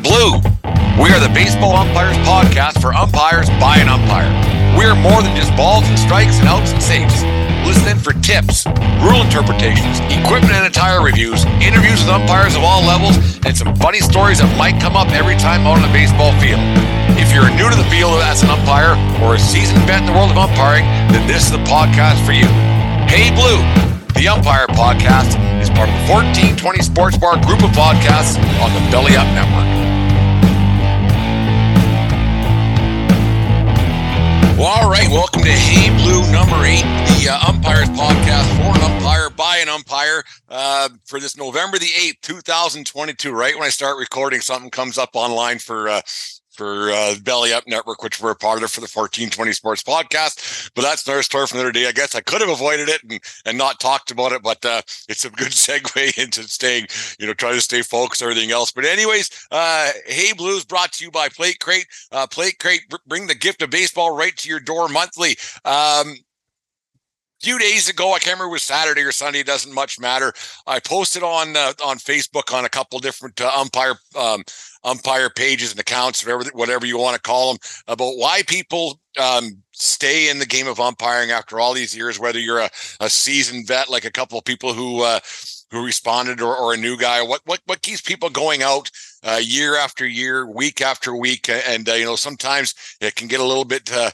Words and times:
Hey 0.00 0.08
Blue! 0.08 0.40
We 0.96 1.12
are 1.12 1.20
the 1.20 1.28
Baseball 1.34 1.76
Umpires 1.76 2.16
Podcast 2.24 2.80
for 2.80 2.94
umpires 2.96 3.50
by 3.60 3.76
an 3.76 3.88
umpire. 3.92 4.32
We 4.72 4.88
are 4.88 4.96
more 4.96 5.20
than 5.20 5.36
just 5.36 5.52
balls 5.60 5.84
and 5.84 5.98
strikes 5.98 6.40
and 6.40 6.48
outs 6.48 6.72
and 6.72 6.80
saves. 6.80 7.20
Listen 7.68 7.84
in 7.92 7.98
for 8.00 8.16
tips, 8.24 8.64
rule 9.04 9.20
interpretations, 9.20 10.00
equipment 10.08 10.56
and 10.56 10.64
attire 10.64 11.04
reviews, 11.04 11.44
interviews 11.60 12.00
with 12.00 12.08
umpires 12.08 12.56
of 12.56 12.64
all 12.64 12.80
levels, 12.80 13.20
and 13.44 13.52
some 13.52 13.76
funny 13.76 14.00
stories 14.00 14.40
that 14.40 14.48
might 14.56 14.80
come 14.80 14.96
up 14.96 15.12
every 15.12 15.36
time 15.36 15.68
out 15.68 15.76
on 15.76 15.84
the 15.84 15.92
baseball 15.92 16.32
field. 16.40 16.64
If 17.20 17.28
you're 17.36 17.52
new 17.52 17.68
to 17.68 17.76
the 17.76 17.88
field 17.92 18.24
as 18.24 18.40
an 18.40 18.48
umpire 18.48 18.96
or 19.20 19.36
a 19.36 19.38
seasoned 19.38 19.84
vet 19.84 20.00
in 20.00 20.08
the 20.08 20.16
world 20.16 20.32
of 20.32 20.40
umpiring, 20.40 20.88
then 21.12 21.28
this 21.28 21.44
is 21.44 21.52
the 21.52 21.64
podcast 21.68 22.24
for 22.24 22.32
you. 22.32 22.48
Hey 23.04 23.28
Blue, 23.36 23.60
the 24.16 24.32
Umpire 24.32 24.64
Podcast 24.72 25.36
is 25.60 25.68
part 25.68 25.92
of 25.92 25.94
the 26.00 26.08
1420 26.08 26.56
Sports 26.88 27.20
Bar 27.20 27.36
group 27.44 27.60
of 27.60 27.72
podcasts 27.76 28.40
on 28.64 28.72
the 28.72 28.80
Belly 28.88 29.12
Up 29.12 29.28
Network. 29.36 29.89
Well, 34.60 34.68
all 34.68 34.90
right, 34.90 35.08
welcome 35.08 35.40
to 35.40 35.50
Hey 35.50 35.88
Blue 36.04 36.30
number 36.30 36.66
eight, 36.66 36.82
the 37.16 37.30
uh, 37.32 37.48
Umpires 37.48 37.88
Podcast 37.88 38.46
for 38.58 38.76
an 38.76 38.92
umpire 38.92 39.30
by 39.30 39.56
an 39.56 39.70
umpire 39.70 40.22
uh, 40.50 40.90
for 41.06 41.18
this 41.18 41.34
November 41.34 41.78
the 41.78 41.86
8th, 41.86 42.20
2022. 42.20 43.32
Right 43.32 43.54
when 43.54 43.64
I 43.64 43.70
start 43.70 43.96
recording, 43.96 44.42
something 44.42 44.68
comes 44.68 44.98
up 44.98 45.12
online 45.14 45.60
for 45.60 45.88
uh, 45.88 46.02
for 46.60 46.90
uh, 46.90 47.14
Belly 47.22 47.54
Up 47.54 47.66
Network, 47.66 48.02
which 48.02 48.20
we're 48.20 48.32
a 48.32 48.36
part 48.36 48.62
of 48.62 48.70
for 48.70 48.82
the 48.82 48.92
1420 48.92 49.50
Sports 49.54 49.82
Podcast. 49.82 50.70
But 50.74 50.82
that's 50.82 51.06
another 51.06 51.22
story 51.22 51.46
from 51.46 51.58
another 51.58 51.72
day. 51.72 51.88
I 51.88 51.92
guess 51.92 52.14
I 52.14 52.20
could 52.20 52.42
have 52.42 52.50
avoided 52.50 52.90
it 52.90 53.02
and, 53.02 53.18
and 53.46 53.56
not 53.56 53.80
talked 53.80 54.10
about 54.10 54.32
it, 54.32 54.42
but 54.42 54.62
uh, 54.62 54.82
it's 55.08 55.24
a 55.24 55.30
good 55.30 55.46
segue 55.52 56.18
into 56.18 56.42
staying, 56.42 56.88
you 57.18 57.26
know, 57.26 57.32
trying 57.32 57.54
to 57.54 57.62
stay 57.62 57.80
focused, 57.80 58.20
everything 58.20 58.50
else. 58.50 58.72
But 58.72 58.84
anyways, 58.84 59.30
uh, 59.50 59.92
Hey 60.04 60.34
Blues 60.34 60.66
brought 60.66 60.92
to 60.92 61.04
you 61.06 61.10
by 61.10 61.30
Plate 61.30 61.60
Crate. 61.60 61.86
Uh, 62.12 62.26
Plate 62.26 62.58
Crate, 62.58 62.86
br- 62.90 62.96
bring 63.06 63.26
the 63.26 63.34
gift 63.34 63.62
of 63.62 63.70
baseball 63.70 64.14
right 64.14 64.36
to 64.36 64.48
your 64.50 64.60
door 64.60 64.86
monthly. 64.88 65.38
Um, 65.64 66.14
few 67.40 67.58
days 67.58 67.88
ago, 67.88 68.12
I 68.12 68.18
can't 68.18 68.36
remember 68.36 68.50
it 68.50 68.52
was 68.52 68.62
Saturday 68.62 69.02
or 69.02 69.12
Sunday. 69.12 69.40
It 69.40 69.46
doesn't 69.46 69.74
much 69.74 69.98
matter. 69.98 70.32
I 70.66 70.80
posted 70.80 71.22
on 71.22 71.56
uh, 71.56 71.72
on 71.84 71.98
Facebook 71.98 72.54
on 72.54 72.64
a 72.64 72.68
couple 72.68 72.98
different 72.98 73.40
uh, 73.40 73.50
umpire 73.56 73.94
um, 74.18 74.44
umpire 74.84 75.30
pages 75.30 75.70
and 75.70 75.80
accounts, 75.80 76.24
whatever 76.24 76.44
whatever 76.52 76.86
you 76.86 76.98
want 76.98 77.16
to 77.16 77.22
call 77.22 77.52
them, 77.52 77.58
about 77.88 78.12
why 78.16 78.42
people 78.46 79.00
um, 79.18 79.62
stay 79.72 80.28
in 80.30 80.38
the 80.38 80.46
game 80.46 80.66
of 80.66 80.80
umpiring 80.80 81.30
after 81.30 81.58
all 81.58 81.72
these 81.72 81.96
years. 81.96 82.18
Whether 82.18 82.38
you're 82.38 82.60
a, 82.60 82.70
a 83.00 83.10
seasoned 83.10 83.66
vet, 83.66 83.90
like 83.90 84.04
a 84.04 84.12
couple 84.12 84.38
of 84.38 84.44
people 84.44 84.74
who 84.74 85.02
uh, 85.02 85.20
who 85.70 85.84
responded, 85.84 86.40
or, 86.40 86.56
or 86.56 86.74
a 86.74 86.78
new 86.78 86.96
guy, 86.96 87.22
what 87.22 87.40
what 87.44 87.60
what 87.66 87.82
keeps 87.82 88.00
people 88.00 88.30
going 88.30 88.62
out 88.62 88.90
uh, 89.22 89.40
year 89.42 89.76
after 89.76 90.06
year, 90.06 90.46
week 90.46 90.80
after 90.80 91.14
week, 91.14 91.48
and 91.48 91.88
uh, 91.88 91.94
you 91.94 92.04
know 92.04 92.16
sometimes 92.16 92.74
it 93.00 93.14
can 93.14 93.28
get 93.28 93.40
a 93.40 93.44
little 93.44 93.64
bit. 93.64 93.92
Uh, 93.92 94.10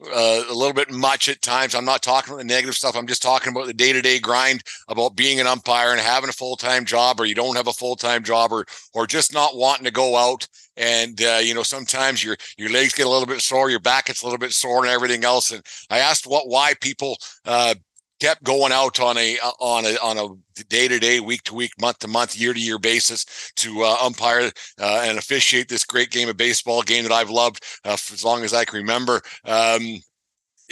uh, 0.00 0.44
a 0.48 0.54
little 0.54 0.72
bit 0.72 0.92
much 0.92 1.28
at 1.28 1.42
times. 1.42 1.74
I'm 1.74 1.84
not 1.84 2.02
talking 2.02 2.32
about 2.32 2.38
the 2.38 2.44
negative 2.44 2.76
stuff. 2.76 2.96
I'm 2.96 3.08
just 3.08 3.20
talking 3.20 3.52
about 3.52 3.66
the 3.66 3.74
day 3.74 3.92
to 3.92 4.00
day 4.00 4.20
grind 4.20 4.62
about 4.86 5.16
being 5.16 5.40
an 5.40 5.48
umpire 5.48 5.90
and 5.90 6.00
having 6.00 6.30
a 6.30 6.32
full 6.32 6.56
time 6.56 6.84
job, 6.84 7.20
or 7.20 7.26
you 7.26 7.34
don't 7.34 7.56
have 7.56 7.66
a 7.66 7.72
full 7.72 7.96
time 7.96 8.22
job, 8.22 8.52
or 8.52 8.64
or 8.94 9.06
just 9.06 9.32
not 9.32 9.56
wanting 9.56 9.84
to 9.84 9.90
go 9.90 10.16
out. 10.16 10.46
And 10.76 11.20
uh, 11.20 11.40
you 11.42 11.52
know, 11.52 11.64
sometimes 11.64 12.22
your 12.22 12.36
your 12.56 12.70
legs 12.70 12.94
get 12.94 13.06
a 13.06 13.10
little 13.10 13.26
bit 13.26 13.40
sore, 13.40 13.70
your 13.70 13.80
back 13.80 14.06
gets 14.06 14.22
a 14.22 14.26
little 14.26 14.38
bit 14.38 14.52
sore, 14.52 14.84
and 14.84 14.92
everything 14.92 15.24
else. 15.24 15.50
And 15.50 15.64
I 15.90 15.98
asked 15.98 16.26
what 16.26 16.48
why 16.48 16.74
people 16.80 17.18
uh, 17.44 17.74
kept 18.18 18.42
going 18.42 18.72
out 18.72 19.00
on 19.00 19.16
a 19.16 19.38
on 19.60 19.84
a 19.84 19.94
on 20.02 20.18
a 20.18 20.62
day 20.64 20.88
to 20.88 20.98
day, 20.98 21.20
week 21.20 21.42
to 21.44 21.54
week, 21.54 21.72
month 21.80 22.00
to 22.00 22.08
month, 22.08 22.38
year 22.38 22.52
to 22.52 22.60
year 22.60 22.78
basis 22.78 23.24
to 23.56 23.82
uh, 23.82 23.96
umpire 24.02 24.50
uh, 24.80 25.02
and 25.04 25.18
officiate 25.18 25.68
this 25.68 25.84
great 25.84 26.10
game 26.10 26.28
of 26.28 26.36
baseball, 26.36 26.82
game 26.82 27.04
that 27.04 27.12
I've 27.12 27.30
loved 27.30 27.64
uh, 27.84 27.96
for 27.96 28.14
as 28.14 28.24
long 28.24 28.44
as 28.44 28.52
I 28.52 28.64
can 28.64 28.78
remember. 28.78 29.20
Um, 29.44 30.00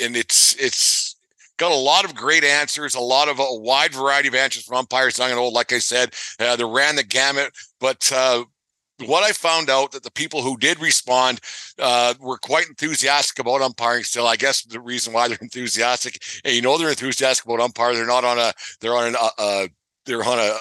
and 0.00 0.16
it's 0.16 0.54
it's 0.56 1.16
got 1.56 1.72
a 1.72 1.74
lot 1.74 2.04
of 2.04 2.14
great 2.14 2.44
answers, 2.44 2.94
a 2.94 3.00
lot 3.00 3.28
of 3.28 3.38
a 3.38 3.46
wide 3.48 3.94
variety 3.94 4.28
of 4.28 4.34
answers 4.34 4.64
from 4.64 4.78
umpires, 4.78 5.18
young 5.18 5.30
and 5.30 5.38
old. 5.38 5.54
Like 5.54 5.72
I 5.72 5.78
said, 5.78 6.14
uh, 6.38 6.56
they 6.56 6.64
ran 6.64 6.96
the 6.96 7.04
gamut, 7.04 7.52
but. 7.80 8.10
Uh, 8.14 8.44
what 9.04 9.24
I 9.24 9.32
found 9.32 9.68
out 9.68 9.92
that 9.92 10.02
the 10.02 10.10
people 10.10 10.42
who 10.42 10.56
did 10.56 10.80
respond 10.80 11.40
uh, 11.78 12.14
were 12.20 12.38
quite 12.38 12.68
enthusiastic 12.68 13.38
about 13.38 13.60
umpiring. 13.60 14.04
Still, 14.04 14.26
I 14.26 14.36
guess 14.36 14.62
the 14.62 14.80
reason 14.80 15.12
why 15.12 15.28
they're 15.28 15.38
enthusiastic, 15.42 16.22
and 16.44 16.54
you 16.54 16.62
know, 16.62 16.78
they're 16.78 16.88
enthusiastic 16.88 17.44
about 17.44 17.60
umpire. 17.60 17.94
They're 17.94 18.06
not 18.06 18.24
on 18.24 18.38
a, 18.38 18.52
they're 18.80 18.96
on 18.96 19.08
an, 19.08 19.16
uh, 19.20 19.30
uh, 19.38 19.68
they're 20.06 20.24
on 20.24 20.38
a 20.38 20.58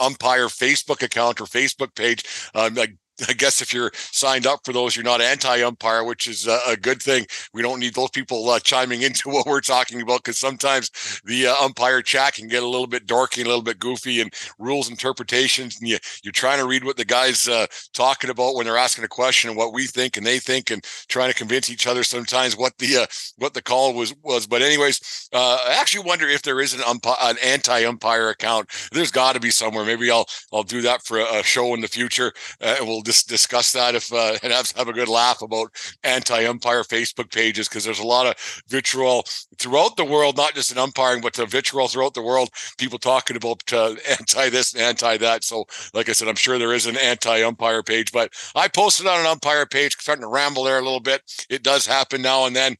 umpire 0.00 0.46
Facebook 0.46 1.02
account 1.02 1.40
or 1.40 1.44
Facebook 1.44 1.94
page. 1.94 2.24
Um, 2.54 2.74
like 2.74 2.96
I 3.28 3.32
guess 3.32 3.62
if 3.62 3.72
you're 3.72 3.92
signed 3.94 4.46
up 4.46 4.60
for 4.64 4.72
those, 4.72 4.96
you're 4.96 5.04
not 5.04 5.20
anti-umpire, 5.20 6.04
which 6.04 6.26
is 6.26 6.46
a, 6.46 6.76
good 6.76 7.00
thing. 7.00 7.24
We 7.52 7.62
don't 7.62 7.78
need 7.78 7.94
those 7.94 8.10
people 8.10 8.50
uh, 8.50 8.58
chiming 8.58 9.02
into 9.02 9.28
what 9.30 9.46
we're 9.46 9.60
talking 9.60 10.02
about 10.02 10.24
because 10.24 10.38
sometimes 10.38 10.90
the 11.24 11.46
uh, 11.46 11.54
umpire 11.62 12.02
chat 12.02 12.34
can 12.34 12.48
get 12.48 12.62
a 12.62 12.68
little 12.68 12.86
bit 12.86 13.06
dorky, 13.06 13.38
and 13.38 13.46
a 13.46 13.50
little 13.50 13.62
bit 13.62 13.78
goofy, 13.78 14.20
and 14.20 14.34
rules 14.58 14.90
interpretations, 14.90 15.78
and 15.78 15.88
you 15.88 15.98
you're 16.22 16.32
trying 16.32 16.58
to 16.58 16.66
read 16.66 16.84
what 16.84 16.96
the 16.96 17.04
guys 17.04 17.48
uh, 17.48 17.66
talking 17.92 18.30
about 18.30 18.54
when 18.54 18.66
they're 18.66 18.76
asking 18.76 19.04
a 19.04 19.08
question 19.08 19.50
and 19.50 19.56
what 19.56 19.72
we 19.72 19.86
think 19.86 20.16
and 20.16 20.26
they 20.26 20.38
think, 20.38 20.70
and 20.70 20.84
trying 21.08 21.30
to 21.30 21.36
convince 21.36 21.70
each 21.70 21.86
other 21.86 22.02
sometimes 22.02 22.56
what 22.56 22.76
the 22.78 22.96
uh, 22.96 23.06
what 23.38 23.54
the 23.54 23.62
call 23.62 23.94
was 23.94 24.14
was. 24.22 24.46
But 24.46 24.62
anyways, 24.62 25.28
uh, 25.32 25.58
I 25.66 25.76
actually 25.80 26.04
wonder 26.04 26.28
if 26.28 26.42
there 26.42 26.60
is 26.60 26.74
an 26.74 26.80
umpi- 26.80 27.16
an 27.20 27.36
anti-umpire 27.42 28.30
account. 28.30 28.68
There's 28.92 29.12
got 29.12 29.34
to 29.34 29.40
be 29.40 29.50
somewhere. 29.50 29.84
Maybe 29.84 30.10
I'll 30.10 30.26
I'll 30.52 30.64
do 30.64 30.82
that 30.82 31.04
for 31.04 31.18
a, 31.18 31.40
a 31.40 31.42
show 31.44 31.72
in 31.74 31.80
the 31.80 31.88
future, 31.88 32.32
uh, 32.60 32.76
and 32.78 32.88
we'll 32.88 33.03
just 33.04 33.28
discuss 33.28 33.72
that 33.72 33.94
if 33.94 34.12
uh, 34.12 34.36
and 34.42 34.52
have, 34.52 34.70
have 34.72 34.88
a 34.88 34.92
good 34.92 35.08
laugh 35.08 35.42
about 35.42 35.70
anti-umpire 36.02 36.82
Facebook 36.82 37.30
pages 37.32 37.68
because 37.68 37.84
there's 37.84 38.00
a 38.00 38.06
lot 38.06 38.26
of 38.26 38.62
vitriol 38.68 39.24
throughout 39.58 39.96
the 39.96 40.04
world, 40.04 40.36
not 40.36 40.54
just 40.54 40.72
in 40.72 40.78
umpiring, 40.78 41.20
but 41.20 41.34
the 41.34 41.46
vitriol 41.46 41.88
throughout 41.88 42.14
the 42.14 42.22
world. 42.22 42.50
People 42.78 42.98
talking 42.98 43.36
about 43.36 43.62
uh, 43.72 43.94
anti 44.18 44.48
this 44.48 44.72
and 44.74 44.82
anti 44.82 45.16
that. 45.18 45.44
So, 45.44 45.66
like 45.92 46.08
I 46.08 46.12
said, 46.12 46.28
I'm 46.28 46.34
sure 46.34 46.58
there 46.58 46.74
is 46.74 46.86
an 46.86 46.96
anti-umpire 46.96 47.82
page, 47.82 48.12
but 48.12 48.32
I 48.54 48.68
posted 48.68 49.06
on 49.06 49.20
an 49.20 49.26
umpire 49.26 49.66
page, 49.66 49.96
starting 49.98 50.22
to 50.22 50.28
ramble 50.28 50.64
there 50.64 50.78
a 50.78 50.82
little 50.82 51.00
bit. 51.00 51.22
It 51.48 51.62
does 51.62 51.86
happen 51.86 52.22
now 52.22 52.46
and 52.46 52.56
then 52.56 52.76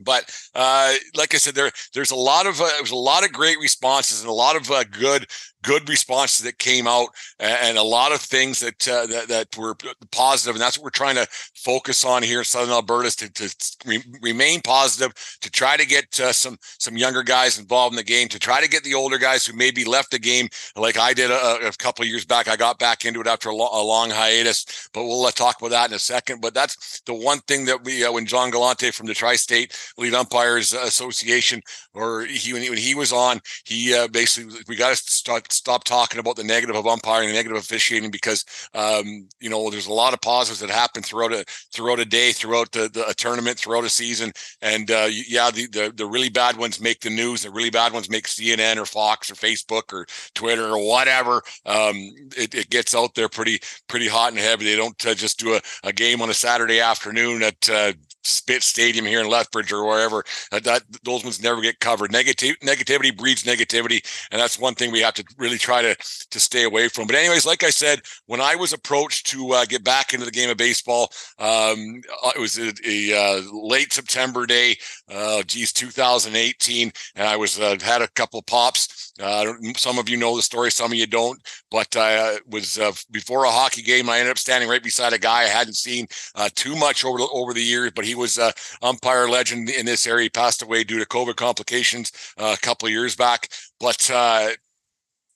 but 0.00 0.34
uh, 0.54 0.94
like 1.14 1.34
I 1.34 1.38
said, 1.38 1.54
there 1.54 1.70
there's 1.94 2.10
a 2.10 2.16
lot 2.16 2.46
of 2.46 2.60
uh, 2.60 2.68
there 2.68 2.82
was 2.82 2.90
a 2.90 2.96
lot 2.96 3.24
of 3.24 3.32
great 3.32 3.58
responses 3.60 4.20
and 4.20 4.30
a 4.30 4.34
lot 4.34 4.56
of 4.56 4.70
uh, 4.70 4.84
good 4.84 5.26
good 5.62 5.88
responses 5.88 6.44
that 6.44 6.58
came 6.58 6.86
out 6.86 7.08
and 7.38 7.76
a 7.76 7.82
lot 7.82 8.12
of 8.12 8.20
things 8.20 8.60
that 8.60 8.88
uh, 8.88 9.06
that, 9.06 9.28
that 9.28 9.56
were 9.56 9.76
positive 10.10 10.54
and 10.54 10.62
that's 10.62 10.78
what 10.78 10.84
we're 10.84 10.90
trying 10.90 11.14
to 11.14 11.26
focus 11.54 12.04
on 12.04 12.22
here 12.22 12.38
in 12.38 12.44
southern 12.44 12.72
alberta 12.72 13.14
to, 13.16 13.28
to 13.30 13.54
re- 13.86 14.04
remain 14.22 14.60
positive 14.62 15.12
to 15.40 15.50
try 15.50 15.76
to 15.76 15.86
get 15.86 16.18
uh, 16.20 16.32
some 16.32 16.56
some 16.78 16.96
younger 16.96 17.22
guys 17.22 17.58
involved 17.58 17.92
in 17.92 17.96
the 17.96 18.02
game 18.02 18.28
to 18.28 18.38
try 18.38 18.60
to 18.60 18.68
get 18.68 18.82
the 18.84 18.94
older 18.94 19.18
guys 19.18 19.44
who 19.44 19.56
maybe 19.56 19.84
left 19.84 20.10
the 20.10 20.18
game 20.18 20.48
like 20.76 20.98
i 20.98 21.12
did 21.12 21.30
a, 21.30 21.68
a 21.68 21.72
couple 21.72 22.04
years 22.04 22.24
back. 22.24 22.48
I 22.48 22.56
got 22.56 22.78
back 22.78 23.04
into 23.04 23.20
it 23.20 23.26
after 23.26 23.48
a, 23.48 23.54
lo- 23.54 23.68
a 23.72 23.82
long 23.82 24.10
hiatus 24.10 24.88
but 24.92 25.04
we'll 25.04 25.24
uh, 25.24 25.30
talk 25.30 25.58
about 25.58 25.70
that 25.70 25.90
in 25.90 25.94
a 25.94 25.98
second. 25.98 26.40
But 26.40 26.54
that's 26.54 27.00
the 27.06 27.14
one 27.14 27.40
thing 27.40 27.64
that 27.66 27.84
we 27.84 28.04
uh, 28.04 28.12
when 28.12 28.26
john 28.26 28.50
galante 28.50 28.90
from 28.90 29.06
the 29.06 29.14
tri-state 29.14 29.76
lead 29.98 30.14
umpires 30.14 30.72
association 30.72 31.60
or 31.94 32.22
he 32.22 32.52
when, 32.52 32.62
he 32.62 32.70
when 32.70 32.78
he 32.78 32.94
was 32.94 33.12
on 33.12 33.40
he 33.64 33.94
uh, 33.94 34.08
basically 34.08 34.60
we 34.68 34.76
got 34.76 34.90
to 34.90 34.96
start 34.96 35.49
stop 35.52 35.84
talking 35.84 36.20
about 36.20 36.36
the 36.36 36.44
negative 36.44 36.76
of 36.76 36.86
umpiring, 36.86 37.28
the 37.28 37.34
negative 37.34 37.56
officiating, 37.58 38.10
because 38.10 38.44
um, 38.74 39.28
you 39.40 39.50
know 39.50 39.70
there's 39.70 39.86
a 39.86 39.92
lot 39.92 40.14
of 40.14 40.20
positives 40.20 40.60
that 40.60 40.70
happen 40.70 41.02
throughout 41.02 41.32
a 41.32 41.44
throughout 41.72 42.00
a 42.00 42.04
day, 42.04 42.32
throughout 42.32 42.72
the, 42.72 42.88
the 42.88 43.06
a 43.08 43.14
tournament, 43.14 43.58
throughout 43.58 43.84
a 43.84 43.88
season, 43.88 44.32
and 44.62 44.90
uh, 44.90 45.08
yeah, 45.10 45.50
the, 45.50 45.66
the 45.68 45.92
the 45.94 46.06
really 46.06 46.30
bad 46.30 46.56
ones 46.56 46.80
make 46.80 47.00
the 47.00 47.10
news. 47.10 47.42
The 47.42 47.50
really 47.50 47.70
bad 47.70 47.92
ones 47.92 48.10
make 48.10 48.26
CNN 48.26 48.76
or 48.76 48.86
Fox 48.86 49.30
or 49.30 49.34
Facebook 49.34 49.92
or 49.92 50.06
Twitter 50.34 50.68
or 50.70 50.86
whatever. 50.86 51.42
Um, 51.66 51.96
it, 52.36 52.54
it 52.54 52.70
gets 52.70 52.94
out 52.94 53.14
there 53.14 53.28
pretty 53.28 53.60
pretty 53.88 54.08
hot 54.08 54.32
and 54.32 54.40
heavy. 54.40 54.64
They 54.64 54.76
don't 54.76 55.06
uh, 55.06 55.14
just 55.14 55.38
do 55.38 55.54
a, 55.54 55.60
a 55.84 55.92
game 55.92 56.22
on 56.22 56.30
a 56.30 56.34
Saturday 56.34 56.80
afternoon 56.80 57.42
at 57.42 57.70
uh, 57.70 57.92
Spitz 58.22 58.66
Stadium 58.66 59.04
here 59.04 59.20
in 59.20 59.28
Lethbridge 59.28 59.72
or 59.72 59.86
wherever. 59.86 60.24
Uh, 60.52 60.60
that 60.60 60.82
those 61.04 61.24
ones 61.24 61.42
never 61.42 61.60
get 61.60 61.80
covered. 61.80 62.12
Negative 62.12 62.56
negativity 62.62 63.16
breeds 63.16 63.44
negativity, 63.44 64.04
and 64.30 64.40
that's 64.40 64.58
one 64.58 64.74
thing 64.74 64.90
we 64.90 65.00
have 65.00 65.14
to 65.14 65.24
really 65.38 65.58
try 65.58 65.82
to 65.82 65.94
to 66.30 66.40
stay 66.40 66.64
away 66.64 66.88
from. 66.88 67.06
But 67.06 67.16
anyways, 67.16 67.46
like 67.46 67.62
I 67.62 67.70
said, 67.70 68.02
when 68.26 68.40
I 68.40 68.54
was 68.56 68.72
approached 68.72 69.26
to 69.28 69.52
uh, 69.52 69.64
get 69.64 69.84
back 69.84 70.12
into 70.14 70.26
the 70.26 70.32
game 70.32 70.50
of 70.50 70.56
baseball, 70.56 71.10
um, 71.38 72.02
uh, 72.24 72.32
it 72.36 72.40
was 72.40 72.58
a, 72.58 72.72
a 72.86 73.16
uh, 73.16 73.42
late 73.52 73.92
September 73.92 74.46
day, 74.46 74.76
uh, 75.08 75.42
geez, 75.42 75.72
2018, 75.72 76.92
and 77.14 77.28
I 77.28 77.36
was 77.36 77.58
uh, 77.58 77.76
had 77.82 78.02
a 78.02 78.08
couple 78.08 78.42
pops. 78.42 79.09
Uh, 79.20 79.54
some 79.76 79.98
of 79.98 80.08
you 80.08 80.16
know 80.16 80.36
the 80.36 80.42
story, 80.42 80.70
some 80.70 80.92
of 80.92 80.98
you 80.98 81.06
don't. 81.06 81.40
But 81.70 81.94
uh, 81.96 82.38
was 82.48 82.78
uh, 82.78 82.92
before 83.10 83.44
a 83.44 83.50
hockey 83.50 83.82
game. 83.82 84.08
I 84.08 84.18
ended 84.18 84.32
up 84.32 84.38
standing 84.38 84.68
right 84.68 84.82
beside 84.82 85.12
a 85.12 85.18
guy 85.18 85.42
I 85.42 85.46
hadn't 85.46 85.74
seen 85.74 86.06
uh, 86.34 86.48
too 86.54 86.76
much 86.76 87.04
over 87.04 87.18
the, 87.18 87.28
over 87.32 87.52
the 87.52 87.62
years, 87.62 87.92
but 87.94 88.04
he 88.04 88.14
was 88.14 88.38
uh, 88.38 88.52
umpire 88.82 89.28
legend 89.28 89.70
in 89.70 89.86
this 89.86 90.06
area. 90.06 90.24
He 90.24 90.30
passed 90.30 90.62
away 90.62 90.84
due 90.84 90.98
to 90.98 91.06
COVID 91.06 91.36
complications 91.36 92.12
uh, 92.38 92.54
a 92.56 92.60
couple 92.60 92.86
of 92.86 92.92
years 92.92 93.16
back. 93.16 93.48
But 93.78 94.10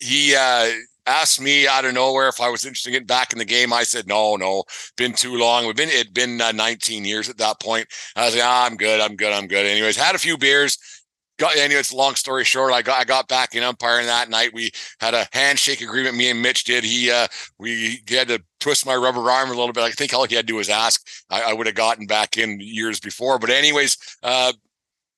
he 0.01 0.35
asked 1.07 1.41
me 1.41 1.67
out 1.67 1.85
of 1.85 1.95
nowhere 1.95 2.29
if 2.29 2.41
I 2.41 2.49
was 2.49 2.65
interested 2.65 2.91
in 2.91 2.95
getting 2.95 3.07
back 3.07 3.33
in 3.33 3.39
the 3.39 3.45
game. 3.45 3.73
I 3.73 3.83
said, 3.83 4.07
no, 4.07 4.37
no, 4.37 4.65
been 4.97 5.13
too 5.13 5.37
long. 5.37 5.67
We've 5.67 5.77
been, 5.77 5.89
it'd 5.89 6.15
been 6.15 6.41
uh, 6.41 6.53
19 6.53 7.05
years 7.05 7.29
at 7.29 7.39
that 7.39 7.61
point. 7.61 7.87
I 8.17 8.27
was 8.27 8.35
like, 8.35 8.45
ah, 8.45 8.67
I'm 8.67 8.77
good. 8.77 9.01
I'm 9.01 9.17
good. 9.17 9.33
I'm 9.33 9.47
good. 9.47 9.67
Anyways, 9.67 9.97
had 9.97 10.15
a 10.15 10.19
few 10.19 10.39
beers. 10.39 10.79
Got, 11.37 11.57
anyway, 11.57 11.81
it's 11.81 11.91
a 11.91 11.97
long 11.97 12.15
story 12.15 12.45
short. 12.45 12.73
I 12.73 12.81
got 12.83 13.01
I 13.01 13.05
got 13.05 13.27
back 13.27 13.57
in 13.57 13.65
umpiring 13.65 14.07
that 14.07 14.31
night. 14.31 14.55
We 14.55 14.71
had 15.01 15.15
a 15.15 15.27
handshake 15.33 15.81
agreement. 15.81 16.17
Me 16.17 16.31
and 16.31 16.41
Mitch 16.41 16.63
did. 16.63 16.85
He 16.85 17.11
uh 17.11 17.27
we 17.59 18.01
he 18.07 18.15
had 18.15 18.29
to 18.29 18.41
twist 18.61 18.87
my 18.87 18.95
rubber 18.95 19.29
arm 19.29 19.51
a 19.51 19.55
little 19.55 19.73
bit. 19.73 19.83
I 19.83 19.91
think 19.91 20.15
all 20.15 20.27
he 20.27 20.37
had 20.37 20.47
to 20.47 20.53
do 20.53 20.57
was 20.57 20.69
ask. 20.69 21.05
I, 21.31 21.43
I 21.43 21.53
would 21.53 21.67
have 21.67 21.75
gotten 21.75 22.07
back 22.07 22.39
in 22.39 22.61
years 22.61 23.01
before. 23.01 23.41
But 23.41 23.51
anyways, 23.51 23.97
uh 24.23 24.53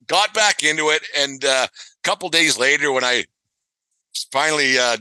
got 0.06 0.32
back 0.32 0.62
into 0.62 0.88
it. 0.88 1.02
And 1.18 1.44
uh, 1.44 1.66
a 1.70 2.02
couple 2.02 2.30
days 2.30 2.58
later, 2.58 2.92
when 2.92 3.04
I 3.04 3.24
finally 4.32 4.78
uh 4.78 4.96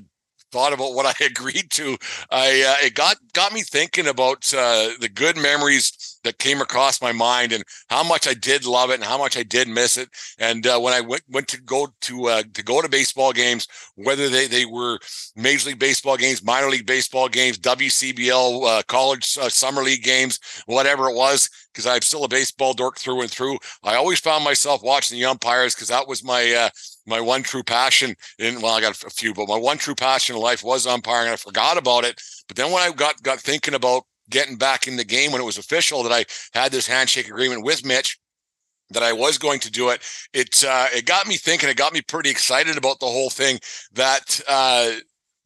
thought 0.51 0.73
about 0.73 0.93
what 0.93 1.05
I 1.21 1.25
agreed 1.25 1.71
to, 1.71 1.97
I 2.31 2.63
uh, 2.81 2.85
it 2.85 2.95
got 2.95 3.17
got 3.33 3.53
me 3.53 3.61
thinking 3.61 4.07
about 4.07 4.53
uh, 4.53 4.89
the 4.99 5.09
good 5.09 5.37
memories 5.37 6.19
that 6.23 6.39
came 6.39 6.59
across 6.59 7.01
my 7.01 7.11
mind 7.11 7.53
and 7.53 7.63
how 7.89 8.03
much 8.03 8.27
I 8.27 8.33
did 8.33 8.65
love 8.65 8.89
it 8.89 8.95
and 8.95 9.03
how 9.03 9.17
much 9.17 9.37
I 9.37 9.43
did 9.43 9.67
miss 9.67 9.97
it. 9.97 10.09
And 10.39 10.65
uh, 10.67 10.79
when 10.79 10.93
I 10.93 11.01
went 11.01 11.23
went 11.29 11.47
to 11.49 11.61
go 11.61 11.87
to 12.01 12.25
uh, 12.25 12.43
to 12.53 12.63
go 12.63 12.81
to 12.81 12.89
baseball 12.89 13.31
games, 13.31 13.67
whether 13.95 14.27
they 14.29 14.47
they 14.47 14.65
were 14.65 14.99
Major 15.35 15.69
League 15.69 15.79
Baseball 15.79 16.17
games, 16.17 16.43
minor 16.43 16.69
league 16.69 16.85
baseball 16.85 17.29
games, 17.29 17.57
WCBL, 17.59 18.67
uh, 18.67 18.83
college 18.87 19.37
uh, 19.39 19.49
summer 19.49 19.83
league 19.83 20.03
games, 20.03 20.39
whatever 20.65 21.09
it 21.09 21.15
was, 21.15 21.49
because 21.71 21.85
I'm 21.85 22.01
still 22.01 22.23
a 22.23 22.29
baseball 22.29 22.73
dork 22.73 22.97
through 22.97 23.21
and 23.21 23.31
through. 23.31 23.57
I 23.83 23.95
always 23.95 24.19
found 24.19 24.43
myself 24.43 24.81
watching 24.83 25.17
the 25.17 25.25
umpires 25.25 25.75
because 25.75 25.89
that 25.89 26.07
was 26.07 26.23
my 26.23 26.69
my 27.05 27.21
one 27.21 27.43
true 27.43 27.63
passion. 27.63 28.15
In 28.39 28.61
well, 28.61 28.73
I 28.73 28.81
got 28.81 29.01
a 29.03 29.09
few, 29.09 29.33
but 29.33 29.47
my 29.47 29.57
one 29.57 29.77
true 29.77 29.95
passion 29.95 30.35
in 30.35 30.41
life 30.41 30.63
was 30.63 30.87
umpiring. 30.87 31.31
I 31.31 31.35
forgot 31.35 31.77
about 31.77 32.03
it. 32.03 32.21
But 32.47 32.57
then 32.57 32.71
when 32.71 32.81
I 32.81 32.91
got 32.91 33.21
got 33.23 33.39
thinking 33.39 33.73
about 33.73 34.03
getting 34.29 34.57
back 34.57 34.87
in 34.87 34.97
the 34.97 35.03
game 35.03 35.31
when 35.31 35.41
it 35.41 35.45
was 35.45 35.57
official 35.57 36.03
that 36.03 36.11
I 36.11 36.25
had 36.57 36.71
this 36.71 36.87
handshake 36.87 37.27
agreement 37.27 37.63
with 37.63 37.85
Mitch 37.85 38.17
that 38.91 39.03
I 39.03 39.13
was 39.13 39.37
going 39.37 39.59
to 39.61 39.71
do 39.71 39.89
it. 39.89 40.01
It 40.33 40.63
uh, 40.63 40.87
it 40.93 41.05
got 41.05 41.27
me 41.27 41.37
thinking. 41.37 41.69
It 41.69 41.77
got 41.77 41.93
me 41.93 42.01
pretty 42.01 42.29
excited 42.29 42.77
about 42.77 42.99
the 42.99 43.07
whole 43.07 43.29
thing. 43.29 43.59
That 43.93 44.41
uh, 44.47 44.93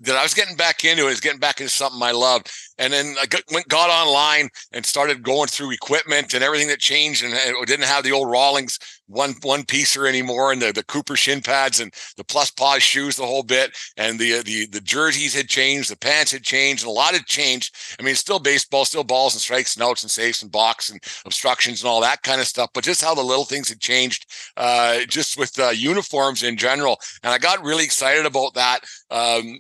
that 0.02 0.16
I 0.16 0.24
was 0.24 0.34
getting 0.34 0.56
back 0.56 0.86
into 0.86 1.08
it, 1.08 1.12
is 1.12 1.20
getting 1.20 1.40
back 1.40 1.60
into 1.60 1.72
something 1.72 2.02
I 2.02 2.12
loved. 2.12 2.50
And 2.78 2.94
then 2.94 3.16
I 3.22 3.26
got, 3.26 3.42
went, 3.52 3.68
got 3.68 3.90
online 3.90 4.50
and 4.72 4.86
started 4.86 5.24
going 5.24 5.48
through 5.48 5.72
equipment 5.72 6.34
and 6.34 6.44
everything 6.44 6.70
that 6.70 6.80
changed 6.80 7.24
and 7.24 7.34
didn't 7.68 7.86
have 7.86 8.04
the 8.04 8.14
old 8.14 8.30
Rawlings 8.30 8.80
one 9.10 9.34
one 9.42 9.64
piecer 9.64 10.08
anymore 10.08 10.52
and 10.52 10.62
the, 10.62 10.72
the 10.72 10.84
Cooper 10.84 11.16
shin 11.16 11.42
pads 11.42 11.80
and 11.80 11.94
the 12.16 12.24
plus 12.24 12.52
pause 12.52 12.84
shoes 12.84 13.16
the 13.16 13.26
whole 13.26 13.44
bit 13.44 13.76
and 13.98 14.20
the 14.20 14.42
the 14.44 14.68
the 14.68 14.82
jerseys 14.82 15.34
had 15.34 15.48
changed, 15.48 15.92
the 15.92 15.98
pants 15.98 16.32
had 16.32 16.44
changed, 16.44 16.84
and 16.84 16.90
a 16.90 16.94
lot 16.94 17.14
had 17.14 17.26
changed. 17.26 17.76
I 18.00 18.04
mean, 18.04 18.16
still 18.16 18.40
baseball, 18.40 18.86
still 18.86 19.04
balls 19.04 19.34
and 19.34 19.42
strikes 19.42 19.76
and 19.76 19.84
outs 19.84 20.04
and 20.04 20.12
safes 20.12 20.42
and 20.42 20.52
box 20.52 20.90
and 20.90 21.02
obstructions 21.26 21.82
and 21.82 21.90
all 21.90 22.02
that 22.02 22.24
kind 22.24 22.42
of 22.42 22.48
stuff. 22.48 22.70
But 22.74 22.84
just 22.84 23.04
how 23.04 23.16
the 23.16 23.22
little 23.22 23.46
things 23.46 23.70
had 23.70 23.80
changed, 23.80 24.26
uh, 24.58 25.00
just 25.08 25.38
with 25.38 25.58
uh, 25.60 25.70
uniforms 25.70 26.44
in 26.44 26.58
general, 26.58 26.98
and 27.24 27.34
I 27.34 27.38
got 27.38 27.64
really 27.64 27.84
excited 27.84 28.26
about 28.26 28.54
that. 28.54 28.80
Um, 29.10 29.60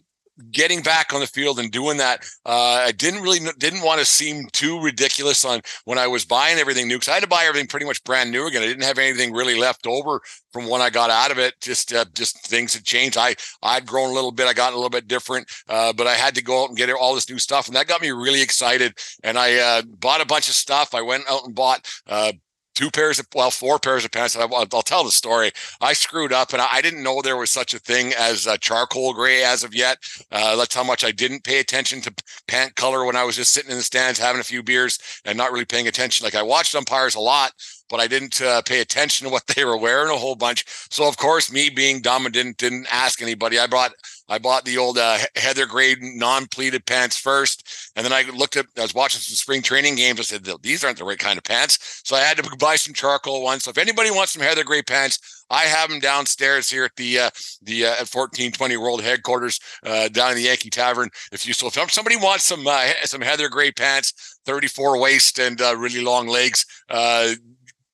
getting 0.52 0.82
back 0.82 1.14
on 1.14 1.20
the 1.20 1.28
field 1.28 1.60
and 1.60 1.72
doing 1.72 1.98
that, 1.98 2.24
uh, 2.46 2.84
I 2.86 2.92
didn't 2.92 3.22
really 3.22 3.40
didn't 3.58 3.82
want 3.82 4.00
to 4.00 4.06
seem 4.06 4.48
too 4.54 4.82
ridiculous 4.82 5.46
on 5.46 5.62
when 5.86 5.98
I 5.98 6.08
was 6.08 6.26
buying 6.26 6.58
everything 6.58 6.88
new 6.88 6.96
because 6.96 7.10
I 7.10 7.14
had 7.14 7.24
to 7.24 7.30
buy 7.30 7.46
everything 7.46 7.68
pretty 7.68 7.86
much 7.86 8.04
brand 8.04 8.32
new 8.32 8.48
again. 8.48 8.62
I 8.62 8.68
didn't 8.68 8.84
have 8.84 8.98
anything 8.98 9.34
really 9.34 9.58
left 9.58 9.88
over 9.88 10.22
from 10.52 10.68
when 10.68 10.82
I 10.82 10.90
got 10.90 11.10
out 11.10 11.32
of 11.32 11.40
it. 11.40 11.56
Just 11.62 11.94
uh, 11.94 12.06
just 12.14 12.46
things 12.48 12.74
had 12.74 12.84
changed. 12.84 13.18
I 13.18 13.36
I'd 13.62 13.86
grown 13.86 14.10
a 14.10 14.14
little 14.14 14.32
bit. 14.32 14.48
I 14.48 14.54
got 14.54 14.74
a 14.74 14.76
little 14.76 14.90
bit 14.90 15.08
different, 15.08 15.50
uh, 15.68 15.94
but 15.94 16.08
I 16.08 16.16
had 16.16 16.36
to 16.36 16.44
go 16.44 16.64
out 16.64 16.70
and 16.70 16.78
get 16.78 16.90
all 16.90 17.16
this 17.16 17.30
new 17.30 17.40
stuff, 17.40 17.68
and 17.68 17.76
that 17.76 17.88
got 17.88 18.02
me 18.02 18.12
really 18.12 18.42
excited. 18.42 18.98
And 19.24 19.38
I 19.38 19.56
uh, 19.58 19.82
bought 19.84 20.22
a 20.22 20.26
bunch 20.26 20.48
of 20.48 20.56
stuff. 20.56 20.94
I 20.94 21.02
went 21.02 21.30
out 21.30 21.46
and 21.46 21.56
bought 21.56 21.88
uh, 22.08 22.34
two 22.80 22.90
pairs 22.90 23.20
of 23.20 23.28
well 23.36 23.52
four 23.52 23.78
pairs 23.78 24.06
of 24.06 24.12
pants 24.12 24.38
I'll, 24.38 24.56
I'll, 24.56 24.66
tell 24.66 25.04
the 25.04 25.12
story 25.12 25.52
i 25.82 25.92
screwed 25.92 26.32
up 26.32 26.54
and 26.54 26.62
i 26.62 26.82
didn't 26.82 27.04
know 27.04 27.22
there 27.22 27.36
was 27.36 27.50
such 27.50 27.74
a 27.74 27.80
thing 27.80 28.14
as 28.18 28.48
a 28.48 28.58
charcoal 28.58 29.14
gray 29.14 29.44
as 29.44 29.66
of 29.66 29.76
yet 29.76 29.98
uh, 30.32 30.56
that's 30.56 30.76
how 30.76 30.86
much 30.86 31.04
i 31.04 31.12
didn't 31.12 31.44
pay 31.44 31.60
attention 31.60 32.00
to 32.00 32.14
pant 32.48 32.74
color 32.76 33.04
when 33.04 33.18
i 33.18 33.24
was 33.26 33.36
just 33.36 33.52
sitting 33.52 33.70
in 33.70 33.76
the 33.76 33.84
stands 33.84 34.18
having 34.18 34.40
a 34.40 34.46
few 34.46 34.64
beers 34.64 34.98
and 35.26 35.38
not 35.38 35.52
really 35.52 35.66
paying 35.66 35.90
attention 35.90 36.24
like 36.24 36.36
i 36.36 36.42
watched 36.42 36.74
umpires 36.74 37.16
a 37.16 37.20
lot 37.20 37.52
but 37.90 38.00
I 38.00 38.08
didn't 38.08 38.40
uh, 38.40 38.62
pay 38.62 38.82
attention 38.82 39.26
to 39.26 39.34
what 39.34 39.48
they 39.48 39.66
were 39.66 39.78
wearing 39.78 40.12
a 40.14 40.16
whole 40.16 40.36
bunch. 40.36 40.64
So 40.92 41.08
of 41.08 41.18
course, 41.18 41.52
me 41.52 41.70
being 41.70 42.02
dumb 42.02 42.26
and 42.26 42.34
didn't 42.34 42.58
didn't 42.58 42.88
ask 42.92 43.20
anybody. 43.20 43.58
I 43.58 43.66
brought 43.66 43.94
I 44.30 44.38
bought 44.38 44.64
the 44.64 44.78
old 44.78 44.98
uh, 44.98 45.18
Heather 45.36 45.66
Gray 45.66 45.96
non-pleated 46.00 46.86
pants 46.86 47.18
first, 47.18 47.92
and 47.96 48.06
then 48.06 48.14
I 48.14 48.24
looked 48.30 48.56
at. 48.58 48.68
I 48.78 48.82
was 48.82 48.94
watching 48.94 49.20
some 49.20 49.36
spring 49.36 49.62
training 49.62 49.96
games. 49.96 50.20
I 50.20 50.24
said 50.24 50.48
these 50.62 50.84
aren't 50.84 51.00
the 51.00 51.04
right 51.04 51.18
kind 51.20 51.38
of 51.38 51.44
pants, 51.44 52.02
so 52.06 52.16
I 52.16 52.22
had 52.22 52.38
to 52.38 52.58
buy 52.58 52.76
some 52.76 52.94
charcoal 52.94 53.44
ones. 53.44 53.64
So 53.64 53.72
if 53.72 53.78
anybody 53.78 54.12
wants 54.12 54.34
some 54.34 54.44
Heather 54.44 54.64
Gray 54.64 54.84
pants, 54.84 55.46
I 55.50 55.64
have 55.64 55.90
them 55.90 56.00
downstairs 56.00 56.70
here 56.70 56.86
at 56.86 56.96
the 56.96 57.20
uh, 57.20 57.30
the 57.64 57.88
uh, 57.88 58.02
at 58.02 58.08
fourteen 58.08 58.52
twenty 58.52 58.78
World 58.78 59.02
headquarters 59.02 59.60
uh, 59.84 60.08
down 60.10 60.32
in 60.32 60.38
the 60.38 60.44
Yankee 60.44 60.70
Tavern. 60.70 61.10
If 61.32 61.48
you 61.48 61.54
so 61.54 61.68
if 61.68 61.92
somebody 61.92 62.16
wants 62.16 62.46
some 62.46 62.66
uh, 62.68 62.94
some 63.04 63.22
Heather 63.22 63.50
Gray 63.50 63.72
pants, 63.72 64.40
thirty 64.46 64.68
four 64.68 65.00
waist 65.00 65.40
and 65.40 65.60
uh, 65.60 65.76
really 65.76 66.04
long 66.04 66.28
legs, 66.28 66.66
uh, 66.90 67.34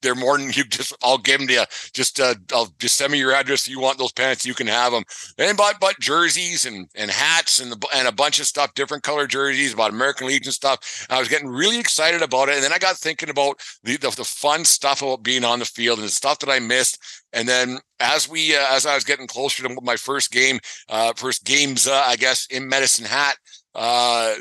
they're 0.05 0.15
more 0.15 0.37
than 0.37 0.51
you 0.53 0.63
just 0.63 0.95
I'll 1.03 1.17
give 1.17 1.39
them 1.39 1.47
to 1.47 1.53
you. 1.53 1.63
Just 1.93 2.19
uh, 2.19 2.35
I'll 2.53 2.73
just 2.79 2.95
send 2.95 3.11
me 3.11 3.19
your 3.19 3.33
address. 3.33 3.67
If 3.67 3.71
you 3.71 3.79
want 3.79 3.97
those 3.97 4.11
pants, 4.11 4.45
you 4.45 4.53
can 4.53 4.67
have 4.67 4.91
them. 4.93 5.03
And 5.37 5.57
bought 5.57 5.79
bought 5.79 5.99
jerseys 5.99 6.65
and 6.65 6.87
and 6.95 7.11
hats 7.11 7.59
and 7.59 7.71
the, 7.71 7.87
and 7.95 8.07
a 8.07 8.11
bunch 8.11 8.39
of 8.39 8.45
stuff, 8.45 8.73
different 8.75 9.03
color 9.03 9.27
jerseys, 9.27 9.73
about 9.73 9.91
American 9.91 10.27
Legion 10.27 10.51
stuff. 10.51 11.07
I 11.09 11.19
was 11.19 11.27
getting 11.27 11.49
really 11.49 11.79
excited 11.79 12.21
about 12.21 12.49
it, 12.49 12.55
and 12.55 12.63
then 12.63 12.73
I 12.73 12.77
got 12.77 12.95
thinking 12.95 13.29
about 13.29 13.59
the 13.83 13.97
the, 13.97 14.11
the 14.11 14.23
fun 14.23 14.63
stuff 14.63 15.01
about 15.01 15.23
being 15.23 15.43
on 15.43 15.59
the 15.59 15.65
field 15.65 15.99
and 15.99 16.07
the 16.07 16.11
stuff 16.11 16.39
that 16.39 16.49
I 16.49 16.59
missed. 16.59 16.99
And 17.33 17.47
then 17.47 17.79
as 17.99 18.29
we 18.29 18.55
uh, 18.55 18.65
as 18.69 18.85
I 18.85 18.95
was 18.95 19.03
getting 19.03 19.27
closer 19.27 19.63
to 19.63 19.81
my 19.81 19.95
first 19.95 20.31
game, 20.31 20.59
uh, 20.89 21.13
first 21.15 21.43
games, 21.43 21.87
uh, 21.87 22.03
I 22.05 22.15
guess 22.15 22.45
in 22.47 22.69
Medicine 22.69 23.05
Hat. 23.05 23.37
Uh, 23.73 24.35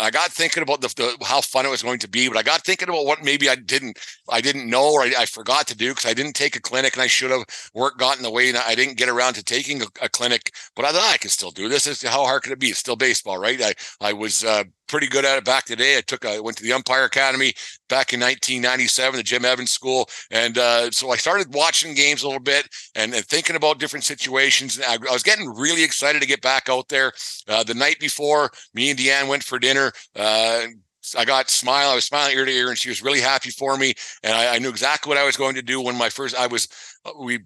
I 0.00 0.10
got 0.10 0.32
thinking 0.32 0.62
about 0.62 0.80
the, 0.80 0.88
the, 0.88 1.24
how 1.24 1.40
fun 1.42 1.66
it 1.66 1.70
was 1.70 1.82
going 1.82 1.98
to 2.00 2.08
be, 2.08 2.28
but 2.28 2.38
I 2.38 2.42
got 2.42 2.64
thinking 2.64 2.88
about 2.88 3.04
what 3.04 3.22
maybe 3.22 3.48
I 3.48 3.54
didn't 3.54 3.98
I 4.28 4.40
didn't 4.40 4.68
know 4.68 4.92
or 4.92 5.02
I, 5.02 5.12
I 5.18 5.26
forgot 5.26 5.66
to 5.68 5.76
do 5.76 5.90
because 5.90 6.10
I 6.10 6.14
didn't 6.14 6.34
take 6.34 6.56
a 6.56 6.60
clinic 6.60 6.94
and 6.94 7.02
I 7.02 7.06
should 7.06 7.30
have. 7.30 7.44
Work 7.74 7.98
got 7.98 8.16
in 8.16 8.22
the 8.22 8.30
way 8.30 8.48
and 8.48 8.58
I 8.58 8.74
didn't 8.74 8.96
get 8.96 9.08
around 9.08 9.34
to 9.34 9.44
taking 9.44 9.82
a, 9.82 9.86
a 10.02 10.08
clinic. 10.08 10.52
But 10.74 10.84
I 10.84 10.92
thought 10.92 11.12
I 11.12 11.18
could 11.18 11.30
still 11.30 11.50
do 11.50 11.68
this. 11.68 11.86
Is 11.86 12.02
how 12.02 12.24
hard 12.24 12.42
could 12.42 12.52
it 12.52 12.58
be? 12.58 12.68
It's 12.68 12.78
still 12.78 12.96
baseball, 12.96 13.38
right? 13.38 13.60
I 13.62 13.74
I 14.00 14.12
was 14.14 14.44
uh, 14.44 14.64
pretty 14.90 15.06
good 15.06 15.24
at 15.24 15.38
it 15.38 15.44
back 15.44 15.64
today. 15.64 15.96
I 15.96 16.00
took 16.00 16.26
I 16.26 16.40
went 16.40 16.56
to 16.58 16.64
the 16.64 16.72
umpire 16.72 17.04
academy 17.04 17.54
back 17.88 18.12
in 18.12 18.20
1997, 18.20 19.16
the 19.16 19.22
Jim 19.22 19.44
Evans 19.44 19.70
School, 19.70 20.08
and 20.30 20.58
uh, 20.58 20.90
so 20.90 21.10
I 21.10 21.16
started 21.16 21.54
watching 21.54 21.94
games 21.94 22.22
a 22.22 22.26
little 22.26 22.42
bit 22.42 22.68
and, 22.94 23.14
and 23.14 23.24
thinking 23.24 23.56
about 23.56 23.78
different 23.78 24.04
situations. 24.04 24.80
I, 24.80 24.94
I, 24.94 25.12
was 25.12 25.22
getting 25.22 25.48
really 25.48 25.84
excited 25.84 26.20
to 26.20 26.28
get 26.28 26.42
back 26.42 26.68
out 26.68 26.88
there. 26.88 27.12
Uh, 27.48 27.62
the 27.62 27.74
night 27.74 28.00
before, 28.00 28.50
me 28.74 28.90
and 28.90 28.98
Deanne 28.98 29.28
went 29.28 29.44
for 29.44 29.58
dinner. 29.58 29.92
Uh, 30.16 30.66
I 31.16 31.24
got 31.24 31.50
smile. 31.50 31.90
I 31.90 31.94
was 31.94 32.04
smiling 32.04 32.36
ear 32.36 32.44
to 32.44 32.52
ear, 32.52 32.68
and 32.68 32.78
she 32.78 32.88
was 32.88 33.02
really 33.02 33.20
happy 33.20 33.50
for 33.50 33.76
me. 33.76 33.94
And 34.22 34.34
I, 34.34 34.56
I, 34.56 34.58
knew 34.58 34.68
exactly 34.68 35.08
what 35.08 35.18
I 35.18 35.24
was 35.24 35.36
going 35.36 35.54
to 35.54 35.62
do 35.62 35.80
when 35.80 35.96
my 35.96 36.10
first. 36.10 36.36
I 36.36 36.46
was 36.46 36.68
uh, 37.04 37.12
we 37.18 37.40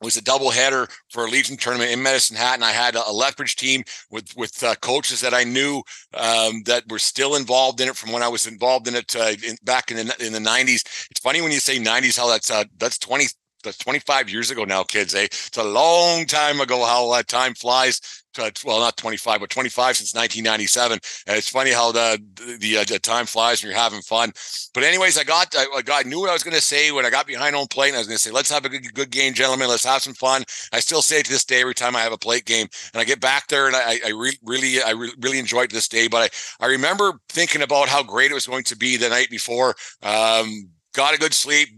it 0.00 0.04
was 0.04 0.16
a 0.16 0.22
doubleheader 0.22 0.90
for 1.10 1.26
a 1.26 1.30
Legion 1.30 1.56
tournament 1.56 1.90
in 1.90 2.02
Medicine 2.02 2.36
Hat, 2.36 2.54
and 2.54 2.64
I 2.64 2.72
had 2.72 2.94
a, 2.94 3.10
Lethbridge 3.10 3.56
team 3.56 3.84
with 4.10 4.34
with 4.36 4.62
uh, 4.62 4.74
coaches 4.76 5.20
that 5.20 5.34
I 5.34 5.44
knew 5.44 5.82
um, 6.14 6.62
that 6.64 6.84
were 6.88 6.98
still 6.98 7.36
involved 7.36 7.80
in 7.80 7.88
it 7.88 7.96
from 7.96 8.12
when 8.12 8.22
I 8.22 8.28
was 8.28 8.46
involved 8.46 8.88
in 8.88 8.94
it 8.94 9.14
uh, 9.14 9.32
in, 9.46 9.56
back 9.62 9.90
in 9.90 10.06
the 10.06 10.26
in 10.26 10.32
the 10.32 10.38
'90s. 10.38 11.08
It's 11.10 11.20
funny 11.20 11.42
when 11.42 11.52
you 11.52 11.60
say 11.60 11.78
'90s 11.78 12.16
how 12.16 12.28
that's 12.28 12.50
uh, 12.50 12.64
that's 12.78 12.98
20 12.98 13.26
that's 13.62 13.78
25 13.78 14.30
years 14.30 14.50
ago 14.50 14.64
now, 14.64 14.82
kids. 14.82 15.14
Eh? 15.14 15.24
It's 15.24 15.58
a 15.58 15.64
long 15.64 16.24
time 16.24 16.60
ago 16.60 16.84
how 16.84 17.10
uh, 17.10 17.22
time 17.22 17.54
flies 17.54 18.00
uh, 18.38 18.50
well, 18.64 18.80
not 18.80 18.96
25, 18.96 19.40
but 19.40 19.50
25 19.50 19.96
since 19.96 20.14
1997. 20.14 20.98
And 21.26 21.36
it's 21.36 21.48
funny 21.48 21.72
how 21.72 21.92
the 21.92 22.20
the, 22.60 22.78
uh, 22.78 22.84
the 22.84 22.98
time 22.98 23.26
flies 23.26 23.62
when 23.62 23.70
you're 23.70 23.80
having 23.80 24.02
fun. 24.02 24.32
But 24.74 24.84
anyways, 24.84 25.18
I 25.18 25.24
got 25.24 25.54
I, 25.56 25.66
I 25.76 25.82
got 25.82 26.06
knew 26.06 26.20
what 26.20 26.30
I 26.30 26.32
was 26.32 26.42
going 26.42 26.56
to 26.56 26.62
say 26.62 26.92
when 26.92 27.06
I 27.06 27.10
got 27.10 27.26
behind 27.26 27.54
home 27.54 27.68
plate, 27.68 27.88
and 27.88 27.96
I 27.96 28.00
was 28.00 28.06
going 28.06 28.16
to 28.16 28.22
say, 28.22 28.30
"Let's 28.30 28.50
have 28.50 28.64
a 28.64 28.68
good, 28.68 28.94
good 28.94 29.10
game, 29.10 29.34
gentlemen. 29.34 29.68
Let's 29.68 29.84
have 29.84 30.02
some 30.02 30.14
fun." 30.14 30.44
I 30.72 30.80
still 30.80 31.02
say 31.02 31.20
it 31.20 31.26
to 31.26 31.32
this 31.32 31.44
day 31.44 31.60
every 31.60 31.74
time 31.74 31.96
I 31.96 32.00
have 32.00 32.12
a 32.12 32.18
plate 32.18 32.44
game, 32.44 32.68
and 32.92 33.00
I 33.00 33.04
get 33.04 33.20
back 33.20 33.48
there, 33.48 33.66
and 33.66 33.76
I, 33.76 33.98
I 34.06 34.10
re- 34.10 34.38
really 34.44 34.82
I 34.82 34.90
re- 34.90 35.14
really 35.20 35.38
enjoyed 35.38 35.70
this 35.70 35.88
day. 35.88 36.08
But 36.08 36.32
I 36.60 36.66
I 36.66 36.68
remember 36.68 37.20
thinking 37.28 37.62
about 37.62 37.88
how 37.88 38.02
great 38.02 38.30
it 38.30 38.34
was 38.34 38.46
going 38.46 38.64
to 38.64 38.76
be 38.76 38.96
the 38.96 39.08
night 39.08 39.30
before. 39.30 39.74
Um, 40.02 40.70
got 40.94 41.14
a 41.14 41.18
good 41.18 41.34
sleep, 41.34 41.68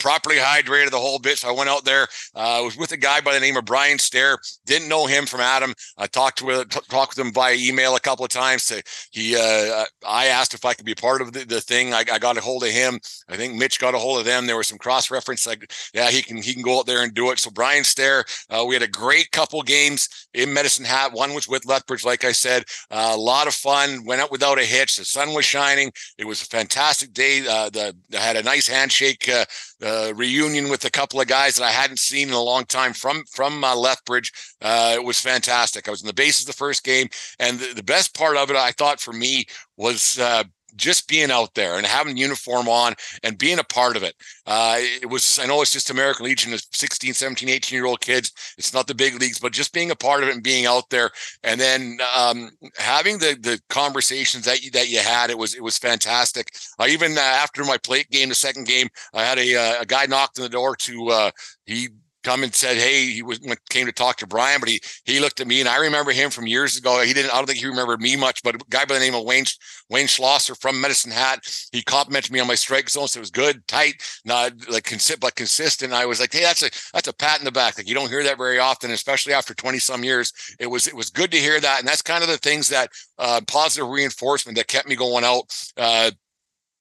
properly 0.00 0.36
hydrated 0.36 0.90
the 0.90 0.98
whole 0.98 1.18
bit. 1.18 1.38
So 1.38 1.48
I 1.48 1.52
went 1.52 1.70
out 1.70 1.84
there. 1.84 2.08
Uh, 2.34 2.58
I 2.58 2.60
was 2.60 2.76
with 2.76 2.92
a 2.92 2.96
guy 2.96 3.20
by 3.20 3.34
the 3.34 3.40
name 3.40 3.56
of 3.56 3.64
Brian 3.64 3.98
Stair. 3.98 4.38
Didn't 4.66 4.88
know 4.88 5.06
him 5.06 5.26
from 5.26 5.40
Adam. 5.40 5.74
I 5.96 6.06
talked 6.06 6.42
with 6.42 6.68
t- 6.70 6.80
talked 6.88 7.16
with 7.16 7.26
him 7.26 7.32
via 7.32 7.54
email 7.54 7.94
a 7.94 8.00
couple 8.00 8.24
of 8.24 8.30
times. 8.30 8.64
To, 8.66 8.82
he, 9.12 9.36
uh, 9.36 9.84
I 10.06 10.26
asked 10.26 10.54
if 10.54 10.64
I 10.64 10.74
could 10.74 10.86
be 10.86 10.94
part 10.94 11.20
of 11.20 11.32
the, 11.32 11.44
the 11.44 11.60
thing. 11.60 11.94
I, 11.94 12.04
I, 12.10 12.18
got 12.18 12.36
a 12.36 12.40
hold 12.40 12.64
of 12.64 12.70
him. 12.70 12.98
I 13.28 13.36
think 13.36 13.54
Mitch 13.54 13.78
got 13.78 13.94
a 13.94 13.98
hold 13.98 14.18
of 14.18 14.24
them. 14.24 14.46
There 14.46 14.56
was 14.56 14.68
some 14.68 14.78
cross 14.78 15.10
reference. 15.10 15.46
Like, 15.46 15.70
yeah, 15.94 16.10
he 16.10 16.22
can 16.22 16.38
he 16.38 16.54
can 16.54 16.62
go 16.62 16.78
out 16.78 16.86
there 16.86 17.02
and 17.02 17.14
do 17.14 17.30
it. 17.30 17.38
So 17.38 17.50
Brian 17.50 17.84
Stair, 17.84 18.24
uh, 18.48 18.64
we 18.66 18.74
had 18.74 18.82
a 18.82 18.88
great 18.88 19.30
couple 19.30 19.62
games 19.62 20.08
in 20.34 20.52
Medicine 20.52 20.84
Hat. 20.84 21.12
One 21.12 21.34
was 21.34 21.48
with 21.48 21.66
Lethbridge, 21.66 22.04
like 22.04 22.24
I 22.24 22.32
said, 22.32 22.64
uh, 22.90 23.12
a 23.14 23.16
lot 23.16 23.46
of 23.46 23.54
fun. 23.54 24.04
Went 24.04 24.20
out 24.20 24.32
without 24.32 24.58
a 24.58 24.64
hitch. 24.64 24.96
The 24.96 25.04
sun 25.04 25.34
was 25.34 25.44
shining. 25.44 25.92
It 26.18 26.26
was 26.26 26.42
a 26.42 26.46
fantastic 26.46 27.12
day. 27.12 27.46
Uh, 27.46 27.70
the 27.70 27.94
I 28.14 28.20
had 28.20 28.36
a 28.36 28.42
nice 28.42 28.66
handshake 28.66 29.28
uh, 29.82 30.12
reunion 30.14 30.68
with 30.68 30.84
a 30.84 30.90
couple 30.90 31.20
of 31.20 31.26
guys 31.26 31.56
that 31.56 31.64
I 31.64 31.70
hadn't 31.70 31.98
seen 31.98 32.28
in 32.28 32.34
a 32.34 32.42
long 32.42 32.64
time 32.64 32.92
from 32.92 33.24
from 33.30 33.64
uh, 33.64 33.74
Lethbridge. 33.74 34.32
Uh, 34.60 34.92
it 34.94 35.04
was 35.04 35.20
fantastic. 35.20 35.88
I 35.88 35.90
was 35.90 36.02
in 36.02 36.06
the 36.06 36.14
bases 36.14 36.46
the 36.46 36.52
first 36.52 36.84
game, 36.84 37.08
and 37.38 37.58
the, 37.58 37.74
the 37.74 37.82
best 37.82 38.14
part 38.14 38.36
of 38.36 38.50
it, 38.50 38.56
I 38.56 38.72
thought, 38.72 39.00
for 39.00 39.12
me 39.12 39.46
was 39.76 40.18
uh, 40.18 40.44
just 40.76 41.08
being 41.08 41.30
out 41.30 41.54
there 41.54 41.76
and 41.76 41.86
having 41.86 42.16
uniform 42.16 42.68
on 42.68 42.94
and 43.22 43.38
being 43.38 43.58
a 43.58 43.64
part 43.64 43.96
of 43.96 44.02
it. 44.02 44.14
Uh, 44.46 44.76
it 44.78 45.08
was, 45.08 45.38
I 45.38 45.46
know 45.46 45.62
it's 45.62 45.72
just 45.72 45.90
American 45.90 46.26
Legion 46.26 46.52
of 46.52 46.62
16, 46.72 47.14
17, 47.14 47.48
18 47.48 47.76
year 47.76 47.86
old 47.86 48.00
kids. 48.00 48.32
It's 48.58 48.74
not 48.74 48.86
the 48.86 48.94
big 48.94 49.20
leagues, 49.20 49.38
but 49.38 49.52
just 49.52 49.72
being 49.72 49.90
a 49.90 49.96
part 49.96 50.22
of 50.22 50.28
it 50.28 50.34
and 50.34 50.42
being 50.42 50.66
out 50.66 50.88
there 50.90 51.10
and 51.42 51.60
then 51.60 51.98
um, 52.16 52.50
having 52.76 53.18
the 53.18 53.36
the 53.40 53.60
conversations 53.68 54.44
that 54.44 54.62
you, 54.62 54.70
that 54.72 54.88
you 54.88 54.98
had, 54.98 55.30
it 55.30 55.38
was, 55.38 55.54
it 55.54 55.62
was 55.62 55.78
fantastic. 55.78 56.50
I 56.78 56.88
even 56.88 57.16
uh, 57.16 57.20
after 57.20 57.64
my 57.64 57.78
plate 57.78 58.10
game, 58.10 58.28
the 58.28 58.34
second 58.34 58.66
game, 58.66 58.88
I 59.14 59.24
had 59.24 59.38
a, 59.38 59.56
uh, 59.56 59.82
a 59.82 59.86
guy 59.86 60.06
knocked 60.06 60.38
on 60.38 60.42
the 60.42 60.48
door 60.48 60.76
to, 60.76 61.08
uh, 61.08 61.30
he 61.66 61.88
come 62.22 62.42
and 62.42 62.54
said, 62.54 62.76
"Hey," 62.76 63.06
he 63.06 63.22
was 63.22 63.38
came 63.70 63.86
to 63.86 63.92
talk 63.92 64.16
to 64.18 64.26
Brian, 64.26 64.60
but 64.60 64.68
he 64.68 64.80
he 65.04 65.20
looked 65.20 65.40
at 65.40 65.46
me, 65.46 65.60
and 65.60 65.68
I 65.68 65.78
remember 65.78 66.12
him 66.12 66.30
from 66.30 66.46
years 66.46 66.76
ago. 66.76 67.00
He 67.02 67.12
didn't. 67.12 67.32
I 67.32 67.36
don't 67.36 67.46
think 67.46 67.58
he 67.58 67.66
remembered 67.66 68.00
me 68.00 68.16
much, 68.16 68.42
but 68.42 68.54
a 68.56 68.58
guy 68.68 68.84
by 68.84 68.94
the 68.94 69.00
name 69.00 69.14
of 69.14 69.24
Wayne 69.24 69.44
Wayne 69.88 70.06
Schlosser 70.06 70.54
from 70.54 70.80
Medicine 70.80 71.12
Hat, 71.12 71.40
he 71.72 71.82
complimented 71.82 72.32
me 72.32 72.40
on 72.40 72.46
my 72.46 72.54
strike 72.54 72.88
zone. 72.90 73.08
So 73.08 73.18
it 73.18 73.20
was 73.20 73.30
good, 73.30 73.66
tight, 73.66 74.02
not 74.24 74.52
like 74.68 74.84
consistent, 74.84 75.20
but 75.20 75.34
consistent. 75.34 75.92
I 75.92 76.06
was 76.06 76.20
like, 76.20 76.32
"Hey, 76.32 76.42
that's 76.42 76.62
a 76.62 76.70
that's 76.92 77.08
a 77.08 77.12
pat 77.12 77.38
in 77.38 77.44
the 77.44 77.52
back." 77.52 77.78
Like 77.78 77.88
you 77.88 77.94
don't 77.94 78.10
hear 78.10 78.24
that 78.24 78.38
very 78.38 78.58
often, 78.58 78.90
especially 78.90 79.32
after 79.32 79.54
twenty 79.54 79.78
some 79.78 80.04
years. 80.04 80.32
It 80.58 80.66
was 80.66 80.86
it 80.86 80.94
was 80.94 81.10
good 81.10 81.30
to 81.32 81.38
hear 81.38 81.60
that, 81.60 81.80
and 81.80 81.88
that's 81.88 82.02
kind 82.02 82.22
of 82.22 82.28
the 82.28 82.38
things 82.38 82.68
that 82.68 82.90
uh, 83.18 83.40
positive 83.46 83.88
reinforcement 83.88 84.56
that 84.56 84.68
kept 84.68 84.88
me 84.88 84.96
going 84.96 85.24
out. 85.24 85.44
Uh, 85.76 86.10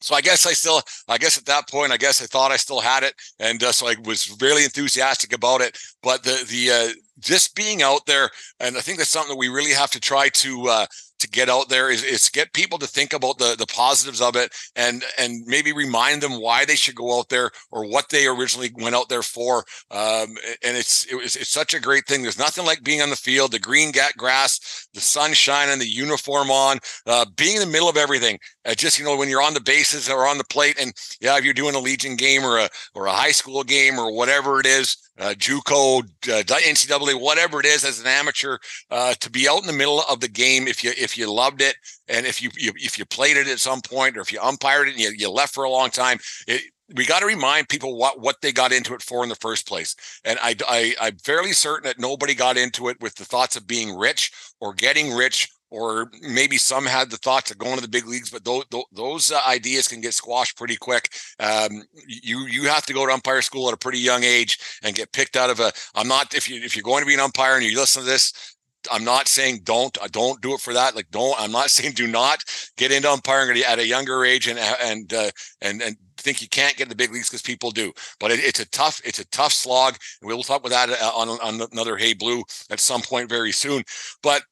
so 0.02 0.16
I 0.16 0.22
guess 0.22 0.46
I 0.46 0.54
still, 0.54 0.82
I 1.08 1.18
guess 1.18 1.38
at 1.38 1.46
that 1.46 1.70
point, 1.70 1.92
I 1.92 1.98
guess 1.98 2.22
I 2.22 2.26
thought 2.26 2.52
I 2.52 2.58
still 2.58 2.80
had 2.80 3.04
it, 3.04 3.14
and 3.40 3.62
uh, 3.64 3.72
so 3.72 3.88
I 3.88 3.96
was 4.06 4.36
really 4.42 4.64
enthusiastic 4.64 5.34
about 5.34 5.62
it. 5.62 5.78
But 6.02 6.24
the 6.24 6.46
the 6.48 6.72
uh, 6.72 6.94
just 7.20 7.56
being 7.56 7.82
out 7.82 8.06
there, 8.06 8.30
and 8.60 8.78
I 8.78 8.82
think 8.82 8.98
that's 8.98 9.10
something 9.10 9.32
that 9.32 9.40
we 9.40 9.50
really 9.50 9.74
have 9.74 9.92
to 9.92 10.00
try 10.00 10.30
to 10.30 10.68
uh, 10.68 10.86
to 11.20 11.30
get 11.30 11.50
out 11.50 11.70
there 11.70 11.90
is, 11.90 12.04
is 12.04 12.30
get 12.30 12.54
people 12.54 12.78
to 12.80 12.88
think 12.88 13.14
about 13.14 13.38
the 13.38 13.56
the 13.58 13.68
positives 13.68 14.22
of 14.22 14.36
it 14.36 14.54
and 14.76 15.04
and 15.18 15.44
maybe 15.46 15.74
remind 15.74 16.22
them 16.22 16.42
why 16.42 16.66
they 16.66 16.76
should 16.76 16.96
go 16.96 17.18
out 17.20 17.30
there 17.30 17.52
or 17.72 17.86
what 17.86 18.10
they 18.10 18.28
originally 18.28 18.72
went 18.76 18.96
out 18.96 19.10
there 19.10 19.22
for. 19.22 19.60
Um, 19.92 20.38
and 20.64 20.78
it's 20.78 21.06
it 21.06 21.16
it's 21.16 21.50
such 21.50 21.74
a 21.74 21.80
great 21.80 22.06
thing. 22.06 22.22
There's 22.22 22.40
nothing 22.40 22.66
like 22.66 22.84
being 22.84 23.02
on 23.02 23.10
the 23.10 23.16
field 23.16 23.52
the 23.52 23.60
green 23.60 23.92
grass 24.18 24.88
the 24.94 25.02
sun 25.02 25.34
shining 25.34 25.80
the 25.80 25.86
uniform 25.86 26.50
on 26.52 26.80
uh, 27.06 27.26
being 27.38 27.56
in 27.56 27.62
the 27.62 27.72
middle 27.72 27.90
of 27.90 27.98
everything. 27.98 28.40
Uh, 28.66 28.74
just 28.74 29.00
you 29.00 29.06
know 29.06 29.18
when 29.18 29.30
you're 29.30 29.42
on 29.42 29.54
the 29.54 29.62
bases 29.62 30.10
or 30.10 30.28
on 30.28 30.38
the 30.38 30.44
plate 30.46 30.80
and 30.80 30.94
yeah 31.22 31.38
if 31.38 31.44
you're 31.44 31.54
doing 31.54 31.76
a 31.76 31.80
legion 31.80 32.16
game 32.16 32.44
or 32.44 32.58
a 32.58 32.70
or 32.96 33.06
a 33.06 33.12
high 33.12 33.32
school 33.32 33.64
game 33.64 34.00
or 34.00 34.14
whatever 34.14 34.60
it 34.60 34.66
is 34.66 34.98
uh, 35.20 35.34
JUCO, 35.34 36.00
uh, 36.02 36.44
NCAA, 36.44 37.20
whatever 37.20 37.60
it 37.60 37.66
is, 37.66 37.84
as 37.84 38.00
an 38.00 38.08
amateur, 38.08 38.58
uh, 38.90 39.14
to 39.20 39.30
be 39.30 39.48
out 39.50 39.62
in 39.62 39.68
the 39.68 39.74
middle 39.74 40.02
of 40.10 40.20
the 40.20 40.28
game 40.28 40.68
if 40.68 40.84
you 40.84 40.92
if 40.98 41.18
you 41.18 41.32
loved 41.32 41.62
it 41.62 41.76
and 42.08 42.26
if 42.26 42.42
you, 42.42 42.50
you 42.58 42.72
if 42.76 42.98
you 42.98 43.06
played 43.06 43.38
it 43.38 43.48
at 43.48 43.60
some 43.60 43.82
point 43.82 44.18
or 44.18 44.22
if 44.22 44.32
you 44.32 44.40
umpired 44.42 44.88
it 44.88 44.92
and 44.92 45.00
you, 45.00 45.12
you 45.16 45.30
left 45.30 45.54
for 45.54 45.64
a 45.64 45.70
long 45.70 45.90
time, 45.90 46.18
it, 46.48 46.62
we 46.96 47.06
got 47.06 47.20
to 47.20 47.26
remind 47.26 47.70
people 47.70 47.98
what 47.98 48.20
what 48.20 48.38
they 48.42 48.52
got 48.52 48.72
into 48.72 48.94
it 48.94 49.02
for 49.02 49.24
in 49.24 49.30
the 49.30 49.36
first 49.36 49.68
place. 49.68 49.96
And 50.24 50.40
I, 50.42 50.56
I 50.68 50.96
I'm 51.02 51.18
fairly 51.18 51.52
certain 51.52 51.84
that 51.84 52.00
nobody 52.00 52.34
got 52.34 52.58
into 52.58 52.90
it 52.90 53.00
with 53.02 53.16
the 53.16 53.26
thoughts 53.26 53.56
of 53.56 53.68
being 53.68 53.96
rich 53.96 54.32
or 54.60 54.74
getting 54.74 55.14
rich 55.14 55.50
or 55.72 56.10
maybe 56.22 56.58
some 56.58 56.86
had 56.86 57.10
the 57.10 57.18
thoughts 57.18 57.52
of 57.52 57.58
going 57.58 57.76
to 57.76 57.82
the 57.82 57.88
big 57.88 58.08
leagues, 58.08 58.30
but 58.30 58.44
those 58.44 58.64
those 58.92 59.32
uh, 59.32 59.40
ideas 59.48 59.88
can 59.88 60.02
get 60.02 60.14
squashed 60.14 60.58
pretty 60.58 60.76
quick. 60.76 61.10
Um, 61.40 61.84
you 62.08 62.40
you 62.48 62.64
have 62.64 62.86
to 62.88 62.94
go 62.94 63.06
to 63.06 63.14
umpire 63.14 63.42
school 63.42 63.68
at 63.68 63.74
a 63.74 63.78
pretty 63.78 64.00
young 64.00 64.24
age 64.24 64.58
and 64.84 64.96
get 64.96 65.12
picked 65.12 65.36
out 65.36 65.50
of 65.50 65.60
a. 65.60 65.72
I'm 65.96 66.08
not 66.08 66.34
if 66.34 66.50
you 66.50 66.62
if 66.62 66.76
you're 66.76 66.84
going 66.84 67.02
to 67.02 67.08
be 67.08 67.14
an 67.14 67.20
umpire 67.20 67.56
and 67.56 67.64
you 67.64 67.78
listen 67.78 68.04
to 68.04 68.10
this. 68.10 68.56
I'm 68.90 69.04
not 69.04 69.28
saying 69.28 69.62
don't 69.66 69.96
uh, 70.02 70.08
don't 70.10 70.42
do 70.42 70.54
it 70.54 70.62
for 70.62 70.74
that. 70.74 70.96
Like 70.96 71.12
don't. 71.12 71.40
I'm 71.40 71.52
not 71.52 71.70
saying 71.70 71.94
do 71.94 72.08
not 72.08 72.44
get 72.78 72.92
into 72.92 73.10
umpiring 73.10 73.62
at 73.68 73.80
a 73.80 73.86
younger 73.86 74.26
age 74.26 74.48
and 74.48 74.58
and 74.60 75.14
uh, 75.14 75.30
and 75.62 75.82
and 75.82 75.98
think 76.18 76.42
you 76.42 76.50
can't 76.50 76.76
get 76.76 76.84
in 76.84 76.90
the 76.90 76.96
big 76.96 77.12
leagues 77.12 77.30
because 77.30 77.42
people 77.42 77.72
do. 77.72 77.92
But 78.20 78.32
it, 78.32 78.40
it's 78.40 78.60
a 78.60 78.70
tough 78.70 79.02
it's 79.04 79.20
a 79.20 79.28
tough 79.28 79.54
slog. 79.54 79.98
We'll 80.22 80.44
talk 80.44 80.66
about 80.66 80.72
that 80.72 81.02
uh, 81.02 81.12
on 81.16 81.30
on 81.30 81.68
another 81.72 81.98
Hey 81.98 82.14
Blue 82.14 82.44
at 82.70 82.80
some 82.80 83.02
point 83.02 83.30
very 83.30 83.52
soon. 83.52 83.84
But 84.24 84.44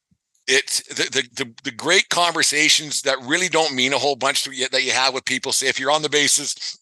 it's 0.48 0.82
the, 0.88 1.28
the, 1.36 1.54
the 1.62 1.70
great 1.70 2.08
conversations 2.08 3.02
that 3.02 3.18
really 3.22 3.48
don't 3.48 3.74
mean 3.74 3.92
a 3.92 3.98
whole 3.98 4.16
bunch 4.16 4.44
to 4.44 4.50
you 4.50 4.68
that 4.70 4.82
you 4.82 4.92
have 4.92 5.12
with 5.14 5.26
people. 5.26 5.52
Say 5.52 5.68
if 5.68 5.78
you're 5.78 5.90
on 5.90 6.02
the 6.02 6.08
bases, 6.08 6.78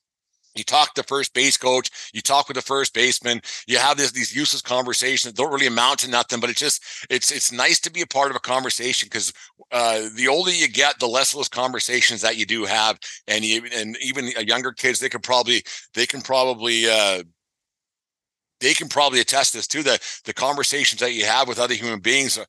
you 0.54 0.64
talk 0.64 0.94
to 0.94 1.02
the 1.02 1.06
first 1.06 1.34
base 1.34 1.56
coach, 1.56 1.90
you 2.14 2.22
talk 2.22 2.48
with 2.48 2.54
the 2.54 2.62
first 2.62 2.94
baseman, 2.94 3.42
you 3.66 3.78
have 3.78 3.96
this, 3.96 4.12
these 4.12 4.34
useless 4.34 4.62
conversations 4.62 5.34
that 5.34 5.36
don't 5.36 5.52
really 5.52 5.66
amount 5.66 5.98
to 6.00 6.10
nothing, 6.10 6.40
but 6.40 6.48
it's 6.48 6.60
just 6.60 6.82
it's 7.10 7.30
it's 7.30 7.52
nice 7.52 7.80
to 7.80 7.92
be 7.92 8.02
a 8.02 8.06
part 8.06 8.30
of 8.30 8.36
a 8.36 8.40
conversation 8.40 9.06
because 9.06 9.32
uh, 9.72 10.08
the 10.14 10.28
older 10.28 10.50
you 10.50 10.68
get, 10.68 10.98
the 10.98 11.06
less 11.06 11.32
of 11.32 11.38
those 11.38 11.48
conversations 11.48 12.22
that 12.22 12.36
you 12.36 12.46
do 12.46 12.64
have, 12.64 12.98
and 13.26 13.44
you, 13.44 13.64
and 13.74 13.96
even 14.00 14.28
younger 14.46 14.72
kids, 14.72 15.00
they 15.00 15.08
can 15.08 15.20
probably 15.20 15.62
they 15.94 16.06
can 16.06 16.22
probably 16.22 16.88
uh, 16.88 17.22
they 18.60 18.74
can 18.74 18.88
probably 18.88 19.20
attest 19.20 19.52
this 19.52 19.66
to 19.68 19.82
the 19.82 19.98
the 20.24 20.34
conversations 20.34 21.00
that 21.00 21.12
you 21.12 21.24
have 21.24 21.48
with 21.48 21.58
other 21.58 21.74
human 21.74 22.00
beings 22.00 22.38
uh, 22.38 22.44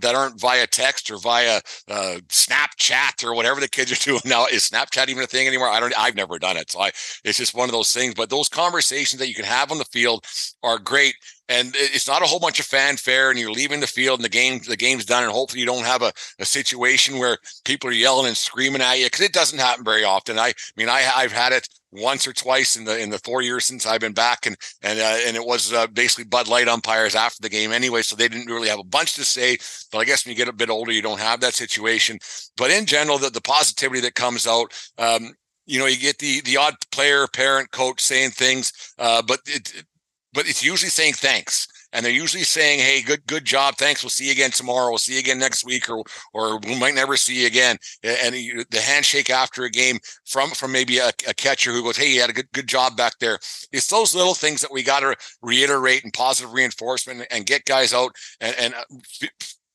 that 0.00 0.14
aren't 0.14 0.40
via 0.40 0.66
text 0.66 1.10
or 1.10 1.18
via 1.18 1.60
uh, 1.88 2.18
Snapchat 2.28 3.24
or 3.24 3.34
whatever 3.34 3.60
the 3.60 3.68
kids 3.68 3.92
are 3.92 3.96
doing 4.04 4.20
now. 4.24 4.46
Is 4.46 4.68
Snapchat 4.68 5.08
even 5.08 5.22
a 5.22 5.26
thing 5.26 5.46
anymore? 5.46 5.68
I 5.68 5.80
don't. 5.80 5.94
I've 5.98 6.16
never 6.16 6.38
done 6.38 6.56
it, 6.56 6.70
so 6.70 6.80
I. 6.80 6.90
It's 7.24 7.38
just 7.38 7.54
one 7.54 7.68
of 7.68 7.72
those 7.72 7.92
things. 7.92 8.14
But 8.14 8.30
those 8.30 8.48
conversations 8.48 9.20
that 9.20 9.28
you 9.28 9.34
can 9.34 9.44
have 9.44 9.70
on 9.70 9.78
the 9.78 9.84
field 9.84 10.24
are 10.62 10.78
great 10.78 11.14
and 11.48 11.72
it's 11.74 12.08
not 12.08 12.22
a 12.22 12.26
whole 12.26 12.38
bunch 12.38 12.60
of 12.60 12.66
fanfare 12.66 13.30
and 13.30 13.38
you're 13.38 13.50
leaving 13.50 13.80
the 13.80 13.86
field 13.86 14.18
and 14.18 14.24
the 14.24 14.28
game 14.28 14.60
the 14.68 14.76
game's 14.76 15.04
done 15.04 15.24
and 15.24 15.32
hopefully 15.32 15.60
you 15.60 15.66
don't 15.66 15.84
have 15.84 16.02
a, 16.02 16.12
a 16.38 16.44
situation 16.44 17.18
where 17.18 17.36
people 17.64 17.90
are 17.90 17.94
yelling 17.94 18.26
and 18.26 18.36
screaming 18.36 18.80
at 18.80 18.98
you 18.98 19.06
because 19.06 19.20
it 19.20 19.32
doesn't 19.32 19.58
happen 19.58 19.84
very 19.84 20.04
often 20.04 20.38
i, 20.38 20.48
I 20.48 20.52
mean 20.76 20.88
I, 20.88 21.10
i've 21.16 21.32
had 21.32 21.52
it 21.52 21.68
once 21.92 22.26
or 22.26 22.32
twice 22.32 22.76
in 22.76 22.84
the 22.84 22.98
in 22.98 23.10
the 23.10 23.18
four 23.18 23.42
years 23.42 23.66
since 23.66 23.86
I've 23.86 24.00
been 24.00 24.12
back, 24.12 24.46
and 24.46 24.56
and 24.82 24.98
uh, 24.98 25.18
and 25.26 25.36
it 25.36 25.44
was 25.44 25.72
uh, 25.72 25.86
basically 25.88 26.24
Bud 26.24 26.48
Light 26.48 26.68
umpires 26.68 27.14
after 27.14 27.42
the 27.42 27.48
game 27.48 27.72
anyway, 27.72 28.02
so 28.02 28.16
they 28.16 28.28
didn't 28.28 28.52
really 28.52 28.68
have 28.68 28.80
a 28.80 28.84
bunch 28.84 29.14
to 29.14 29.24
say. 29.24 29.58
But 29.90 29.98
I 29.98 30.04
guess 30.04 30.24
when 30.24 30.32
you 30.32 30.36
get 30.36 30.48
a 30.48 30.52
bit 30.52 30.70
older, 30.70 30.92
you 30.92 31.02
don't 31.02 31.20
have 31.20 31.40
that 31.40 31.54
situation. 31.54 32.18
But 32.56 32.70
in 32.70 32.86
general, 32.86 33.18
the, 33.18 33.30
the 33.30 33.42
positivity 33.42 34.00
that 34.00 34.14
comes 34.14 34.46
out, 34.46 34.72
um, 34.98 35.34
you 35.66 35.78
know, 35.78 35.86
you 35.86 35.98
get 35.98 36.18
the 36.18 36.40
the 36.42 36.56
odd 36.56 36.74
player, 36.90 37.26
parent, 37.28 37.70
coach 37.70 38.00
saying 38.00 38.30
things, 38.30 38.72
uh, 38.98 39.22
but 39.22 39.40
it, 39.46 39.84
but 40.32 40.48
it's 40.48 40.64
usually 40.64 40.90
saying 40.90 41.14
thanks 41.14 41.68
and 41.92 42.04
they're 42.04 42.12
usually 42.12 42.44
saying, 42.44 42.80
"Hey, 42.80 43.02
good 43.02 43.26
good 43.26 43.44
job, 43.44 43.76
thanks. 43.76 44.02
We'll 44.02 44.10
see 44.10 44.26
you 44.26 44.32
again 44.32 44.50
tomorrow. 44.50 44.90
We'll 44.90 44.98
see 44.98 45.14
you 45.14 45.20
again 45.20 45.38
next 45.38 45.64
week, 45.64 45.88
or 45.88 46.04
or 46.32 46.58
we 46.60 46.78
might 46.78 46.94
never 46.94 47.16
see 47.16 47.40
you 47.42 47.46
again." 47.46 47.76
And 48.02 48.34
the 48.34 48.80
handshake 48.80 49.30
after 49.30 49.64
a 49.64 49.70
game 49.70 49.98
from 50.26 50.50
from 50.50 50.72
maybe 50.72 50.98
a, 50.98 51.08
a 51.28 51.34
catcher 51.34 51.72
who 51.72 51.82
goes, 51.82 51.96
"Hey, 51.96 52.12
you 52.12 52.20
had 52.20 52.30
a 52.30 52.34
good 52.34 52.50
good 52.52 52.66
job 52.66 52.96
back 52.96 53.18
there." 53.18 53.38
It's 53.72 53.88
those 53.88 54.14
little 54.14 54.34
things 54.34 54.60
that 54.60 54.72
we 54.72 54.82
got 54.82 55.00
to 55.00 55.16
reiterate 55.42 56.04
and 56.04 56.12
positive 56.12 56.52
reinforcement 56.52 57.26
and 57.30 57.46
get 57.46 57.64
guys 57.64 57.92
out 57.92 58.14
and 58.40 58.56
and 58.56 58.74
uh, 58.74 59.26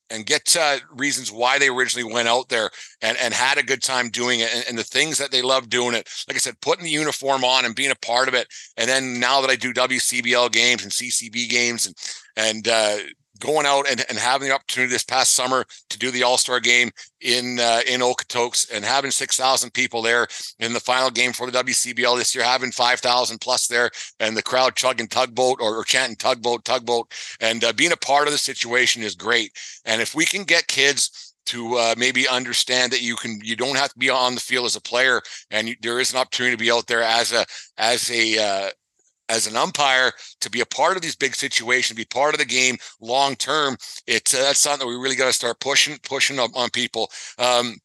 and 0.10 0.26
get 0.26 0.56
uh, 0.58 0.78
reasons 0.92 1.32
why 1.32 1.60
they 1.60 1.68
originally 1.68 2.12
went 2.12 2.28
out 2.28 2.50
there 2.50 2.70
and, 3.02 3.18
and 3.18 3.34
had 3.34 3.58
a 3.58 3.64
good 3.64 3.82
time 3.82 4.10
doing 4.10 4.40
it 4.40 4.54
and, 4.54 4.66
and, 4.70 4.78
the 4.78 4.84
things 4.84 5.18
that 5.18 5.32
they 5.32 5.42
love 5.42 5.70
doing 5.70 5.94
it. 5.94 6.08
Like 6.28 6.36
I 6.36 6.40
said, 6.40 6.60
putting 6.62 6.86
the 6.86 6.92
uniform 6.92 7.44
on 7.44 7.66
and 7.66 7.76
being 7.76 7.92
a 7.92 8.06
part 8.06 8.28
of 8.28 8.34
it. 8.34 8.48
And 8.78 8.90
then 8.90 9.20
now 9.20 9.42
that 9.42 9.50
I 9.50 9.56
do 9.56 9.74
WCBL 9.74 10.52
games 10.52 10.84
and 10.84 10.92
CCB 10.92 11.50
games 11.50 11.86
and 11.86 11.96
and 12.38 12.68
uh, 12.68 12.98
going 13.38 13.66
out 13.66 13.90
and, 13.90 14.04
and 14.10 14.18
having 14.18 14.48
the 14.48 14.54
opportunity 14.54 14.92
this 14.92 15.04
past 15.04 15.34
summer 15.34 15.66
to 15.90 15.98
do 15.98 16.12
the 16.12 16.24
All 16.24 16.38
Star 16.38 16.60
game 16.60 16.92
in 17.22 17.60
uh, 17.60 17.82
in 17.88 18.02
Okotoks 18.02 18.72
and 18.72 18.84
having 18.84 19.12
six 19.12 19.38
thousand 19.38 19.74
people 19.74 20.02
there 20.02 20.28
in 20.60 20.74
the 20.74 20.80
final 20.80 21.10
game 21.10 21.34
for 21.34 21.50
the 21.50 21.64
WCBL 21.64 22.18
this 22.18 22.36
year, 22.36 22.44
having 22.44 22.72
five 22.72 23.00
thousand 23.00 23.40
plus 23.40 23.68
there, 23.68 23.90
and 24.20 24.36
the 24.36 24.44
crowd 24.44 24.76
chugging 24.76 25.08
tugboat 25.08 25.60
or, 25.62 25.78
or 25.78 25.84
chanting 25.84 26.16
tugboat, 26.16 26.66
tugboat, 26.66 27.12
and 27.40 27.64
uh, 27.64 27.74
being 27.74 27.92
a 27.92 27.98
part 27.98 28.28
of 28.28 28.34
the 28.34 28.38
situation 28.38 29.04
is 29.04 29.16
great. 29.16 29.52
And 29.86 30.02
if 30.02 30.16
we 30.16 30.26
can 30.26 30.44
get 30.44 30.68
kids 30.68 31.34
to 31.48 31.76
uh, 31.78 31.96
maybe 31.98 32.28
understand 32.28 32.92
that 32.92 33.02
you 33.02 33.16
can 33.16 33.40
you 33.44 33.56
don't 33.56 33.78
have 33.78 33.92
to 33.94 34.00
be 34.00 34.10
on 34.10 34.36
the 34.36 34.42
field 34.42 34.66
as 34.66 34.76
a 34.76 34.82
player 34.82 35.22
and 35.50 35.70
you, 35.70 35.76
there 35.82 36.00
is 36.00 36.12
an 36.12 36.20
opportunity 36.20 36.56
to 36.56 36.60
be 36.60 36.72
out 36.72 36.88
there 36.88 37.02
as 37.02 37.32
a 37.32 37.46
as 37.78 38.12
a 38.12 38.38
uh, 38.38 38.70
as 39.30 39.48
an 39.48 39.56
umpire 39.56 40.12
to 40.42 40.50
be 40.50 40.62
a 40.62 40.66
part 40.66 40.96
of 40.96 41.02
these 41.02 41.16
big 41.16 41.36
situations, 41.36 41.98
be 41.98 42.06
part 42.06 42.34
of 42.34 42.40
the 42.40 42.46
game 42.46 42.78
long 43.02 43.36
term. 43.36 43.78
It's 44.08 44.34
uh, 44.34 44.40
that's 44.40 44.60
something 44.60 44.88
that 44.88 44.92
we 44.92 45.02
really 45.02 45.16
got 45.16 45.28
to 45.28 45.34
start 45.34 45.60
pushing 45.60 45.98
pushing 46.04 46.40
up 46.40 46.52
on 46.56 46.70
people. 46.70 47.10
Um, 47.38 47.76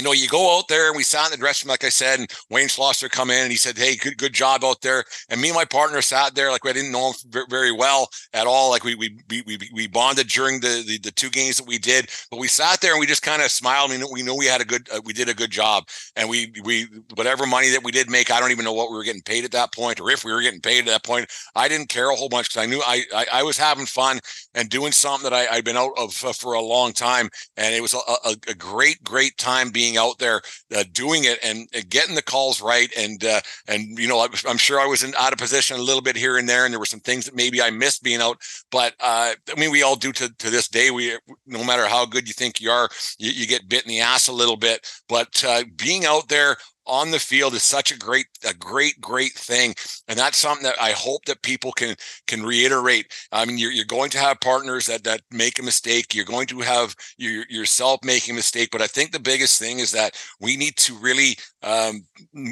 you 0.00 0.04
know, 0.04 0.12
you 0.12 0.28
go 0.28 0.56
out 0.56 0.66
there 0.68 0.88
and 0.88 0.96
we 0.96 1.02
sat 1.02 1.26
in 1.26 1.30
the 1.32 1.36
dressing 1.36 1.68
room, 1.68 1.72
like 1.72 1.84
I 1.84 1.90
said, 1.90 2.20
and 2.20 2.30
Wayne 2.48 2.68
Schlosser 2.68 3.10
come 3.10 3.30
in 3.30 3.42
and 3.42 3.50
he 3.50 3.58
said, 3.58 3.76
Hey, 3.76 3.96
good, 3.96 4.16
good 4.16 4.32
job 4.32 4.64
out 4.64 4.80
there. 4.80 5.04
And 5.28 5.42
me 5.42 5.48
and 5.48 5.54
my 5.54 5.66
partner 5.66 6.00
sat 6.00 6.34
there 6.34 6.50
like 6.50 6.64
we 6.64 6.72
didn't 6.72 6.90
know 6.90 7.12
him 7.12 7.44
very 7.50 7.70
well 7.70 8.08
at 8.32 8.46
all. 8.46 8.70
Like 8.70 8.82
we, 8.82 8.94
we, 8.94 9.18
we, 9.28 9.58
we 9.74 9.86
bonded 9.88 10.28
during 10.28 10.58
the, 10.60 10.82
the, 10.86 10.98
the, 11.00 11.10
two 11.10 11.28
games 11.28 11.58
that 11.58 11.66
we 11.66 11.76
did, 11.76 12.08
but 12.30 12.40
we 12.40 12.48
sat 12.48 12.80
there 12.80 12.92
and 12.92 13.00
we 13.00 13.06
just 13.06 13.20
kind 13.20 13.42
of 13.42 13.50
smiled. 13.50 13.90
We 14.10 14.22
know 14.22 14.34
we 14.34 14.46
had 14.46 14.62
a 14.62 14.64
good, 14.64 14.88
uh, 14.90 15.02
we 15.04 15.12
did 15.12 15.28
a 15.28 15.34
good 15.34 15.50
job. 15.50 15.84
And 16.16 16.30
we, 16.30 16.50
we, 16.64 16.88
whatever 17.14 17.44
money 17.44 17.68
that 17.68 17.84
we 17.84 17.92
did 17.92 18.08
make, 18.08 18.30
I 18.30 18.40
don't 18.40 18.52
even 18.52 18.64
know 18.64 18.72
what 18.72 18.90
we 18.90 18.96
were 18.96 19.04
getting 19.04 19.20
paid 19.20 19.44
at 19.44 19.52
that 19.52 19.74
point 19.74 20.00
or 20.00 20.10
if 20.10 20.24
we 20.24 20.32
were 20.32 20.40
getting 20.40 20.62
paid 20.62 20.78
at 20.80 20.86
that 20.86 21.04
point. 21.04 21.30
I 21.54 21.68
didn't 21.68 21.90
care 21.90 22.10
a 22.10 22.16
whole 22.16 22.30
bunch 22.30 22.48
because 22.48 22.62
I 22.62 22.66
knew 22.66 22.80
I, 22.86 23.02
I, 23.14 23.26
I, 23.34 23.42
was 23.42 23.58
having 23.58 23.84
fun 23.84 24.18
and 24.54 24.70
doing 24.70 24.92
something 24.92 25.28
that 25.28 25.36
I, 25.36 25.56
I'd 25.56 25.64
been 25.64 25.76
out 25.76 25.92
of 25.98 26.24
uh, 26.24 26.32
for 26.32 26.54
a 26.54 26.60
long 26.62 26.92
time. 26.92 27.28
And 27.58 27.74
it 27.74 27.82
was 27.82 27.92
a, 27.92 27.98
a, 27.98 28.36
a 28.48 28.54
great, 28.54 29.02
great 29.04 29.36
time 29.36 29.70
being 29.70 29.89
out 29.96 30.18
there 30.18 30.40
uh, 30.74 30.84
doing 30.92 31.24
it 31.24 31.38
and, 31.42 31.68
and, 31.72 31.88
getting 31.88 32.14
the 32.14 32.22
calls 32.22 32.60
right. 32.60 32.90
And 32.96 33.24
uh, 33.24 33.40
and 33.68 33.98
you 33.98 34.08
know, 34.08 34.18
I, 34.18 34.28
am 34.48 34.58
sure 34.58 34.80
I 34.80 34.86
was 34.86 35.02
in 35.02 35.14
out 35.16 35.32
of 35.32 35.38
position 35.38 35.76
a 35.76 35.82
little 35.82 36.02
bit 36.02 36.16
here 36.16 36.36
and 36.36 36.48
there, 36.48 36.64
and 36.64 36.72
there 36.72 36.78
were 36.78 36.86
some 36.86 37.00
things 37.00 37.24
that 37.24 37.34
maybe 37.34 37.60
I 37.60 37.70
missed 37.70 38.02
being 38.02 38.20
out. 38.20 38.40
But 38.70 38.94
uh, 39.00 39.34
I 39.54 39.60
mean, 39.60 39.70
we 39.70 39.82
all 39.82 39.96
do 39.96 40.12
to 40.12 40.28
to 40.28 40.50
this 40.50 40.68
day. 40.68 40.90
We 40.90 41.18
no 41.46 41.64
matter 41.64 41.86
how 41.86 42.06
good 42.06 42.28
you 42.28 42.34
think 42.34 42.60
you 42.60 42.70
are, 42.70 42.88
you, 43.18 43.30
you 43.30 43.46
get 43.46 43.68
bit 43.68 43.84
in 43.84 43.88
the 43.88 44.00
ass 44.00 44.28
a 44.28 44.32
little 44.32 44.56
bit. 44.56 44.86
But 45.08 45.44
uh, 45.46 45.64
being 45.76 46.04
out 46.04 46.28
there 46.28 46.56
on 46.90 47.12
the 47.12 47.18
field 47.18 47.54
is 47.54 47.62
such 47.62 47.92
a 47.92 47.98
great 47.98 48.26
a 48.46 48.52
great 48.52 49.00
great 49.00 49.32
thing. 49.32 49.74
And 50.08 50.18
that's 50.18 50.36
something 50.36 50.64
that 50.64 50.74
i 50.80 50.90
hope 50.90 51.24
that 51.26 51.42
people 51.42 51.72
can 51.72 51.94
can 52.26 52.42
reiterate. 52.42 53.12
I 53.30 53.44
mean 53.44 53.58
you're, 53.58 53.70
you're 53.70 53.84
going 53.84 54.10
to 54.10 54.18
have 54.18 54.40
partners 54.40 54.86
that 54.86 55.04
that 55.04 55.22
make 55.30 55.58
a 55.58 55.62
mistake. 55.62 56.14
You're 56.14 56.24
going 56.24 56.48
to 56.48 56.60
have 56.60 56.96
your, 57.16 57.44
yourself 57.48 58.00
making 58.04 58.32
a 58.32 58.36
mistake. 58.36 58.70
But 58.72 58.82
i 58.82 58.86
think 58.88 59.12
the 59.12 59.20
biggest 59.20 59.58
thing 59.58 59.78
is 59.78 59.92
that 59.92 60.20
we 60.40 60.56
need 60.56 60.76
to 60.78 60.94
really 60.96 61.36
um, 61.62 62.04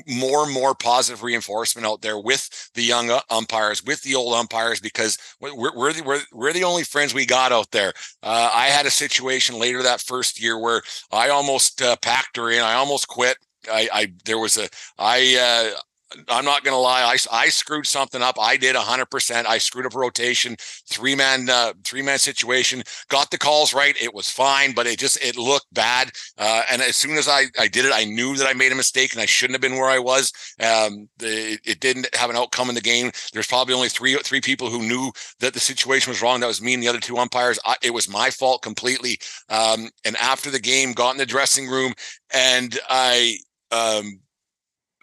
more 0.07 0.45
and 0.45 0.53
more 0.53 0.75
positive 0.75 1.23
reinforcement 1.23 1.87
out 1.87 2.03
there 2.03 2.19
with 2.19 2.71
the 2.75 2.83
young 2.83 3.11
uh, 3.11 3.21
umpires 3.31 3.83
with 3.85 4.01
the 4.03 4.15
old 4.15 4.35
umpires 4.35 4.81
because 4.81 5.19
we're, 5.41 5.75
we're, 5.75 5.93
the, 5.93 6.03
we're, 6.03 6.21
we're 6.33 6.53
the 6.53 6.65
only 6.65 6.85
friends 6.85 7.15
we 7.15 7.27
got 7.27 7.51
out 7.51 7.71
there. 7.73 7.93
Uh, 8.23 8.51
i 8.55 8.67
had 8.67 8.87
a 8.87 8.91
situation 8.91 9.59
later 9.59 9.83
that 9.83 10.01
first 10.01 10.41
year 10.41 10.59
where 10.59 10.83
i 11.11 11.31
almost 11.31 11.83
uh, 11.83 11.97
packed 12.03 12.37
her 12.37 12.51
in. 12.51 12.61
I 12.61 12.75
almost 12.75 13.09
quit 13.09 13.37
I, 13.71 13.89
I 13.93 14.13
there 14.25 14.39
was 14.39 14.57
a 14.57 14.69
I 14.99 15.73
uh, 15.75 15.81
I'm 16.29 16.45
not 16.45 16.65
going 16.65 16.75
to 16.75 16.79
lie. 16.79 17.03
I, 17.03 17.17
I 17.31 17.49
screwed 17.49 17.87
something 17.87 18.23
up. 18.23 18.37
I 18.41 18.57
did 18.57 18.75
100%. 18.75 19.47
I 19.47 19.59
screwed 19.59 19.85
up 19.85 19.95
a 19.95 19.99
rotation, 19.99 20.57
three 20.89 21.15
man, 21.15 21.51
uh, 21.51 21.75
three 21.85 22.03
man 22.03 22.19
situation. 22.19 22.83
Got 23.09 23.31
the 23.31 23.39
calls 23.39 23.75
right. 23.75 23.95
It 24.01 24.15
was 24.15 24.31
fine, 24.31 24.73
but 24.73 24.87
it 24.87 24.99
just, 24.99 25.23
it 25.23 25.37
looked 25.37 25.73
bad. 25.73 26.11
Uh, 26.39 26.63
and 26.71 26.81
as 26.81 26.97
soon 26.97 27.19
as 27.19 27.29
I, 27.29 27.45
I 27.59 27.69
did 27.69 27.85
it, 27.85 27.93
I 27.95 28.05
knew 28.05 28.37
that 28.37 28.49
I 28.49 28.55
made 28.55 28.73
a 28.73 28.77
mistake 28.77 29.13
and 29.13 29.21
I 29.21 29.27
shouldn't 29.27 29.55
have 29.55 29.61
been 29.61 29.79
where 29.79 29.91
I 29.91 29.99
was. 29.99 30.33
Um, 30.61 31.09
the, 31.19 31.59
it 31.65 31.81
didn't 31.81 32.09
have 32.15 32.31
an 32.31 32.37
outcome 32.37 32.71
in 32.71 32.75
the 32.75 32.81
game. 32.81 33.11
There's 33.33 33.47
probably 33.47 33.75
only 33.75 33.89
three, 33.89 34.17
three 34.17 34.41
people 34.41 34.71
who 34.71 34.83
knew 34.83 35.13
that 35.41 35.53
the 35.53 35.61
situation 35.61 36.11
was 36.11 36.23
wrong. 36.23 36.41
That 36.41 36.47
was 36.47 36.63
me 36.63 36.75
and 36.75 36.83
the 36.83 36.89
other 36.89 37.01
two 37.01 37.19
umpires. 37.19 37.59
I, 37.67 37.77
it 37.83 37.93
was 37.93 38.09
my 38.09 38.31
fault 38.31 38.63
completely. 38.63 39.19
Um, 39.51 39.91
and 40.07 40.17
after 40.17 40.51
the 40.51 40.61
game, 40.61 40.93
got 40.93 41.13
in 41.13 41.19
the 41.19 41.27
dressing 41.27 41.69
room 41.69 41.93
and 42.33 42.79
I, 42.89 43.39
um, 43.71 44.21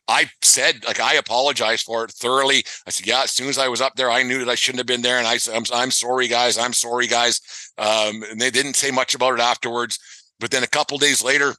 I 0.08 0.30
said, 0.44 0.84
like, 0.86 1.00
I 1.00 1.16
apologize 1.16 1.82
for 1.82 2.04
it 2.04 2.12
thoroughly. 2.12 2.64
I 2.86 2.92
said, 2.92 3.08
yeah, 3.08 3.24
as 3.24 3.32
soon 3.32 3.50
as 3.50 3.58
I 3.58 3.68
was 3.68 3.82
up 3.82 3.96
there, 3.96 4.12
I 4.12 4.24
knew 4.24 4.40
that 4.40 4.50
I 4.50 4.56
shouldn't 4.56 4.80
have 4.80 4.88
been 4.88 5.02
there. 5.02 5.18
And 5.18 5.28
I 5.28 5.38
said, 5.38 5.56
I'm, 5.56 5.64
I'm 5.74 5.92
sorry, 5.92 6.28
guys. 6.28 6.58
I'm 6.58 6.74
sorry, 6.74 7.08
guys. 7.08 7.42
Um, 7.78 8.24
and 8.30 8.40
they 8.40 8.52
didn't 8.52 8.76
say 8.76 8.92
much 8.92 9.16
about 9.16 9.34
it 9.34 9.40
afterwards. 9.40 10.00
But 10.40 10.52
then 10.52 10.64
a 10.64 10.68
couple 10.68 10.98
days 10.98 11.24
later, 11.24 11.56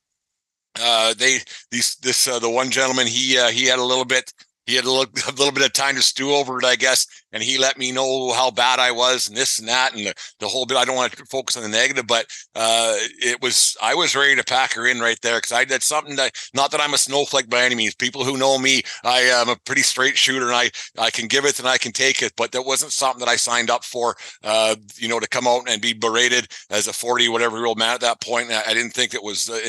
uh, 0.80 1.14
they, 1.14 1.38
these, 1.70 1.96
this, 1.96 2.28
uh, 2.28 2.38
the 2.38 2.50
one 2.50 2.70
gentleman, 2.70 3.06
he, 3.06 3.36
uh, 3.36 3.48
he 3.48 3.66
had 3.66 3.78
a 3.78 3.84
little 3.84 4.04
bit, 4.04 4.32
he 4.66 4.76
had 4.76 4.84
a 4.84 4.90
little, 4.90 5.12
a 5.28 5.32
little 5.32 5.52
bit 5.52 5.64
of 5.64 5.72
time 5.72 5.96
to 5.96 6.02
stew 6.02 6.32
over 6.32 6.58
it, 6.58 6.64
I 6.64 6.76
guess, 6.76 7.06
and 7.36 7.44
he 7.44 7.58
let 7.58 7.76
me 7.76 7.92
know 7.92 8.32
how 8.32 8.50
bad 8.50 8.78
I 8.78 8.92
was 8.92 9.28
and 9.28 9.36
this 9.36 9.58
and 9.58 9.68
that 9.68 9.94
and 9.94 10.06
the, 10.06 10.14
the 10.40 10.48
whole 10.48 10.64
bit. 10.64 10.78
I 10.78 10.86
don't 10.86 10.96
want 10.96 11.12
to 11.12 11.24
focus 11.26 11.58
on 11.58 11.62
the 11.62 11.68
negative, 11.68 12.06
but 12.06 12.24
uh, 12.54 12.94
it 13.20 13.42
was 13.42 13.76
I 13.82 13.94
was 13.94 14.16
ready 14.16 14.34
to 14.36 14.42
pack 14.42 14.72
her 14.72 14.86
in 14.86 15.00
right 15.00 15.20
there 15.20 15.36
because 15.36 15.52
I 15.52 15.66
did 15.66 15.82
something 15.82 16.16
that 16.16 16.32
not 16.54 16.70
that 16.70 16.80
I'm 16.80 16.94
a 16.94 16.98
snowflake 16.98 17.50
by 17.50 17.62
any 17.62 17.74
means. 17.74 17.94
People 17.94 18.24
who 18.24 18.38
know 18.38 18.58
me, 18.58 18.80
I 19.04 19.18
am 19.18 19.50
a 19.50 19.56
pretty 19.66 19.82
straight 19.82 20.16
shooter 20.16 20.46
and 20.46 20.56
I 20.56 20.70
I 20.96 21.10
can 21.10 21.28
give 21.28 21.44
it 21.44 21.58
and 21.58 21.68
I 21.68 21.76
can 21.76 21.92
take 21.92 22.22
it, 22.22 22.32
but 22.38 22.52
that 22.52 22.62
wasn't 22.62 22.92
something 22.92 23.20
that 23.20 23.30
I 23.30 23.36
signed 23.36 23.68
up 23.68 23.84
for. 23.84 24.16
Uh, 24.42 24.76
you 24.96 25.06
know, 25.06 25.20
to 25.20 25.28
come 25.28 25.46
out 25.46 25.68
and 25.68 25.82
be 25.82 25.92
berated 25.92 26.48
as 26.70 26.86
a 26.88 26.92
40 26.94 27.28
whatever 27.28 27.58
year 27.58 27.66
old 27.66 27.78
man 27.78 27.94
at 27.94 28.00
that 28.00 28.22
point. 28.22 28.50
I, 28.50 28.62
I 28.68 28.72
didn't 28.72 28.92
think 28.92 29.12
it 29.12 29.22
was. 29.22 29.50
Uh, 29.50 29.60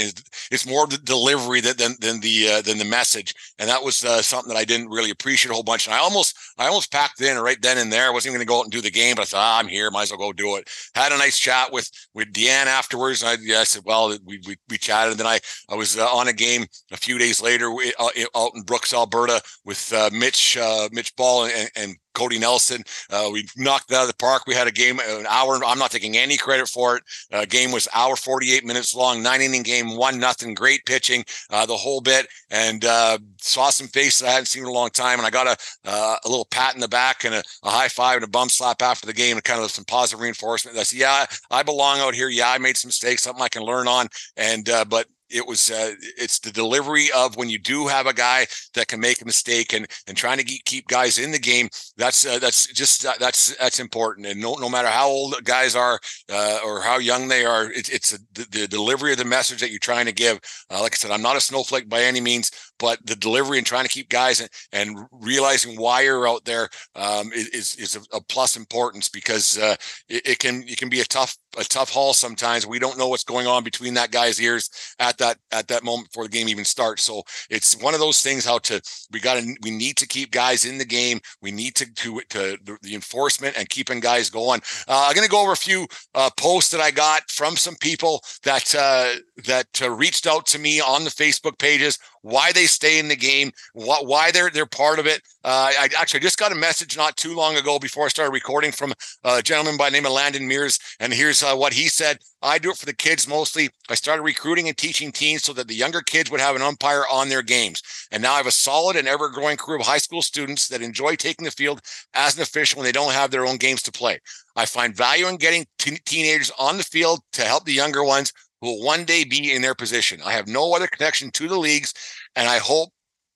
it's 0.52 0.66
more 0.66 0.88
the 0.88 1.00
delivery 1.00 1.60
than 1.60 1.76
than, 1.76 1.96
than 2.00 2.22
the 2.22 2.50
uh, 2.50 2.62
than 2.62 2.78
the 2.78 2.86
message, 2.86 3.36
and 3.60 3.70
that 3.70 3.84
was 3.84 4.06
uh, 4.06 4.22
something 4.22 4.54
that 4.54 4.60
I 4.60 4.64
didn't 4.64 4.88
really 4.88 5.12
appreciate 5.12 5.52
a 5.52 5.54
whole 5.54 5.64
bunch. 5.64 5.86
And 5.86 5.94
I 5.94 6.00
almost 6.00 6.34
I 6.58 6.68
almost 6.68 6.94
packed 6.94 7.20
in 7.20 7.36
right 7.58 7.62
then 7.62 7.78
and 7.82 7.92
there. 7.92 8.08
I 8.08 8.10
wasn't 8.12 8.32
even 8.32 8.40
going 8.40 8.48
to 8.48 8.50
go 8.50 8.60
out 8.60 8.64
and 8.64 8.72
do 8.72 8.82
the 8.82 8.92
game, 8.92 9.16
but 9.16 9.24
I 9.24 9.26
thought 9.26 9.40
ah, 9.40 9.60
I'm 9.60 9.68
here, 9.68 9.90
might 9.92 10.04
as 10.04 10.12
well 10.12 10.20
go 10.20 10.34
do 10.34 10.56
it. 10.58 10.70
Had 10.96 11.12
a 11.12 11.18
nice 11.18 11.38
chat 11.38 11.72
with 11.72 11.90
with 12.14 12.32
Deanne 12.34 12.68
afterwards. 12.68 13.22
And 13.22 13.32
I, 13.32 13.38
yeah, 13.42 13.60
I 13.60 13.64
said, 13.64 13.84
well, 13.86 14.10
we, 14.26 14.40
we, 14.46 14.56
we 14.70 14.78
chatted. 14.78 15.12
And 15.12 15.20
then 15.20 15.28
I 15.28 15.40
I 15.70 15.76
was 15.76 15.98
uh, 15.98 16.08
on 16.08 16.28
a 16.28 16.34
game 16.34 16.66
a 16.92 16.98
few 16.98 17.18
days 17.18 17.42
later 17.42 17.74
uh, 18.00 18.10
out 18.36 18.52
in 18.56 18.64
Brooks, 18.64 18.94
Alberta, 18.94 19.42
with 19.66 19.92
uh, 19.94 20.10
Mitch 20.14 20.58
uh, 20.58 20.90
Mitch 20.92 21.16
Ball 21.16 21.46
and, 21.46 21.70
and 21.76 21.96
Cody 22.18 22.40
Nelson. 22.40 22.84
Uh, 23.12 23.30
we 23.32 23.48
knocked 23.56 23.92
it 23.92 23.96
out 23.96 24.02
of 24.02 24.08
the 24.08 24.16
park. 24.16 24.44
We 24.48 24.56
had 24.56 24.68
a 24.68 24.72
game 24.72 25.00
an 25.00 25.28
hour. 25.30 25.64
I'm 25.64 25.78
not 25.78 25.92
taking 25.92 26.18
any 26.18 26.36
credit 26.36 26.68
for 26.68 26.98
it. 26.98 27.04
Uh, 27.32 27.46
game 27.46 27.72
was 27.72 27.88
hour 27.94 28.16
48 28.16 28.66
minutes 28.66 28.96
long, 28.96 29.22
nine 29.22 29.42
inning 29.42 29.62
game, 29.62 29.96
one 29.96 30.20
nothing. 30.20 30.56
Great 30.56 30.84
pitching, 30.86 31.24
uh, 31.52 31.66
the 31.68 31.78
whole 31.78 32.02
bit, 32.02 32.28
and 32.50 32.86
uh, 32.86 33.20
saw 33.40 33.70
some 33.70 33.88
faces 33.88 34.24
I 34.24 34.32
hadn't 34.32 34.48
seen 34.48 34.64
in 34.64 34.70
a 34.70 34.72
long 34.72 34.90
time. 34.90 35.20
And 35.20 35.28
I 35.28 35.30
got 35.30 35.48
a 35.48 35.58
uh, 35.88 36.16
a 36.26 36.28
little 36.28 36.46
pat 36.46 36.74
in 36.74 36.82
the 36.82 36.88
back 36.88 37.24
and 37.24 37.36
a, 37.36 37.44
a, 37.64 37.70
high 37.70 37.88
five 37.88 38.16
and 38.16 38.26
a 38.26 38.30
bum 38.30 38.50
slap 38.50 38.82
after 38.82 39.06
the 39.06 39.14
game, 39.14 39.38
and 39.38 39.44
kind 39.44 39.62
of 39.62 39.70
some 39.70 39.86
positive 39.86 40.20
reinforcement. 40.20 40.76
I 40.78 40.84
said, 40.84 41.00
"Yeah, 41.00 41.26
I 41.52 41.62
belong 41.62 42.00
out 42.00 42.16
here. 42.16 42.30
Yeah, 42.30 42.50
I 42.50 42.58
made 42.58 42.78
some 42.78 42.90
mistakes, 42.90 43.24
something 43.24 43.44
I 43.44 43.50
can 43.50 43.62
learn 43.62 43.88
on." 43.88 44.08
And 44.38 44.68
uh, 44.70 44.86
but 44.86 45.06
it 45.30 45.46
was 45.46 45.72
uh, 45.72 45.94
it's 46.18 46.40
the 46.40 46.52
delivery 46.52 47.08
of 47.16 47.36
when 47.36 47.50
you 47.50 47.60
do 47.60 47.88
have 47.88 48.08
a 48.08 48.14
guy 48.14 48.48
that 48.74 48.88
can 48.88 49.00
make 49.00 49.22
a 49.22 49.26
mistake 49.26 49.74
and 49.74 49.88
and 50.08 50.18
trying 50.18 50.38
to 50.38 50.44
keep 50.44 50.88
guys 50.88 51.20
in 51.20 51.32
the 51.32 51.40
game 51.40 51.70
that's 51.98 52.26
uh, 52.26 52.40
that's 52.40 52.68
just 52.68 53.06
uh, 53.06 53.14
that's 53.20 53.56
that's 53.58 53.80
important. 53.80 54.28
And 54.28 54.42
no 54.42 54.56
no 54.56 54.70
matter 54.70 54.88
how 54.88 55.08
old 55.08 55.36
guys 55.44 55.76
are 55.76 56.00
uh, 56.32 56.60
or 56.66 56.82
how 56.82 56.98
young 56.98 57.28
they 57.28 57.46
are 57.46 57.72
it, 57.72 57.90
it's 57.90 58.14
a, 58.14 58.20
the, 58.34 58.48
the, 58.52 58.68
delivery 58.68 59.12
of 59.12 59.18
the 59.18 59.26
message 59.26 59.60
that 59.62 59.70
you're 59.70 59.80
trying 59.80 60.06
to 60.06 60.12
give. 60.12 60.40
Uh, 60.70 60.82
like 60.82 60.94
i 60.94 60.96
said 60.96 61.12
i'm 61.12 61.22
not 61.22 61.36
a 61.36 61.42
snowflake 61.42 61.90
by 61.90 62.02
any 62.02 62.22
means 62.22 62.52
but 62.80 63.06
the 63.06 63.16
delivery 63.16 63.58
and 63.58 63.68
trying 63.68 63.84
to 63.84 63.90
keep 63.90 64.10
guys 64.10 64.42
and, 64.42 64.50
and 64.72 64.98
realizing 65.12 65.80
why 65.80 66.02
you're 66.02 66.28
out 66.28 66.46
there 66.46 66.70
um, 66.96 67.32
is 67.34 67.76
is 67.76 67.96
a, 67.96 68.18
a 68.18 68.22
plus 68.22 68.56
importance 68.58 69.10
because 69.10 69.58
uh, 69.58 69.76
it, 70.10 70.28
it, 70.28 70.40
can 70.40 70.64
it 70.68 70.78
can 70.78 70.90
be 70.90 71.02
a 71.02 71.06
tough 71.06 71.36
a 71.58 71.64
tough 71.64 71.90
haul 71.90 72.14
sometimes. 72.14 72.68
We 72.68 72.80
don't 72.80 72.98
know 72.98 73.08
what's 73.08 73.24
going 73.24 73.48
on 73.48 73.64
between 73.64 73.94
that 73.96 74.12
guy's 74.12 74.40
ears 74.42 74.70
at 75.00 75.18
that 75.18 75.38
at 75.52 75.68
that 75.68 75.84
moment 75.84 76.10
before 76.10 76.24
the 76.24 76.30
game 76.30 76.48
even 76.50 76.66
starts. 76.66 77.04
So 77.04 77.24
it's 77.50 77.76
one 77.82 77.94
of 77.94 78.00
those 78.00 78.22
things 78.22 78.46
how 78.46 78.60
to 78.60 78.82
we 79.12 79.20
got 79.20 79.36
to 79.36 79.56
we 79.64 79.72
need 79.72 79.98
to 79.98 80.08
keep 80.08 80.32
guys 80.32 80.66
in 80.66 80.78
the 80.78 80.86
game. 80.86 81.20
We 81.42 81.52
need 81.52 81.76
to 81.76 81.92
to, 81.92 82.22
to 82.30 82.58
the 82.82 82.96
enforcement 82.96 83.58
and 83.58 83.70
keeping 83.70 84.00
guys 84.00 84.30
going. 84.30 84.62
Uh, 84.88 85.06
I'm 85.08 85.16
going 85.16 85.26
to 85.26 85.32
go 85.32 85.42
over 85.42 85.54
a 85.54 85.58
few 85.58 85.88
uh, 86.16 86.30
posts 86.38 86.72
that 86.72 86.82
I 86.82 86.92
got 86.92 87.30
from 87.30 87.56
some 87.56 87.76
people 87.76 88.24
that 88.44 88.74
uh, 88.76 89.20
that 89.46 89.82
uh, 89.82 89.90
reached 89.90 90.28
out 90.28 90.46
to 90.48 90.60
me 90.60 90.80
on 90.80 91.04
the 91.04 91.10
Facebook 91.10 91.58
pages 91.58 91.98
why 92.22 92.52
they 92.52 92.66
stay 92.66 93.00
in 93.00 93.08
the 93.08 93.16
game, 93.16 93.52
what, 93.74 94.06
why 94.06 94.32
they're 94.32 94.50
they're 94.50 94.66
part 94.66 95.00
of 95.00 95.08
it. 95.08 95.22
Uh, 95.44 95.72
I 95.80 95.90
actually 95.98 96.20
just 96.20 96.38
got 96.38 96.52
a 96.52 96.56
message 96.56 96.98
not 96.98 97.16
too 97.16 97.36
long 97.36 97.56
ago 97.56 97.80
before 97.80 98.06
I 98.06 98.10
started 98.10 98.32
recording 98.32 98.72
from 98.72 98.94
a 99.24 99.42
gentleman 99.42 99.78
by 99.78 99.90
the 99.90 99.94
name 99.94 100.06
of 100.06 100.12
Landon 100.12 100.48
Mears, 100.48 100.80
and 101.00 101.14
here's 101.14 101.42
uh, 101.42 101.56
what 101.56 101.74
he 101.74 101.88
said. 101.88 102.20
I 102.42 102.60
do 102.60 102.70
it 102.70 102.78
for 102.78 102.86
the 102.86 102.94
kids 102.94 103.28
mostly. 103.28 103.70
I 103.90 103.96
started 103.96 104.22
recruiting 104.22 104.68
and 104.68 104.78
teaching 104.78 105.12
teens 105.12 105.44
so 105.44 105.54
that 105.54 105.68
the 105.68 105.74
younger 105.74 106.02
kids 106.02 106.30
would 106.30 106.40
have 106.40 106.56
an 106.56 106.62
umpire 106.62 107.04
on 107.12 107.30
their 107.30 107.42
games. 107.42 107.82
And 108.12 108.22
now 108.22 108.34
I 108.34 108.38
have 108.38 108.48
a 108.48 108.52
solid 108.52 108.96
and 108.96 109.08
ever 109.08 109.30
growing 109.30 109.58
crew 109.58 109.80
of 109.80 109.86
high 109.86 109.98
school 109.98 110.22
students 110.22 110.68
that 110.68 110.82
enjoy 110.82 111.16
taking 111.16 111.46
the 111.46 111.52
field 111.52 111.82
as 112.14 112.36
an 112.36 112.44
official 112.44 112.78
when 112.78 112.86
they 112.86 112.92
don't 112.92 113.14
have 113.14 113.32
their 113.32 113.46
own 113.46 113.58
games 113.58 113.82
to 113.84 113.92
play. 113.92 114.20
I 114.56 114.66
find 114.66 114.96
value 114.96 115.28
in 115.28 115.38
getting 115.38 115.66
t- 115.80 116.00
teenagers 116.06 116.52
on 116.60 116.78
the 116.78 116.84
field 116.84 117.22
to 117.34 117.44
help 117.44 117.66
the 117.66 117.74
younger 117.74 118.04
ones 118.04 118.34
who 118.62 118.68
will 118.68 118.84
one 118.84 119.06
day 119.06 119.24
be 119.24 119.54
in 119.54 119.62
their 119.62 119.76
position. 119.76 120.22
I 120.26 120.34
have 120.34 120.48
no 120.48 120.74
other 120.74 120.88
connection 120.88 121.32
to 121.32 121.48
the 121.48 121.58
leagues, 121.58 121.94
and 122.36 122.48
I 122.48 122.58
hope 122.58 122.90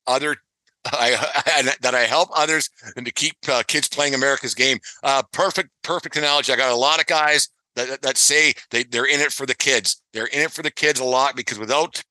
other 0.07 0.35
I, 0.85 1.71
that 1.81 1.95
I 1.95 2.01
help 2.01 2.29
others 2.35 2.69
and 2.95 3.05
to 3.05 3.11
keep 3.11 3.35
uh, 3.47 3.63
kids 3.67 3.87
playing 3.87 4.15
America's 4.15 4.55
game. 4.55 4.79
Uh, 5.03 5.21
perfect, 5.31 5.69
perfect 5.83 6.17
analogy. 6.17 6.51
I 6.51 6.55
got 6.55 6.71
a 6.71 6.75
lot 6.75 6.99
of 6.99 7.05
guys 7.05 7.49
that, 7.75 8.01
that 8.01 8.17
say 8.17 8.53
they, 8.71 8.83
they're 8.83 9.05
in 9.05 9.19
it 9.19 9.31
for 9.31 9.45
the 9.45 9.55
kids. 9.55 10.01
They're 10.13 10.25
in 10.25 10.41
it 10.41 10.51
for 10.51 10.63
the 10.63 10.71
kids 10.71 10.99
a 10.99 11.05
lot 11.05 11.35
because 11.35 11.59
without 11.59 12.01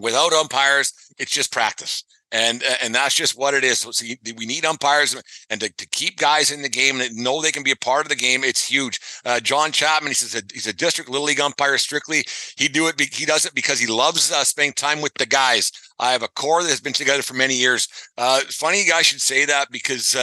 without 0.00 0.32
umpires, 0.32 0.92
it's 1.18 1.32
just 1.32 1.52
practice 1.52 2.04
and 2.32 2.62
and 2.82 2.94
that's 2.94 3.14
just 3.14 3.36
what 3.36 3.54
it 3.54 3.64
is. 3.64 3.80
So, 3.80 4.04
we 4.36 4.46
need 4.46 4.64
umpires 4.64 5.20
and 5.48 5.60
to, 5.60 5.68
to 5.72 5.88
keep 5.88 6.16
guys 6.18 6.50
in 6.50 6.62
the 6.62 6.68
game 6.68 7.00
and 7.00 7.16
know 7.16 7.40
they 7.40 7.52
can 7.52 7.62
be 7.62 7.72
a 7.72 7.76
part 7.76 8.04
of 8.04 8.08
the 8.08 8.16
game. 8.16 8.44
It's 8.44 8.66
huge. 8.66 9.00
Uh, 9.24 9.40
John 9.40 9.72
Chapman, 9.72 10.10
he 10.10 10.14
says 10.14 10.42
he's 10.52 10.66
a 10.66 10.72
district 10.72 11.10
little 11.10 11.26
league 11.26 11.40
umpire 11.40 11.78
strictly. 11.78 12.24
He 12.56 12.68
do 12.68 12.88
it. 12.88 13.00
He 13.00 13.26
does 13.26 13.44
it 13.46 13.54
because 13.54 13.78
he 13.78 13.86
loves 13.86 14.30
uh, 14.30 14.44
spending 14.44 14.72
time 14.72 15.00
with 15.00 15.14
the 15.14 15.26
guys. 15.26 15.72
I 15.98 16.12
have 16.12 16.22
a 16.22 16.28
core 16.28 16.62
that 16.62 16.70
has 16.70 16.80
been 16.80 16.92
together 16.92 17.22
for 17.22 17.34
many 17.34 17.54
years. 17.54 17.88
Uh, 18.16 18.40
funny 18.48 18.82
you 18.82 18.90
guys 18.90 19.06
should 19.06 19.20
say 19.20 19.44
that 19.44 19.70
because 19.70 20.16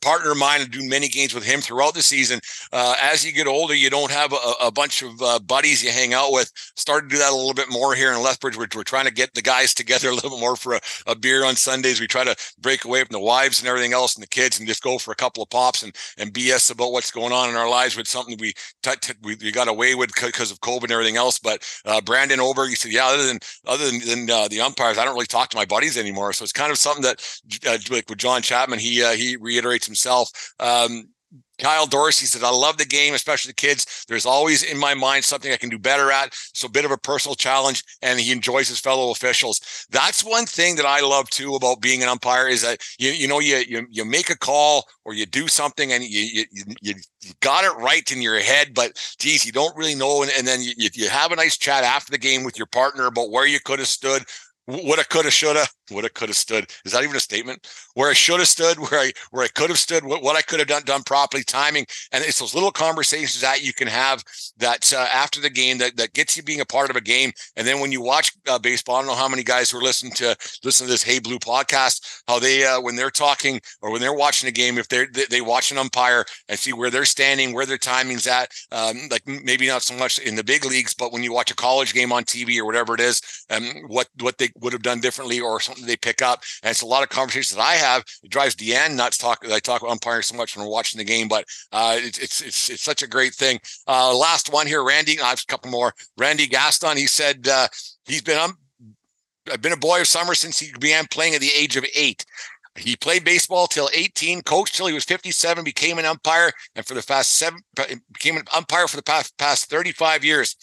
partner 0.00 0.32
of 0.32 0.38
mine 0.38 0.60
and 0.60 0.70
do 0.70 0.88
many 0.88 1.08
games 1.08 1.34
with 1.34 1.44
him 1.44 1.60
throughout 1.60 1.94
the 1.94 2.02
season. 2.02 2.40
Uh, 2.72 2.94
as 3.02 3.24
you 3.24 3.32
get 3.32 3.46
older, 3.46 3.74
you 3.74 3.90
don't 3.90 4.10
have 4.10 4.32
a, 4.32 4.66
a 4.66 4.70
bunch 4.70 5.02
of 5.02 5.20
uh, 5.20 5.38
buddies 5.40 5.82
you 5.82 5.90
hang 5.90 6.14
out 6.14 6.32
with. 6.32 6.50
Started 6.76 7.08
to 7.08 7.16
do 7.16 7.18
that 7.18 7.32
a 7.32 7.34
little 7.34 7.54
bit 7.54 7.70
more 7.70 7.94
here 7.94 8.12
in 8.12 8.22
Lethbridge. 8.22 8.56
We're, 8.56 8.68
we're 8.74 8.84
trying 8.84 9.06
to 9.06 9.12
get 9.12 9.34
the 9.34 9.42
guys 9.42 9.74
together 9.78 10.08
a 10.08 10.14
little 10.14 10.30
bit 10.30 10.40
more 10.40 10.56
for 10.56 10.74
a, 10.74 10.80
a, 11.06 11.16
beer 11.16 11.44
on 11.44 11.56
Sundays. 11.56 12.00
We 12.00 12.06
try 12.06 12.24
to 12.24 12.36
break 12.60 12.84
away 12.84 13.02
from 13.04 13.12
the 13.12 13.20
wives 13.20 13.60
and 13.60 13.68
everything 13.68 13.92
else 13.92 14.14
and 14.14 14.22
the 14.22 14.28
kids 14.28 14.58
and 14.58 14.68
just 14.68 14.82
go 14.82 14.98
for 14.98 15.12
a 15.12 15.16
couple 15.16 15.42
of 15.42 15.50
pops 15.50 15.82
and, 15.82 15.94
and 16.16 16.32
BS 16.32 16.70
about 16.70 16.92
what's 16.92 17.10
going 17.10 17.32
on 17.32 17.48
in 17.48 17.56
our 17.56 17.68
lives 17.68 17.96
with 17.96 18.06
something 18.06 18.36
we 18.38 18.52
t- 18.82 18.90
t- 19.00 19.14
we, 19.22 19.36
we, 19.42 19.52
got 19.52 19.68
away 19.68 19.94
with 19.94 20.10
because 20.14 20.50
of 20.50 20.60
COVID 20.60 20.84
and 20.84 20.92
everything 20.92 21.16
else. 21.16 21.38
But 21.38 21.64
uh, 21.84 22.00
Brandon 22.00 22.40
over, 22.40 22.66
he 22.66 22.74
said, 22.74 22.92
yeah, 22.92 23.06
other 23.06 23.26
than 23.26 23.38
other 23.66 23.90
than, 23.90 24.00
than 24.00 24.30
uh, 24.30 24.48
the 24.48 24.60
umpires, 24.60 24.98
I 24.98 25.04
don't 25.04 25.14
really 25.14 25.26
talk 25.26 25.48
to 25.50 25.56
my 25.56 25.64
buddies 25.64 25.98
anymore. 25.98 26.32
So 26.32 26.44
it's 26.44 26.52
kind 26.52 26.70
of 26.70 26.78
something 26.78 27.02
that 27.02 27.40
uh, 27.66 27.78
like 27.90 28.08
with 28.08 28.18
John 28.18 28.42
Chapman, 28.42 28.78
he 28.78 29.02
he 29.16 29.36
reiterates 29.48 29.86
himself. 29.86 30.30
Um, 30.60 31.08
Kyle 31.58 31.86
Dorsey 31.86 32.26
said, 32.26 32.44
I 32.44 32.50
love 32.50 32.78
the 32.78 32.84
game, 32.84 33.14
especially 33.14 33.50
the 33.50 33.54
kids. 33.54 34.04
There's 34.08 34.26
always 34.26 34.62
in 34.62 34.78
my 34.78 34.94
mind 34.94 35.24
something 35.24 35.52
I 35.52 35.56
can 35.56 35.68
do 35.68 35.78
better 35.78 36.10
at. 36.12 36.32
So 36.54 36.66
a 36.66 36.70
bit 36.70 36.84
of 36.84 36.92
a 36.92 36.96
personal 36.96 37.34
challenge, 37.34 37.82
and 38.00 38.20
he 38.20 38.30
enjoys 38.32 38.68
his 38.68 38.78
fellow 38.78 39.10
officials. 39.10 39.60
That's 39.90 40.24
one 40.24 40.46
thing 40.46 40.76
that 40.76 40.86
I 40.86 41.00
love 41.00 41.28
too 41.30 41.56
about 41.56 41.80
being 41.80 42.02
an 42.02 42.08
umpire 42.08 42.46
is 42.46 42.62
that 42.62 42.80
you 42.98 43.10
you 43.10 43.26
know 43.26 43.40
you 43.40 43.56
you, 43.68 43.86
you 43.90 44.04
make 44.04 44.30
a 44.30 44.38
call 44.38 44.86
or 45.04 45.14
you 45.14 45.26
do 45.26 45.48
something 45.48 45.92
and 45.92 46.04
you 46.04 46.44
you, 46.52 46.64
you 46.80 47.32
got 47.40 47.64
it 47.64 47.76
right 47.82 48.10
in 48.12 48.22
your 48.22 48.38
head, 48.38 48.72
but 48.72 48.92
geez, 49.18 49.44
you 49.44 49.52
don't 49.52 49.76
really 49.76 49.96
know. 49.96 50.22
And, 50.22 50.30
and 50.38 50.46
then 50.46 50.62
you, 50.62 50.88
you 50.94 51.08
have 51.08 51.32
a 51.32 51.36
nice 51.36 51.58
chat 51.58 51.82
after 51.82 52.12
the 52.12 52.18
game 52.18 52.44
with 52.44 52.56
your 52.56 52.68
partner 52.68 53.06
about 53.06 53.30
where 53.30 53.46
you 53.46 53.58
could 53.60 53.80
have 53.80 53.88
stood, 53.88 54.22
woulda, 54.68 55.04
coulda, 55.04 55.30
shoulda, 55.30 55.66
woulda, 55.90 56.08
coulda 56.10 56.34
stood. 56.34 56.66
Is 56.84 56.92
that 56.92 57.04
even 57.04 57.16
a 57.16 57.20
statement? 57.20 57.66
Where 57.94 58.10
I 58.10 58.14
should 58.14 58.38
have 58.38 58.48
stood, 58.48 58.78
where 58.90 59.00
I 59.00 59.12
where 59.30 59.44
I 59.44 59.48
could 59.48 59.70
have 59.70 59.78
stood, 59.78 60.04
what, 60.04 60.22
what 60.22 60.36
I 60.36 60.42
could 60.42 60.58
have 60.58 60.68
done 60.68 60.82
done 60.84 61.02
properly, 61.02 61.44
timing, 61.44 61.86
and 62.12 62.24
it's 62.24 62.38
those 62.38 62.54
little 62.54 62.70
conversations 62.70 63.40
that 63.40 63.64
you 63.64 63.72
can 63.72 63.88
have 63.88 64.22
that 64.58 64.92
uh, 64.92 65.06
after 65.12 65.40
the 65.40 65.50
game 65.50 65.78
that, 65.78 65.96
that 65.96 66.14
gets 66.14 66.36
you 66.36 66.42
being 66.42 66.60
a 66.60 66.66
part 66.66 66.90
of 66.90 66.96
a 66.96 67.00
game. 67.00 67.32
And 67.56 67.66
then 67.66 67.80
when 67.80 67.92
you 67.92 68.00
watch 68.00 68.32
uh, 68.48 68.58
baseball, 68.58 68.96
I 68.96 69.00
don't 69.00 69.08
know 69.08 69.14
how 69.14 69.28
many 69.28 69.42
guys 69.42 69.70
who 69.70 69.78
are 69.78 69.82
listening 69.82 70.12
to 70.14 70.36
listen 70.64 70.86
to 70.86 70.92
this 70.92 71.02
Hey 71.02 71.18
Blue 71.18 71.38
podcast, 71.38 72.22
how 72.28 72.38
they 72.38 72.64
uh, 72.64 72.80
when 72.80 72.96
they're 72.96 73.10
talking 73.10 73.60
or 73.82 73.90
when 73.90 74.00
they're 74.00 74.14
watching 74.14 74.48
a 74.48 74.52
game, 74.52 74.78
if 74.78 74.88
they're 74.88 75.08
they, 75.12 75.24
they 75.30 75.40
watch 75.40 75.70
an 75.70 75.78
umpire 75.78 76.24
and 76.48 76.58
see 76.58 76.72
where 76.72 76.90
they're 76.90 77.04
standing, 77.04 77.52
where 77.52 77.66
their 77.66 77.78
timing's 77.78 78.26
at, 78.26 78.50
um, 78.72 78.96
like 79.10 79.26
maybe 79.26 79.66
not 79.66 79.82
so 79.82 79.94
much 79.94 80.18
in 80.18 80.34
the 80.34 80.44
big 80.44 80.64
leagues, 80.64 80.94
but 80.94 81.12
when 81.12 81.22
you 81.22 81.32
watch 81.32 81.50
a 81.50 81.54
college 81.54 81.94
game 81.94 82.12
on 82.12 82.24
TV 82.24 82.58
or 82.58 82.64
whatever 82.64 82.94
it 82.94 83.00
is, 83.00 83.20
um, 83.50 83.64
what 83.86 84.08
what 84.20 84.38
they 84.38 84.48
would 84.60 84.72
have 84.72 84.82
done 84.82 85.00
differently 85.00 85.40
or 85.40 85.60
something 85.60 85.77
they 85.86 85.96
pick 85.96 86.22
up. 86.22 86.42
And 86.62 86.70
it's 86.70 86.82
a 86.82 86.86
lot 86.86 87.02
of 87.02 87.08
conversations 87.08 87.56
that 87.56 87.62
I 87.62 87.74
have. 87.74 88.04
It 88.22 88.30
drives 88.30 88.56
Deanne 88.56 88.96
nuts. 88.96 89.18
Talk 89.18 89.44
I 89.50 89.58
talk 89.58 89.82
umpiring 89.82 90.22
so 90.22 90.36
much 90.36 90.56
when 90.56 90.64
we're 90.64 90.72
watching 90.72 90.98
the 90.98 91.04
game, 91.04 91.28
but 91.28 91.44
uh, 91.72 91.96
it's, 91.98 92.18
it's 92.18 92.40
it's 92.40 92.70
it's 92.70 92.82
such 92.82 93.02
a 93.02 93.08
great 93.08 93.34
thing. 93.34 93.58
Uh, 93.86 94.16
last 94.16 94.52
one 94.52 94.66
here, 94.66 94.84
Randy. 94.84 95.20
I 95.20 95.30
have 95.30 95.42
a 95.42 95.50
couple 95.50 95.70
more. 95.70 95.92
Randy 96.16 96.46
Gaston. 96.46 96.96
He 96.96 97.06
said 97.06 97.48
uh, 97.48 97.68
he's 98.06 98.22
been 98.22 98.38
um, 98.38 98.56
I've 99.50 99.62
been 99.62 99.72
a 99.72 99.76
boy 99.76 100.00
of 100.00 100.06
summer 100.06 100.34
since 100.34 100.58
he 100.58 100.72
began 100.78 101.06
playing 101.10 101.34
at 101.34 101.40
the 101.40 101.50
age 101.56 101.76
of 101.76 101.84
eight. 101.94 102.24
He 102.78 102.96
played 102.96 103.24
baseball 103.24 103.66
till 103.66 103.90
18, 103.92 104.42
coached 104.42 104.76
till 104.76 104.86
he 104.86 104.92
was 104.92 105.04
57, 105.04 105.64
became 105.64 105.98
an 105.98 106.04
umpire, 106.04 106.52
and 106.76 106.86
for 106.86 106.94
the 106.94 107.02
past 107.02 107.34
seven 107.34 107.60
became 108.12 108.36
an 108.36 108.44
umpire 108.54 108.86
for 108.86 108.96
the 108.96 109.02
past 109.02 109.36
past 109.36 109.68
35 109.68 110.24
years. 110.24 110.56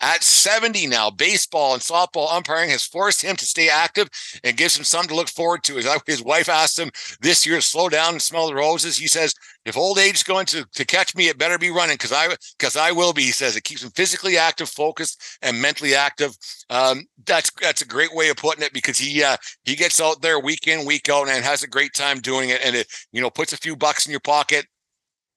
At 0.00 0.22
70 0.22 0.86
now, 0.88 1.10
baseball 1.10 1.72
and 1.72 1.82
softball 1.82 2.30
umpiring 2.30 2.68
has 2.68 2.84
forced 2.84 3.22
him 3.22 3.34
to 3.36 3.46
stay 3.46 3.70
active 3.70 4.10
and 4.44 4.56
gives 4.56 4.76
him 4.76 4.84
something 4.84 5.08
to 5.08 5.14
look 5.14 5.30
forward 5.30 5.62
to. 5.64 5.76
His, 6.06 6.22
wife 6.22 6.50
asked 6.50 6.78
him 6.78 6.90
this 7.20 7.46
year 7.46 7.56
to 7.56 7.62
slow 7.62 7.88
down 7.88 8.12
and 8.12 8.20
smell 8.20 8.46
the 8.46 8.54
roses. 8.54 8.98
He 8.98 9.08
says, 9.08 9.34
if 9.64 9.76
old 9.76 9.98
age 9.98 10.16
is 10.16 10.22
going 10.22 10.44
to, 10.46 10.66
to 10.74 10.84
catch 10.84 11.16
me, 11.16 11.28
it 11.28 11.38
better 11.38 11.58
be 11.58 11.70
running 11.70 11.94
because 11.94 12.12
I 12.12 12.28
because 12.58 12.76
I 12.76 12.92
will 12.92 13.12
be. 13.12 13.22
He 13.22 13.32
says 13.32 13.56
it 13.56 13.64
keeps 13.64 13.82
him 13.82 13.90
physically 13.90 14.36
active, 14.36 14.68
focused, 14.68 15.38
and 15.42 15.60
mentally 15.60 15.94
active. 15.94 16.36
Um, 16.70 17.06
that's 17.24 17.50
that's 17.60 17.82
a 17.82 17.86
great 17.86 18.14
way 18.14 18.28
of 18.28 18.36
putting 18.36 18.62
it 18.62 18.72
because 18.72 18.96
he 18.96 19.24
uh, 19.24 19.36
he 19.64 19.74
gets 19.74 20.00
out 20.00 20.22
there 20.22 20.38
week 20.38 20.68
in 20.68 20.86
week 20.86 21.08
out 21.08 21.28
and 21.28 21.44
has 21.44 21.64
a 21.64 21.68
great 21.68 21.94
time 21.94 22.20
doing 22.20 22.50
it, 22.50 22.60
and 22.64 22.76
it 22.76 22.86
you 23.12 23.20
know 23.20 23.28
puts 23.28 23.52
a 23.52 23.58
few 23.58 23.74
bucks 23.74 24.06
in 24.06 24.12
your 24.12 24.20
pocket 24.20 24.66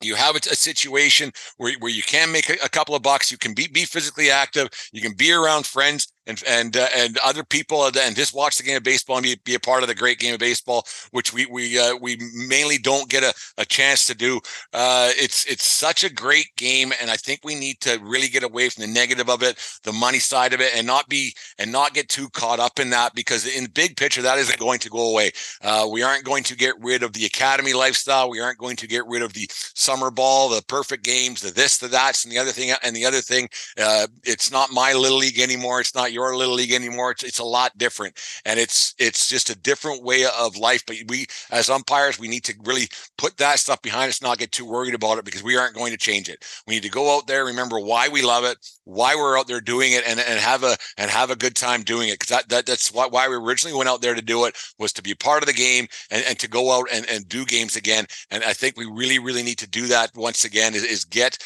you 0.01 0.15
have 0.15 0.35
a, 0.35 0.39
situation 0.55 1.31
where, 1.57 1.73
where 1.79 1.91
you 1.91 2.03
can 2.03 2.31
make 2.31 2.49
a, 2.49 2.53
a, 2.63 2.69
couple 2.69 2.95
of 2.95 3.01
bucks 3.01 3.31
you 3.31 3.37
can 3.37 3.53
be, 3.53 3.67
be 3.67 3.85
physically 3.85 4.29
active 4.29 4.69
you 4.91 5.01
can 5.01 5.13
be 5.13 5.31
around 5.31 5.65
friends 5.65 6.11
and 6.29 6.43
and 6.47 6.77
uh, 6.77 6.87
and 6.95 7.17
other 7.25 7.43
people 7.43 7.85
and 7.85 8.15
just 8.15 8.35
watch 8.35 8.57
the 8.57 8.63
game 8.63 8.77
of 8.77 8.83
baseball 8.83 9.17
and 9.17 9.23
be, 9.23 9.35
be 9.43 9.55
a 9.55 9.59
part 9.59 9.81
of 9.81 9.89
the 9.89 9.95
great 9.95 10.19
game 10.19 10.33
of 10.33 10.39
baseball, 10.39 10.85
which 11.11 11.33
we 11.33 11.45
we 11.47 11.77
uh, 11.77 11.95
we 11.95 12.17
mainly 12.33 12.77
don't 12.77 13.09
get 13.09 13.23
a, 13.23 13.33
a 13.57 13.65
chance 13.65 14.05
to 14.05 14.15
do. 14.15 14.39
Uh, 14.73 15.09
it's 15.17 15.45
it's 15.45 15.67
such 15.67 16.03
a 16.03 16.13
great 16.13 16.47
game, 16.55 16.93
and 17.01 17.09
I 17.09 17.15
think 17.15 17.41
we 17.43 17.55
need 17.55 17.79
to 17.81 17.99
really 18.01 18.27
get 18.27 18.43
away 18.43 18.69
from 18.69 18.83
the 18.83 18.93
negative 18.93 19.29
of 19.29 19.41
it, 19.43 19.59
the 19.83 19.91
money 19.91 20.19
side 20.19 20.53
of 20.53 20.61
it, 20.61 20.75
and 20.75 20.85
not 20.85 21.09
be 21.09 21.33
and 21.57 21.71
not 21.71 21.93
get 21.93 22.07
too 22.09 22.29
caught 22.29 22.59
up 22.59 22.79
in 22.79 22.91
that 22.91 23.15
because 23.15 23.45
in 23.47 23.63
the 23.63 23.69
big 23.69 23.97
picture 23.97 24.21
that 24.21 24.37
isn't 24.37 24.59
going 24.59 24.79
to 24.79 24.89
go 24.89 25.09
away. 25.09 25.31
Uh, 25.63 25.87
we 25.91 26.03
aren't 26.03 26.23
going 26.23 26.43
to 26.43 26.55
get 26.55 26.75
rid 26.79 27.01
of 27.01 27.13
the 27.13 27.25
academy 27.25 27.73
lifestyle. 27.73 28.29
We 28.29 28.39
aren't 28.39 28.59
going 28.59 28.75
to 28.77 28.87
get 28.87 29.05
rid 29.07 29.23
of 29.23 29.33
the 29.33 29.49
summer 29.51 30.11
ball, 30.11 30.49
the 30.49 30.61
perfect 30.67 31.03
games, 31.03 31.41
the 31.41 31.51
this, 31.51 31.77
the 31.77 31.87
that's, 31.87 32.23
and 32.23 32.31
the 32.31 32.37
other 32.37 32.51
thing. 32.51 32.71
And 32.83 32.95
the 32.95 33.05
other 33.05 33.21
thing, 33.21 33.49
uh, 33.79 34.07
it's 34.23 34.51
not 34.51 34.71
my 34.71 34.93
little 34.93 35.17
league 35.17 35.39
anymore. 35.39 35.79
It's 35.79 35.95
not 35.95 36.11
your 36.11 36.18
your 36.19 36.35
little 36.35 36.55
league 36.55 36.73
anymore. 36.73 37.11
It's, 37.11 37.23
it's 37.23 37.39
a 37.39 37.43
lot 37.43 37.77
different, 37.77 38.19
and 38.45 38.59
it's 38.59 38.93
it's 38.99 39.29
just 39.29 39.49
a 39.49 39.57
different 39.57 40.03
way 40.03 40.25
of 40.25 40.57
life. 40.57 40.83
But 40.85 40.97
we, 41.07 41.25
as 41.51 41.69
umpires, 41.69 42.19
we 42.19 42.27
need 42.27 42.43
to 42.45 42.53
really 42.65 42.87
put 43.17 43.37
that 43.37 43.59
stuff 43.59 43.81
behind 43.81 44.09
us, 44.09 44.21
not 44.21 44.37
get 44.37 44.51
too 44.51 44.65
worried 44.65 44.93
about 44.93 45.17
it 45.17 45.25
because 45.25 45.43
we 45.43 45.57
aren't 45.57 45.75
going 45.75 45.91
to 45.91 45.97
change 45.97 46.29
it. 46.29 46.45
We 46.67 46.75
need 46.75 46.83
to 46.83 46.89
go 46.89 47.15
out 47.15 47.27
there, 47.27 47.45
remember 47.45 47.79
why 47.79 48.09
we 48.09 48.21
love 48.21 48.43
it, 48.43 48.57
why 48.83 49.15
we're 49.15 49.39
out 49.39 49.47
there 49.47 49.61
doing 49.61 49.93
it, 49.93 50.03
and, 50.05 50.19
and 50.19 50.39
have 50.39 50.63
a 50.63 50.75
and 50.97 51.09
have 51.09 51.31
a 51.31 51.35
good 51.35 51.55
time 51.55 51.83
doing 51.83 52.09
it. 52.09 52.19
Because 52.19 52.35
that, 52.35 52.49
that 52.49 52.65
that's 52.65 52.91
why, 52.91 53.07
why 53.07 53.27
we 53.29 53.35
originally 53.35 53.77
went 53.77 53.89
out 53.89 54.01
there 54.01 54.15
to 54.15 54.21
do 54.21 54.45
it 54.45 54.57
was 54.77 54.93
to 54.93 55.01
be 55.01 55.15
part 55.15 55.41
of 55.43 55.47
the 55.47 55.53
game 55.53 55.87
and, 56.11 56.23
and 56.27 56.39
to 56.39 56.49
go 56.49 56.71
out 56.77 56.87
and, 56.91 57.05
and 57.09 57.27
do 57.29 57.45
games 57.45 57.75
again. 57.75 58.05
And 58.29 58.43
I 58.43 58.53
think 58.53 58.77
we 58.77 58.85
really 58.85 59.19
really 59.19 59.43
need 59.43 59.59
to 59.59 59.67
do 59.69 59.87
that 59.87 60.15
once 60.15 60.43
again. 60.43 60.75
Is, 60.75 60.83
is 60.83 61.05
get 61.05 61.37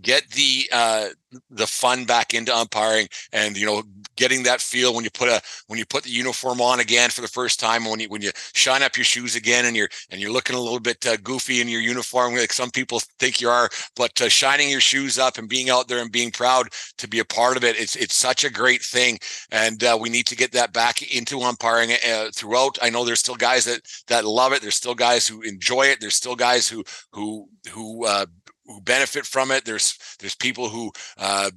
get 0.00 0.28
the 0.30 0.68
uh 0.72 1.08
the 1.50 1.66
fun 1.66 2.04
back 2.04 2.34
into 2.34 2.54
umpiring 2.54 3.06
and 3.32 3.56
you 3.56 3.66
know 3.66 3.82
getting 4.16 4.42
that 4.42 4.60
feel 4.60 4.94
when 4.94 5.04
you 5.04 5.10
put 5.10 5.28
a 5.28 5.40
when 5.66 5.78
you 5.78 5.84
put 5.84 6.04
the 6.04 6.10
uniform 6.10 6.60
on 6.60 6.80
again 6.80 7.10
for 7.10 7.20
the 7.20 7.28
first 7.28 7.60
time 7.60 7.84
when 7.84 8.00
you 8.00 8.08
when 8.08 8.22
you 8.22 8.30
shine 8.54 8.82
up 8.82 8.96
your 8.96 9.04
shoes 9.04 9.36
again 9.36 9.66
and 9.66 9.76
you're 9.76 9.88
and 10.10 10.20
you're 10.20 10.32
looking 10.32 10.56
a 10.56 10.60
little 10.60 10.80
bit 10.80 11.04
uh, 11.06 11.16
goofy 11.22 11.60
in 11.60 11.68
your 11.68 11.80
uniform 11.80 12.34
like 12.34 12.52
some 12.52 12.70
people 12.70 13.00
think 13.18 13.40
you 13.40 13.48
are 13.48 13.68
but 13.96 14.18
uh, 14.20 14.28
shining 14.28 14.70
your 14.70 14.80
shoes 14.80 15.18
up 15.18 15.38
and 15.38 15.48
being 15.48 15.70
out 15.70 15.88
there 15.88 16.00
and 16.00 16.12
being 16.12 16.30
proud 16.30 16.68
to 16.96 17.08
be 17.08 17.18
a 17.18 17.24
part 17.24 17.56
of 17.56 17.64
it 17.64 17.76
it's 17.78 17.96
it's 17.96 18.14
such 18.14 18.44
a 18.44 18.50
great 18.50 18.82
thing. 18.82 19.18
And 19.50 19.82
uh, 19.82 19.98
we 20.00 20.08
need 20.08 20.26
to 20.26 20.36
get 20.36 20.52
that 20.52 20.72
back 20.72 21.02
into 21.14 21.40
umpiring 21.40 21.92
uh, 21.92 22.30
throughout. 22.34 22.78
I 22.80 22.90
know 22.90 23.04
there's 23.04 23.20
still 23.20 23.34
guys 23.34 23.64
that 23.64 23.80
that 24.08 24.24
love 24.24 24.52
it. 24.52 24.62
There's 24.62 24.76
still 24.76 24.94
guys 24.94 25.26
who 25.26 25.42
enjoy 25.42 25.82
it. 25.86 26.00
There's 26.00 26.14
still 26.14 26.36
guys 26.36 26.68
who 26.68 26.84
who 27.12 27.48
who 27.70 28.06
uh, 28.06 28.26
who 28.72 28.80
benefit 28.80 29.26
from 29.26 29.50
it. 29.50 29.64
There's 29.64 29.98
there's 30.20 30.34
people 30.34 30.68
who 30.68 30.92
uh, 31.18 31.50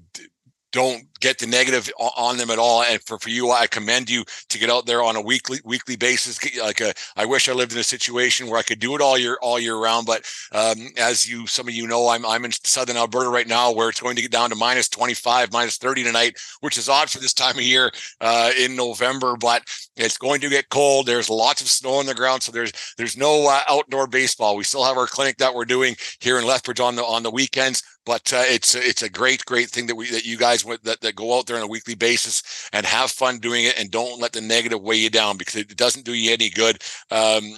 don't 0.75 1.07
get 1.21 1.39
the 1.39 1.47
negative 1.47 1.89
on 1.97 2.35
them 2.35 2.51
at 2.51 2.59
all. 2.59 2.83
And 2.83 3.01
for, 3.03 3.17
for 3.17 3.29
you, 3.29 3.49
I 3.49 3.65
commend 3.65 4.09
you 4.09 4.25
to 4.49 4.59
get 4.59 4.69
out 4.69 4.85
there 4.85 5.01
on 5.01 5.15
a 5.15 5.21
weekly 5.21 5.59
weekly 5.63 5.95
basis. 5.95 6.37
Like 6.59 6.81
a, 6.81 6.93
I 7.15 7.25
wish 7.25 7.47
I 7.47 7.53
lived 7.53 7.71
in 7.71 7.79
a 7.79 7.83
situation 7.83 8.47
where 8.47 8.59
I 8.59 8.61
could 8.61 8.79
do 8.79 8.93
it 8.93 9.01
all 9.01 9.17
year 9.17 9.37
all 9.41 9.57
year 9.57 9.77
round. 9.77 10.05
But 10.05 10.29
um, 10.51 10.89
as 10.97 11.27
you 11.27 11.47
some 11.47 11.69
of 11.69 11.73
you 11.73 11.87
know, 11.87 12.09
I'm 12.09 12.25
I'm 12.25 12.43
in 12.43 12.51
southern 12.51 12.97
Alberta 12.97 13.29
right 13.29 13.47
now, 13.47 13.71
where 13.71 13.87
it's 13.87 14.01
going 14.01 14.17
to 14.17 14.21
get 14.21 14.31
down 14.31 14.49
to 14.49 14.55
minus 14.57 14.89
25, 14.89 15.53
minus 15.53 15.77
30 15.77 16.03
tonight, 16.03 16.37
which 16.59 16.77
is 16.77 16.89
odd 16.89 17.09
for 17.09 17.19
this 17.19 17.33
time 17.33 17.55
of 17.55 17.63
year 17.63 17.89
uh, 18.19 18.51
in 18.59 18.75
November. 18.75 19.37
But 19.37 19.63
it's 19.95 20.17
going 20.17 20.41
to 20.41 20.49
get 20.49 20.67
cold. 20.67 21.05
There's 21.05 21.29
lots 21.29 21.61
of 21.61 21.69
snow 21.69 21.93
on 21.93 22.05
the 22.05 22.13
ground, 22.13 22.43
so 22.43 22.51
there's 22.51 22.73
there's 22.97 23.15
no 23.15 23.47
uh, 23.47 23.61
outdoor 23.69 24.07
baseball. 24.07 24.57
We 24.57 24.65
still 24.65 24.83
have 24.83 24.97
our 24.97 25.07
clinic 25.07 25.37
that 25.37 25.55
we're 25.55 25.63
doing 25.63 25.95
here 26.19 26.37
in 26.37 26.45
Lethbridge 26.45 26.81
on 26.81 26.97
the 26.97 27.03
on 27.03 27.23
the 27.23 27.31
weekends 27.31 27.81
but 28.05 28.31
uh, 28.33 28.43
it's 28.45 28.75
it's 28.75 29.01
a 29.01 29.09
great 29.09 29.43
great 29.45 29.69
thing 29.69 29.87
that 29.87 29.95
we 29.95 30.09
that 30.11 30.25
you 30.25 30.37
guys 30.37 30.63
that, 30.63 31.01
that 31.01 31.15
go 31.15 31.37
out 31.37 31.47
there 31.47 31.57
on 31.57 31.63
a 31.63 31.67
weekly 31.67 31.95
basis 31.95 32.69
and 32.71 32.85
have 32.85 33.11
fun 33.11 33.39
doing 33.39 33.65
it 33.65 33.77
and 33.79 33.91
don't 33.91 34.21
let 34.21 34.31
the 34.31 34.41
negative 34.41 34.81
weigh 34.81 34.97
you 34.97 35.09
down 35.09 35.37
because 35.37 35.55
it 35.55 35.75
doesn't 35.75 36.05
do 36.05 36.13
you 36.13 36.31
any 36.31 36.49
good. 36.49 36.81
Um, 37.11 37.57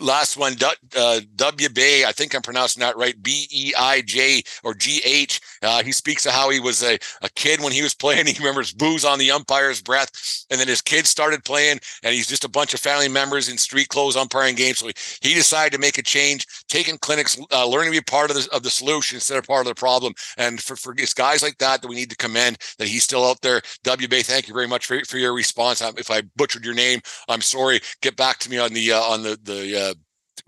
last 0.00 0.36
one, 0.36 0.54
uh, 0.96 1.20
W 1.36 1.68
Bay, 1.68 2.04
I 2.04 2.12
think 2.12 2.34
I'm 2.34 2.42
pronouncing 2.42 2.80
that 2.80 2.96
right, 2.96 3.20
B 3.22 3.46
E 3.50 3.72
I 3.78 4.02
J 4.02 4.42
or 4.64 4.74
G 4.74 5.00
H. 5.04 5.40
Uh, 5.62 5.82
he 5.82 5.92
speaks 5.92 6.26
of 6.26 6.32
how 6.32 6.50
he 6.50 6.60
was 6.60 6.82
a, 6.82 6.98
a 7.22 7.28
kid 7.30 7.60
when 7.60 7.72
he 7.72 7.82
was 7.82 7.94
playing. 7.94 8.26
He 8.38 8.38
remembers 8.38 8.72
booze 8.72 9.04
on 9.04 9.18
the 9.18 9.30
umpire's 9.30 9.82
breath. 9.82 10.46
And 10.50 10.60
then 10.60 10.68
his 10.68 10.82
kids 10.82 11.08
started 11.08 11.44
playing, 11.44 11.80
and 12.02 12.14
he's 12.14 12.26
just 12.26 12.44
a 12.44 12.48
bunch 12.48 12.74
of 12.74 12.80
family 12.80 13.08
members 13.08 13.48
in 13.48 13.58
street 13.58 13.88
clothes 13.88 14.16
umpiring 14.16 14.54
games. 14.54 14.78
So 14.78 14.86
he, 14.86 14.94
he 15.20 15.34
decided 15.34 15.72
to 15.72 15.78
make 15.78 15.98
a 15.98 16.02
change, 16.02 16.46
taking 16.68 16.98
clinics, 16.98 17.38
uh, 17.52 17.66
learning 17.66 17.92
to 17.92 17.98
be 17.98 18.04
part 18.04 18.30
of 18.30 18.36
the, 18.36 18.48
of 18.52 18.62
the 18.62 18.70
solution 18.70 19.16
instead 19.16 19.38
of 19.38 19.46
part 19.46 19.66
of 19.66 19.74
the 19.74 19.74
problem. 19.74 20.14
And 20.36 20.60
for, 20.60 20.76
for 20.76 20.94
it's 20.96 21.14
guys 21.14 21.42
like 21.42 21.58
that 21.58 21.82
that 21.82 21.88
we 21.88 21.96
need 21.96 22.10
to 22.10 22.16
commend 22.16 22.58
that 22.78 22.88
he's 22.88 23.04
still 23.04 23.24
out 23.24 23.40
there. 23.40 23.60
W 23.84 24.08
Bay, 24.08 24.22
thank 24.22 24.48
you 24.48 24.54
very 24.54 24.68
much 24.68 24.86
for, 24.86 25.04
for 25.04 25.18
your 25.18 25.32
response. 25.32 25.80
If 25.80 26.10
I 26.10 26.22
butchered 26.36 26.64
your 26.64 26.74
name, 26.74 27.00
I'm 27.28 27.40
sorry. 27.40 27.80
Get 28.02 28.16
back 28.16 28.38
to 28.38 28.50
me 28.50 28.58
on 28.58 28.72
the 28.72 28.92
uh, 28.92 29.00
on 29.00 29.22
the 29.22 29.38
the 29.42 29.87
uh, 29.87 29.87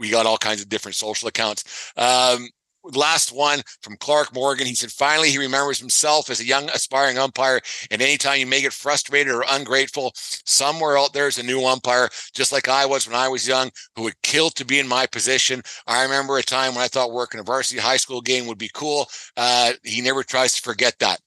we 0.01 0.11
got 0.11 0.27
all 0.27 0.39
kinds 0.39 0.61
of 0.61 0.69
different 0.69 0.97
social 0.97 1.29
accounts. 1.29 1.93
Um, 1.97 2.49
last 2.83 3.33
one 3.33 3.61
from 3.83 3.97
Clark 3.99 4.35
Morgan. 4.35 4.67
He 4.67 4.75
said, 4.75 4.91
finally, 4.91 5.31
he 5.31 5.39
remembers 5.39 5.79
himself 5.79 6.31
as 6.31 6.41
a 6.41 6.47
young 6.47 6.69
aspiring 6.71 7.19
umpire. 7.19 7.61
And 7.91 8.01
anytime 8.01 8.41
you 8.41 8.47
may 8.47 8.63
get 8.63 8.73
frustrated 8.73 9.33
or 9.33 9.45
ungrateful, 9.51 10.13
somewhere 10.15 10.99
out 10.99 11.13
there 11.13 11.29
is 11.29 11.39
a 11.39 11.43
new 11.43 11.65
umpire, 11.65 12.09
just 12.35 12.53
like 12.53 12.69
I 12.69 12.87
was 12.87 13.07
when 13.07 13.17
I 13.17 13.29
was 13.29 13.47
young, 13.47 13.71
who 13.95 14.05
would 14.05 14.21
kill 14.23 14.51
to 14.51 14.65
be 14.65 14.79
in 14.79 14.89
my 14.89 15.07
position. 15.07 15.63
I 15.87 16.03
remember 16.03 16.39
a 16.39 16.43
time 16.43 16.75
when 16.75 16.85
I 16.85 16.89
thought 16.89 17.13
working 17.13 17.41
a 17.41 17.45
varsity 17.45 17.81
high 17.81 17.99
school 17.99 18.23
game 18.23 18.47
would 18.47 18.59
be 18.59 18.71
cool. 18.73 19.09
Uh, 19.37 19.75
he 19.85 20.01
never 20.01 20.23
tries 20.23 20.55
to 20.55 20.63
forget 20.63 20.99
that. 21.01 21.21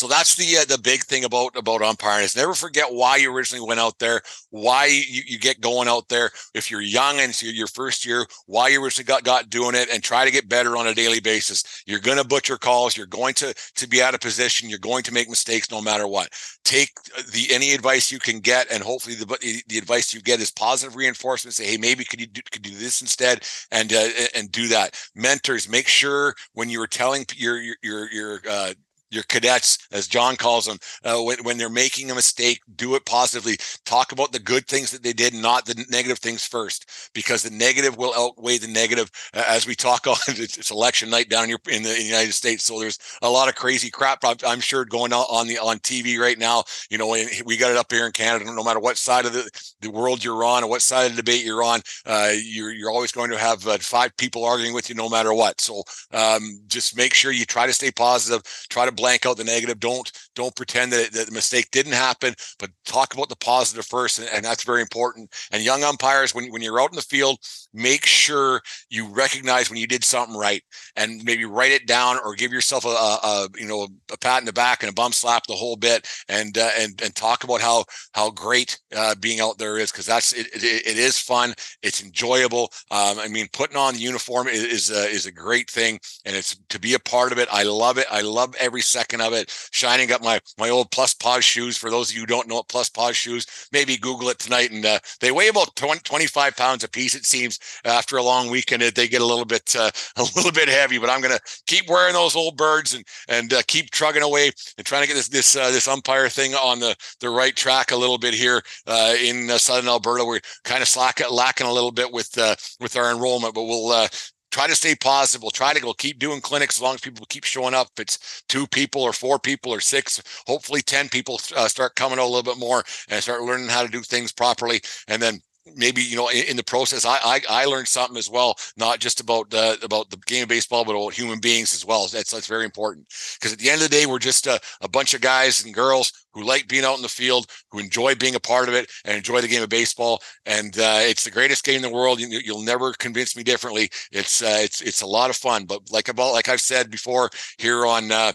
So 0.00 0.08
that's 0.08 0.34
the 0.34 0.56
uh, 0.56 0.64
the 0.64 0.78
big 0.78 1.02
thing 1.02 1.24
about 1.24 1.54
about 1.58 1.82
umpiring 1.82 2.24
is 2.24 2.34
never 2.34 2.54
forget 2.54 2.86
why 2.90 3.16
you 3.16 3.30
originally 3.30 3.68
went 3.68 3.80
out 3.80 3.98
there, 3.98 4.22
why 4.48 4.86
you, 4.86 5.20
you 5.26 5.38
get 5.38 5.60
going 5.60 5.88
out 5.88 6.08
there. 6.08 6.30
If 6.54 6.70
you're 6.70 6.80
young 6.80 7.18
and 7.18 7.28
it's 7.28 7.42
your 7.42 7.66
first 7.66 8.06
year, 8.06 8.24
why 8.46 8.68
you 8.68 8.82
originally 8.82 9.04
got, 9.04 9.24
got 9.24 9.50
doing 9.50 9.74
it, 9.74 9.90
and 9.92 10.02
try 10.02 10.24
to 10.24 10.30
get 10.30 10.48
better 10.48 10.74
on 10.78 10.86
a 10.86 10.94
daily 10.94 11.20
basis. 11.20 11.82
You're 11.86 12.00
going 12.00 12.16
to 12.16 12.24
butcher 12.24 12.56
calls. 12.56 12.96
You're 12.96 13.08
going 13.08 13.34
to 13.34 13.52
to 13.52 13.86
be 13.86 14.00
out 14.00 14.14
of 14.14 14.20
position. 14.20 14.70
You're 14.70 14.78
going 14.78 15.02
to 15.02 15.12
make 15.12 15.28
mistakes 15.28 15.70
no 15.70 15.82
matter 15.82 16.08
what. 16.08 16.30
Take 16.64 16.88
uh, 17.18 17.20
the 17.34 17.48
any 17.52 17.74
advice 17.74 18.10
you 18.10 18.20
can 18.20 18.40
get, 18.40 18.72
and 18.72 18.82
hopefully 18.82 19.16
the 19.16 19.62
the 19.68 19.76
advice 19.76 20.14
you 20.14 20.22
get 20.22 20.40
is 20.40 20.50
positive 20.50 20.96
reinforcement. 20.96 21.52
Say, 21.52 21.66
hey, 21.66 21.76
maybe 21.76 22.04
could 22.04 22.22
you 22.22 22.26
do, 22.26 22.40
could 22.50 22.62
do 22.62 22.74
this 22.74 23.02
instead, 23.02 23.42
and 23.70 23.92
uh, 23.92 24.08
and 24.34 24.50
do 24.50 24.66
that. 24.68 24.98
Mentors, 25.14 25.68
make 25.68 25.88
sure 25.88 26.34
when 26.54 26.70
you 26.70 26.80
are 26.80 26.86
telling 26.86 27.26
your 27.36 27.60
your 27.60 27.76
your, 27.82 28.10
your 28.10 28.40
uh, 28.48 28.72
your 29.10 29.24
cadets, 29.24 29.78
as 29.92 30.06
John 30.06 30.36
calls 30.36 30.66
them, 30.66 30.78
uh, 31.04 31.20
when, 31.22 31.38
when 31.42 31.58
they're 31.58 31.68
making 31.68 32.10
a 32.10 32.14
mistake, 32.14 32.60
do 32.76 32.94
it 32.94 33.04
positively. 33.04 33.56
Talk 33.84 34.12
about 34.12 34.32
the 34.32 34.38
good 34.38 34.66
things 34.66 34.90
that 34.90 35.02
they 35.02 35.12
did, 35.12 35.34
not 35.34 35.66
the 35.66 35.84
negative 35.90 36.18
things 36.18 36.46
first, 36.46 37.10
because 37.12 37.42
the 37.42 37.50
negative 37.50 37.96
will 37.96 38.14
outweigh 38.14 38.58
the 38.58 38.68
negative. 38.68 39.10
Uh, 39.34 39.44
as 39.48 39.66
we 39.66 39.74
talk 39.74 40.06
on, 40.06 40.16
it's, 40.28 40.70
election 40.70 41.10
night 41.10 41.28
down 41.28 41.48
here 41.48 41.58
in 41.68 41.82
the, 41.82 41.90
in 41.90 41.98
the, 41.98 42.10
United 42.10 42.32
States, 42.32 42.64
so 42.64 42.78
there's 42.78 42.98
a 43.22 43.28
lot 43.28 43.48
of 43.48 43.54
crazy 43.54 43.90
crap. 43.90 44.24
I'm, 44.24 44.36
I'm 44.46 44.60
sure 44.60 44.84
going 44.84 45.12
on, 45.12 45.24
on 45.30 45.46
the 45.46 45.58
on 45.58 45.78
TV 45.78 46.18
right 46.18 46.38
now. 46.38 46.64
You 46.90 46.98
know, 46.98 47.16
we 47.44 47.56
got 47.56 47.70
it 47.70 47.76
up 47.76 47.90
here 47.90 48.06
in 48.06 48.12
Canada. 48.12 48.44
No 48.46 48.64
matter 48.64 48.80
what 48.80 48.96
side 48.96 49.26
of 49.26 49.32
the, 49.32 49.50
the 49.80 49.90
world 49.90 50.22
you're 50.22 50.44
on, 50.44 50.64
or 50.64 50.68
what 50.68 50.82
side 50.82 51.06
of 51.06 51.16
the 51.16 51.22
debate 51.22 51.44
you're 51.44 51.62
on, 51.62 51.80
uh, 52.06 52.32
you're 52.42 52.72
you're 52.72 52.90
always 52.90 53.12
going 53.12 53.30
to 53.30 53.38
have 53.38 53.66
uh, 53.66 53.78
five 53.78 54.16
people 54.16 54.44
arguing 54.44 54.74
with 54.74 54.88
you, 54.88 54.94
no 54.94 55.08
matter 55.08 55.34
what. 55.34 55.60
So 55.60 55.82
um, 56.12 56.60
just 56.68 56.96
make 56.96 57.14
sure 57.14 57.32
you 57.32 57.44
try 57.44 57.66
to 57.66 57.72
stay 57.72 57.90
positive. 57.90 58.42
Try 58.68 58.86
to 58.86 58.92
blank 59.00 59.26
out 59.26 59.36
the 59.36 59.44
negative. 59.44 59.80
Don't 59.80 60.10
don't 60.34 60.54
pretend 60.54 60.92
that, 60.92 61.12
that 61.12 61.26
the 61.26 61.32
mistake 61.32 61.70
didn't 61.70 61.92
happen, 61.92 62.34
but 62.58 62.70
talk 62.84 63.14
about 63.14 63.28
the 63.28 63.36
positive 63.36 63.86
first, 63.86 64.18
and, 64.18 64.28
and 64.28 64.44
that's 64.44 64.64
very 64.64 64.82
important. 64.82 65.34
And 65.50 65.64
young 65.64 65.82
umpires, 65.82 66.34
when 66.34 66.50
when 66.52 66.62
you're 66.62 66.80
out 66.80 66.90
in 66.90 66.96
the 66.96 67.02
field, 67.02 67.38
make 67.72 68.04
sure 68.06 68.60
you 68.90 69.06
recognize 69.08 69.70
when 69.70 69.78
you 69.78 69.86
did 69.86 70.04
something 70.04 70.36
right, 70.36 70.62
and 70.96 71.24
maybe 71.24 71.44
write 71.44 71.72
it 71.72 71.86
down 71.86 72.18
or 72.24 72.34
give 72.34 72.52
yourself 72.52 72.84
a, 72.84 72.88
a, 72.88 73.18
a 73.22 73.48
you 73.58 73.66
know 73.66 73.88
a 74.12 74.18
pat 74.18 74.40
in 74.40 74.46
the 74.46 74.52
back 74.52 74.82
and 74.82 74.90
a 74.90 74.94
bum 74.94 75.12
slap 75.12 75.46
the 75.46 75.54
whole 75.54 75.76
bit, 75.76 76.06
and 76.28 76.58
uh, 76.58 76.70
and 76.78 77.00
and 77.02 77.14
talk 77.14 77.44
about 77.44 77.60
how 77.60 77.84
how 78.12 78.30
great 78.30 78.78
uh, 78.94 79.14
being 79.20 79.40
out 79.40 79.58
there 79.58 79.78
is 79.78 79.90
because 79.90 80.06
that's 80.06 80.32
it, 80.32 80.46
it, 80.54 80.86
it 80.86 80.98
is 80.98 81.18
fun, 81.18 81.54
it's 81.82 82.02
enjoyable. 82.02 82.70
Um, 82.90 83.18
I 83.18 83.28
mean, 83.28 83.46
putting 83.52 83.76
on 83.76 83.94
the 83.94 84.00
uniform 84.00 84.48
is 84.48 84.62
is 84.62 84.90
a, 84.90 85.08
is 85.08 85.26
a 85.26 85.32
great 85.32 85.70
thing, 85.70 85.98
and 86.24 86.36
it's 86.36 86.56
to 86.68 86.78
be 86.78 86.94
a 86.94 86.98
part 86.98 87.32
of 87.32 87.38
it. 87.38 87.48
I 87.50 87.62
love 87.62 87.98
it. 87.98 88.06
I 88.10 88.20
love 88.20 88.54
every 88.58 88.82
second 88.90 89.20
of 89.20 89.32
it. 89.32 89.50
Shining 89.70 90.12
up 90.12 90.22
my 90.22 90.40
my 90.58 90.70
old 90.70 90.90
Plus 90.90 91.14
Pause 91.14 91.44
shoes. 91.44 91.76
For 91.76 91.90
those 91.90 92.10
of 92.10 92.14
you 92.16 92.22
who 92.22 92.26
don't 92.26 92.48
know 92.48 92.56
what 92.56 92.68
Plus 92.68 92.88
Pause 92.88 93.16
shoes, 93.16 93.68
maybe 93.72 93.96
Google 93.96 94.28
it 94.28 94.38
tonight. 94.38 94.70
And 94.70 94.84
uh, 94.84 94.98
they 95.20 95.32
weigh 95.32 95.48
about 95.48 95.76
20, 95.76 96.00
25 96.00 96.56
pounds 96.56 96.84
a 96.84 96.88
piece. 96.88 97.14
It 97.14 97.26
seems 97.26 97.58
after 97.84 98.16
a 98.16 98.22
long 98.22 98.50
weekend, 98.50 98.82
they 98.82 99.08
get 99.08 99.22
a 99.22 99.26
little 99.26 99.44
bit 99.44 99.74
uh, 99.76 99.90
a 100.16 100.22
little 100.36 100.52
bit 100.52 100.68
heavy. 100.68 100.98
But 100.98 101.10
I'm 101.10 101.20
gonna 101.20 101.40
keep 101.66 101.88
wearing 101.88 102.14
those 102.14 102.36
old 102.36 102.56
birds 102.56 102.94
and 102.94 103.04
and 103.28 103.52
uh, 103.52 103.62
keep 103.66 103.90
trugging 103.90 104.22
away 104.22 104.50
and 104.76 104.86
trying 104.86 105.02
to 105.02 105.08
get 105.08 105.14
this 105.14 105.28
this 105.28 105.56
uh, 105.56 105.70
this 105.70 105.88
umpire 105.88 106.28
thing 106.28 106.54
on 106.54 106.80
the 106.80 106.96
the 107.20 107.30
right 107.30 107.54
track 107.56 107.92
a 107.92 107.96
little 107.96 108.18
bit 108.18 108.34
here 108.34 108.62
uh, 108.86 109.14
in 109.22 109.50
uh, 109.50 109.58
southern 109.58 109.88
Alberta. 109.88 110.24
We're 110.24 110.40
kind 110.64 110.82
of 110.82 110.88
slack, 110.88 111.20
lacking 111.30 111.66
a 111.66 111.72
little 111.72 111.92
bit 111.92 112.12
with 112.12 112.36
with 112.80 112.96
our 112.96 113.10
enrollment, 113.10 113.54
but 113.54 113.64
we'll 113.64 114.08
try 114.50 114.66
to 114.66 114.74
stay 114.74 114.94
positive. 114.94 115.42
We'll 115.42 115.50
try 115.50 115.72
to 115.72 115.80
go 115.80 115.92
keep 115.92 116.18
doing 116.18 116.40
clinics 116.40 116.78
as 116.78 116.82
long 116.82 116.94
as 116.94 117.00
people 117.00 117.26
keep 117.28 117.44
showing 117.44 117.74
up. 117.74 117.88
If 117.96 118.02
it's 118.02 118.42
two 118.48 118.66
people 118.66 119.02
or 119.02 119.12
four 119.12 119.38
people 119.38 119.72
or 119.72 119.80
six, 119.80 120.22
hopefully 120.46 120.82
10 120.82 121.08
people 121.08 121.40
uh, 121.56 121.68
start 121.68 121.94
coming 121.96 122.18
a 122.18 122.24
little 122.24 122.42
bit 122.42 122.58
more 122.58 122.82
and 123.08 123.22
start 123.22 123.42
learning 123.42 123.68
how 123.68 123.82
to 123.82 123.88
do 123.88 124.00
things 124.02 124.32
properly. 124.32 124.80
And 125.08 125.20
then 125.22 125.40
maybe 125.76 126.02
you 126.02 126.16
know 126.16 126.28
in, 126.28 126.44
in 126.44 126.56
the 126.56 126.64
process 126.64 127.04
I, 127.04 127.18
I, 127.24 127.40
I 127.48 127.64
learned 127.64 127.88
something 127.88 128.16
as 128.16 128.30
well 128.30 128.56
not 128.76 128.98
just 128.98 129.20
about 129.20 129.52
uh, 129.54 129.76
about 129.82 130.10
the 130.10 130.16
game 130.26 130.44
of 130.44 130.48
baseball 130.48 130.84
but 130.84 130.96
about 130.96 131.14
human 131.14 131.40
beings 131.40 131.74
as 131.74 131.84
well. 131.84 132.06
That's 132.08 132.30
that's 132.30 132.46
very 132.46 132.64
important. 132.64 133.06
Because 133.34 133.52
at 133.52 133.58
the 133.58 133.70
end 133.70 133.82
of 133.82 133.88
the 133.88 133.94
day 133.94 134.06
we're 134.06 134.18
just 134.18 134.46
a, 134.46 134.60
a 134.80 134.88
bunch 134.88 135.14
of 135.14 135.20
guys 135.20 135.64
and 135.64 135.74
girls 135.74 136.12
who 136.32 136.42
like 136.44 136.68
being 136.68 136.84
out 136.84 136.96
in 136.96 137.02
the 137.02 137.08
field 137.08 137.46
who 137.70 137.78
enjoy 137.78 138.14
being 138.14 138.34
a 138.34 138.40
part 138.40 138.68
of 138.68 138.74
it 138.74 138.90
and 139.04 139.16
enjoy 139.16 139.40
the 139.40 139.48
game 139.48 139.62
of 139.62 139.68
baseball. 139.68 140.20
And 140.46 140.78
uh, 140.78 141.00
it's 141.00 141.24
the 141.24 141.30
greatest 141.30 141.64
game 141.64 141.76
in 141.76 141.82
the 141.82 141.90
world. 141.90 142.20
You, 142.20 142.54
will 142.54 142.62
never 142.62 142.92
convince 142.94 143.36
me 143.36 143.42
differently. 143.42 143.90
It's 144.12 144.42
uh, 144.42 144.58
it's 144.60 144.80
it's 144.80 145.02
a 145.02 145.06
lot 145.06 145.30
of 145.30 145.36
fun. 145.36 145.64
But 145.64 145.90
like 145.90 146.08
about 146.08 146.32
like 146.32 146.48
i've 146.48 146.60
said 146.60 146.90
before 146.90 147.30
here 147.58 147.86
on 147.86 148.10
uh, 148.10 148.32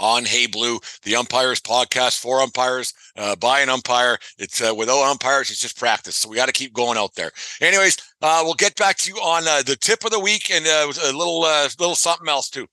on 0.00 0.24
Hey 0.24 0.46
Blue, 0.46 0.80
the 1.02 1.16
umpires 1.16 1.60
podcast 1.60 2.18
for 2.18 2.40
umpires, 2.40 2.94
uh, 3.16 3.36
by 3.36 3.60
an 3.60 3.68
umpire. 3.68 4.18
It's 4.38 4.60
uh, 4.60 4.74
without 4.74 5.02
umpires, 5.02 5.50
it's 5.50 5.60
just 5.60 5.78
practice. 5.78 6.16
So 6.16 6.28
we 6.28 6.36
got 6.36 6.46
to 6.46 6.52
keep 6.52 6.72
going 6.72 6.98
out 6.98 7.14
there. 7.14 7.30
Anyways, 7.60 7.98
uh, 8.22 8.40
we'll 8.42 8.54
get 8.54 8.74
back 8.76 8.96
to 8.98 9.12
you 9.12 9.16
on 9.18 9.46
uh, 9.46 9.62
the 9.62 9.76
tip 9.76 10.04
of 10.04 10.10
the 10.10 10.20
week 10.20 10.50
and 10.50 10.66
uh, 10.66 10.90
a 11.04 11.12
little 11.12 11.44
uh, 11.44 11.68
little 11.78 11.94
something 11.94 12.28
else 12.28 12.48
too. 12.48 12.66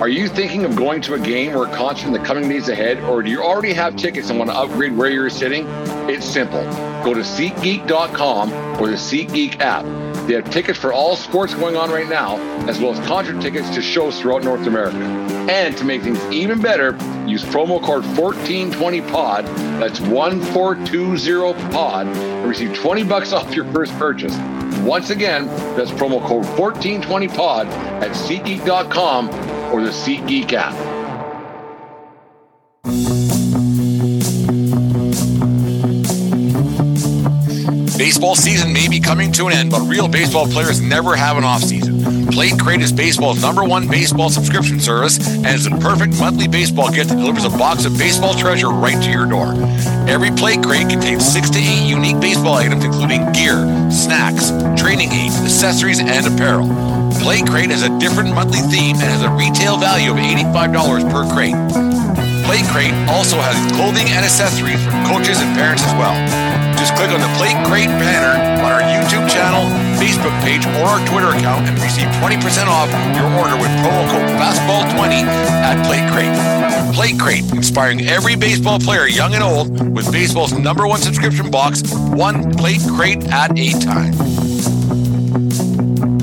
Are 0.00 0.08
you 0.08 0.28
thinking 0.28 0.66
of 0.66 0.76
going 0.76 1.00
to 1.02 1.14
a 1.14 1.18
game 1.18 1.56
or 1.56 1.66
a 1.66 1.74
concert 1.74 2.08
in 2.08 2.12
the 2.12 2.18
coming 2.18 2.50
days 2.50 2.68
ahead, 2.68 2.98
or 3.04 3.22
do 3.22 3.30
you 3.30 3.42
already 3.42 3.72
have 3.72 3.96
tickets 3.96 4.28
and 4.28 4.38
want 4.38 4.50
to 4.50 4.56
upgrade 4.56 4.94
where 4.94 5.08
you're 5.08 5.30
sitting? 5.30 5.66
It's 6.08 6.26
simple. 6.26 6.62
Go 7.02 7.14
to 7.14 7.20
SeatGeek.com 7.20 8.52
or 8.78 8.88
the 8.88 8.96
SeatGeek 8.96 9.60
app 9.60 9.86
They 10.26 10.34
have 10.34 10.50
tickets 10.50 10.78
for 10.78 10.92
all 10.92 11.14
sports 11.14 11.54
going 11.54 11.76
on 11.76 11.90
right 11.90 12.08
now, 12.08 12.38
as 12.68 12.80
well 12.80 12.92
as 12.92 13.06
concert 13.06 13.40
tickets 13.40 13.72
to 13.76 13.80
shows 13.80 14.20
throughout 14.20 14.42
North 14.42 14.66
America. 14.66 14.98
And 15.48 15.76
to 15.76 15.84
make 15.84 16.02
things 16.02 16.20
even 16.32 16.60
better, 16.60 16.96
use 17.26 17.44
promo 17.44 17.80
code 17.80 18.02
1420POD, 18.02 19.44
that's 19.78 20.00
1420POD, 20.00 22.06
and 22.06 22.48
receive 22.48 22.74
20 22.74 23.04
bucks 23.04 23.32
off 23.32 23.54
your 23.54 23.66
first 23.66 23.96
purchase. 23.98 24.36
Once 24.80 25.10
again, 25.10 25.46
that's 25.76 25.92
promo 25.92 26.20
code 26.26 26.44
1420POD 26.44 27.66
at 28.02 28.10
SeatGeek.com 28.10 29.28
or 29.72 29.82
the 29.82 29.90
SeatGeek 29.90 30.52
app. 30.54 30.95
Baseball 38.16 38.34
season 38.34 38.72
may 38.72 38.88
be 38.88 38.98
coming 38.98 39.30
to 39.32 39.46
an 39.48 39.52
end, 39.52 39.70
but 39.70 39.82
real 39.82 40.08
baseball 40.08 40.46
players 40.46 40.80
never 40.80 41.14
have 41.14 41.36
an 41.36 41.44
off 41.44 41.60
season. 41.60 42.26
Plate 42.28 42.58
Crate 42.58 42.80
is 42.80 42.90
baseball's 42.90 43.42
number 43.42 43.62
one 43.62 43.88
baseball 43.88 44.30
subscription 44.30 44.80
service 44.80 45.18
and 45.18 45.46
is 45.48 45.66
a 45.66 45.70
perfect 45.70 46.18
monthly 46.18 46.48
baseball 46.48 46.90
gift 46.90 47.10
that 47.10 47.16
delivers 47.16 47.44
a 47.44 47.50
box 47.50 47.84
of 47.84 47.98
baseball 47.98 48.32
treasure 48.32 48.70
right 48.70 48.96
to 49.02 49.10
your 49.10 49.26
door. 49.26 49.52
Every 50.08 50.30
Plate 50.30 50.62
Crate 50.62 50.88
contains 50.88 51.30
six 51.30 51.50
to 51.50 51.58
eight 51.58 51.86
unique 51.86 52.18
baseball 52.18 52.54
items, 52.54 52.86
including 52.86 53.20
gear, 53.32 53.60
snacks, 53.90 54.48
training 54.80 55.12
aids, 55.12 55.36
accessories, 55.36 56.00
and 56.00 56.26
apparel. 56.26 56.66
Plate 57.20 57.46
Crate 57.46 57.68
has 57.68 57.82
a 57.82 57.92
different 57.98 58.34
monthly 58.34 58.64
theme 58.72 58.96
and 58.96 59.12
has 59.12 59.20
a 59.20 59.30
retail 59.30 59.76
value 59.76 60.12
of 60.12 60.16
$85 60.16 61.12
per 61.12 61.28
crate. 61.34 61.52
Plate 62.48 62.64
Crate 62.72 62.94
also 63.12 63.36
has 63.36 63.60
clothing 63.76 64.08
and 64.08 64.24
accessories 64.24 64.82
for 64.82 64.92
coaches 65.04 65.36
and 65.38 65.54
parents 65.54 65.84
as 65.84 65.92
well. 66.00 66.45
Just 66.78 66.94
click 66.94 67.10
on 67.10 67.20
the 67.20 67.32
Plate 67.36 67.56
Crate 67.66 67.88
banner 67.88 68.36
on 68.62 68.72
our 68.72 68.80
YouTube 68.80 69.28
channel, 69.28 69.64
Facebook 69.98 70.34
page, 70.42 70.64
or 70.66 70.86
our 70.86 71.06
Twitter 71.06 71.28
account 71.28 71.66
and 71.68 71.78
receive 71.80 72.08
20% 72.20 72.66
off 72.66 72.88
your 73.16 73.28
order 73.40 73.56
with 73.56 73.70
promo 73.80 74.04
code 74.10 74.28
Fastball20 74.38 75.24
at 75.64 75.84
Plate 75.86 76.06
Crate. 76.12 76.94
Plate 76.94 77.18
Crate, 77.18 77.52
inspiring 77.52 78.06
every 78.06 78.36
baseball 78.36 78.78
player, 78.78 79.06
young 79.06 79.34
and 79.34 79.42
old, 79.42 79.94
with 79.94 80.10
baseball's 80.12 80.52
number 80.52 80.86
one 80.86 81.00
subscription 81.00 81.50
box, 81.50 81.82
one 81.94 82.52
Plate 82.54 82.80
Crate 82.94 83.24
at 83.28 83.58
a 83.58 83.72
time. 83.80 84.45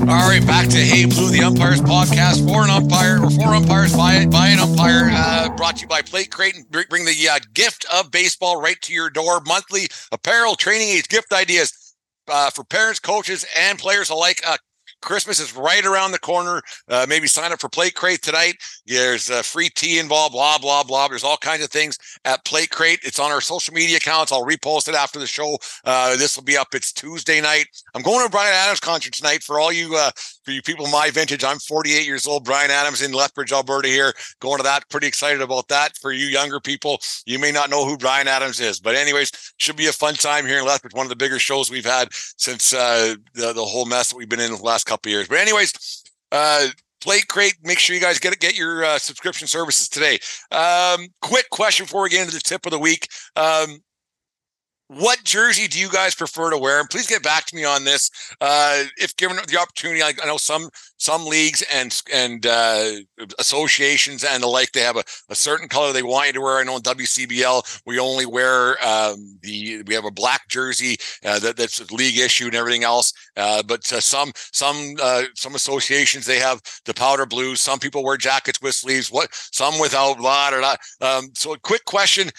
All 0.04 0.28
right, 0.28 0.46
back 0.46 0.68
to 0.68 0.78
Hey 0.78 1.06
Blue, 1.06 1.30
the 1.30 1.44
Umpires 1.44 1.80
podcast 1.80 2.46
for 2.46 2.62
an 2.66 2.70
umpire 2.70 3.24
or 3.24 3.30
for 3.30 3.56
umpires 3.56 3.96
by 3.96 4.26
by 4.26 4.50
an 4.50 4.60
umpire. 4.60 5.10
Uh, 5.10 5.48
brought 5.56 5.78
to 5.78 5.84
you 5.84 5.88
by 5.88 6.02
Plate 6.02 6.30
Crate 6.30 6.56
and 6.58 6.70
bring 6.70 7.06
the 7.06 7.30
uh, 7.32 7.40
gift 7.54 7.86
of 7.92 8.12
baseball 8.12 8.62
right 8.62 8.76
to 8.82 8.92
your 8.92 9.10
door. 9.10 9.40
Monthly 9.48 9.88
apparel, 10.12 10.56
training 10.56 10.90
aids, 10.90 11.08
gift 11.08 11.32
ideas 11.32 11.96
uh, 12.28 12.50
for 12.50 12.66
parents, 12.66 13.00
coaches, 13.00 13.46
and 13.58 13.80
players 13.80 14.10
alike. 14.10 14.42
Christmas 15.04 15.40
is 15.40 15.56
right 15.56 15.86
around 15.86 16.12
the 16.12 16.20
corner. 16.20 16.62
Uh, 16.88 17.06
maybe 17.08 17.28
sign 17.28 17.52
up 17.52 17.60
for 17.60 17.70
Plate 17.70 17.94
Crate 17.94 18.22
tonight. 18.22 18.56
There's 18.88 19.30
uh, 19.30 19.42
free 19.42 19.70
tea 19.70 20.00
involved, 20.00 20.34
blah, 20.34 20.58
blah, 20.58 20.84
blah. 20.84 21.08
There's 21.08 21.24
all 21.24 21.38
kinds 21.38 21.64
of 21.64 21.70
things 21.70 21.98
at 22.26 22.44
Plate 22.46 22.70
Crate. 22.72 23.00
It's 23.04 23.20
on 23.20 23.32
our 23.32 23.42
social 23.42 23.74
media 23.74 23.98
accounts. 23.98 24.32
I'll 24.32 24.46
repost 24.46 24.88
it 24.88 24.96
after 24.96 25.20
the 25.20 25.28
show. 25.28 25.58
Uh, 25.86 26.16
this 26.18 26.36
will 26.36 26.44
be 26.44 26.58
up. 26.58 26.74
It's 26.74 26.92
Tuesday 26.92 27.42
night. 27.42 27.68
I'm 27.94 28.02
going 28.02 28.20
to 28.20 28.26
a 28.26 28.30
Bryan 28.30 28.54
Adams 28.54 28.80
concert 28.80 29.14
tonight 29.14 29.44
for 29.44 29.60
all 29.60 29.72
you 29.72 29.96
uh, 29.96 30.12
for 30.44 30.52
you 30.52 30.62
people 30.62 30.88
my 30.88 31.10
vintage. 31.10 31.44
I'm 31.44 31.60
48 31.60 32.06
years 32.06 32.28
old. 32.28 32.44
Bryan 32.44 32.72
Adams 32.72 33.02
in 33.02 33.12
Lethbridge, 33.12 33.52
Alberta 33.52 33.88
here. 33.88 34.14
Going 34.40 34.58
to 34.58 34.64
that. 34.64 34.90
Pretty 34.90 35.08
excited 35.08 35.42
about 35.42 35.68
that. 35.70 35.98
For 35.98 36.12
you 36.12 36.26
younger 36.26 36.60
people, 36.60 37.00
you 37.26 37.40
may 37.40 37.52
not 37.52 37.70
know 37.70 37.86
who 37.86 37.98
Bryan 37.98 38.28
Adams 38.28 38.60
is. 38.60 38.80
But 38.80 38.96
anyways, 38.96 39.32
should 39.58 39.76
be 39.76 39.88
a 39.88 39.94
fun 39.94 40.16
time 40.16 40.46
here 40.46 40.60
in 40.60 40.66
Lethbridge. 40.66 40.94
One 40.94 41.06
of 41.06 41.10
the 41.10 41.16
bigger 41.16 41.40
shows 41.40 41.72
we've 41.72 41.86
had 41.86 42.10
since 42.12 42.74
uh, 42.74 43.16
the, 43.34 43.54
the 43.54 43.66
whole 43.66 43.86
mess 43.86 44.10
that 44.10 44.18
we've 44.18 44.30
been 44.30 44.40
in 44.40 44.52
the 44.52 44.62
last 44.62 44.86
couple 44.86 45.12
years. 45.12 45.28
But 45.28 45.38
anyways, 45.38 46.04
uh, 46.32 46.68
Plate 47.04 47.28
Crate. 47.28 47.56
Make 47.64 47.80
sure 47.80 47.96
you 47.96 48.02
guys 48.02 48.18
get 48.18 48.32
it, 48.32 48.40
get 48.40 48.58
your 48.58 48.86
uh, 48.86 48.98
subscription 48.98 49.46
services 49.46 49.90
today. 49.90 50.20
Um, 50.52 51.08
quick 51.22 51.50
question 51.50 51.86
before 51.86 52.04
we 52.04 52.10
get 52.10 52.22
into 52.22 52.34
the 52.34 52.40
tip 52.40 52.66
of 52.66 52.72
the 52.72 52.80
week. 52.80 53.10
Um, 53.36 53.80
what 54.98 55.24
jersey 55.24 55.68
do 55.68 55.80
you 55.80 55.90
guys 55.90 56.16
prefer 56.16 56.50
to 56.50 56.58
wear? 56.58 56.80
And 56.80 56.90
please 56.90 57.08
get 57.08 57.24
back 57.24 57.46
to 57.48 57.56
me 57.56 57.64
on 57.64 57.84
this. 57.84 58.10
Uh, 58.40 58.84
if 58.98 59.16
given 59.16 59.38
the 59.48 59.60
opportunity, 59.60 60.02
I, 60.02 60.14
I 60.22 60.28
know 60.28 60.38
some 60.38 60.70
some 60.98 61.26
leagues 61.26 61.64
and 61.74 62.02
and 62.14 62.46
uh, 62.46 62.92
associations 63.40 64.24
and 64.24 64.44
the 64.44 64.48
like, 64.48 64.72
they 64.72 64.82
have 64.82 64.98
a, 64.98 65.04
a 65.30 65.36
certain 65.36 65.68
color 65.68 65.92
they 65.92 66.04
want 66.04 66.28
you 66.28 66.34
to 66.34 66.42
wear. 66.42 66.58
I 66.58 66.64
know 66.64 66.78
in 66.78 66.82
WCBL 66.82 67.82
we 67.86 68.00
only 68.00 68.26
wear 68.26 68.72
um, 68.86 69.40
the 69.42 69.84
we 69.88 69.94
have 69.94 70.06
a 70.06 70.12
black 70.12 70.48
jersey 70.50 70.98
uh, 71.26 71.40
that, 71.40 71.58
that's 71.58 71.92
league 71.92 72.18
issue 72.18 72.46
and 72.46 72.56
everything 72.56 72.84
else. 72.84 73.14
Uh, 73.36 73.64
but 73.64 73.92
uh, 73.92 74.00
some 74.00 74.32
some 74.36 74.96
uh, 75.02 75.24
some 75.36 75.56
associations 75.56 76.26
they 76.26 76.40
have 76.40 76.62
the 76.86 76.94
powder 76.94 77.26
blues. 77.26 77.62
Some 77.62 77.80
people 77.80 78.04
wear 78.04 78.18
jackets 78.18 78.62
with 78.62 78.76
sleeves. 78.76 79.12
What 79.12 79.30
some 79.32 79.80
without 79.80 80.18
blah 80.18 80.52
or 80.52 80.62
not. 80.62 80.80
Um, 81.02 81.30
so 81.34 81.54
a 81.54 81.60
quick 81.60 81.86
question: 81.86 82.30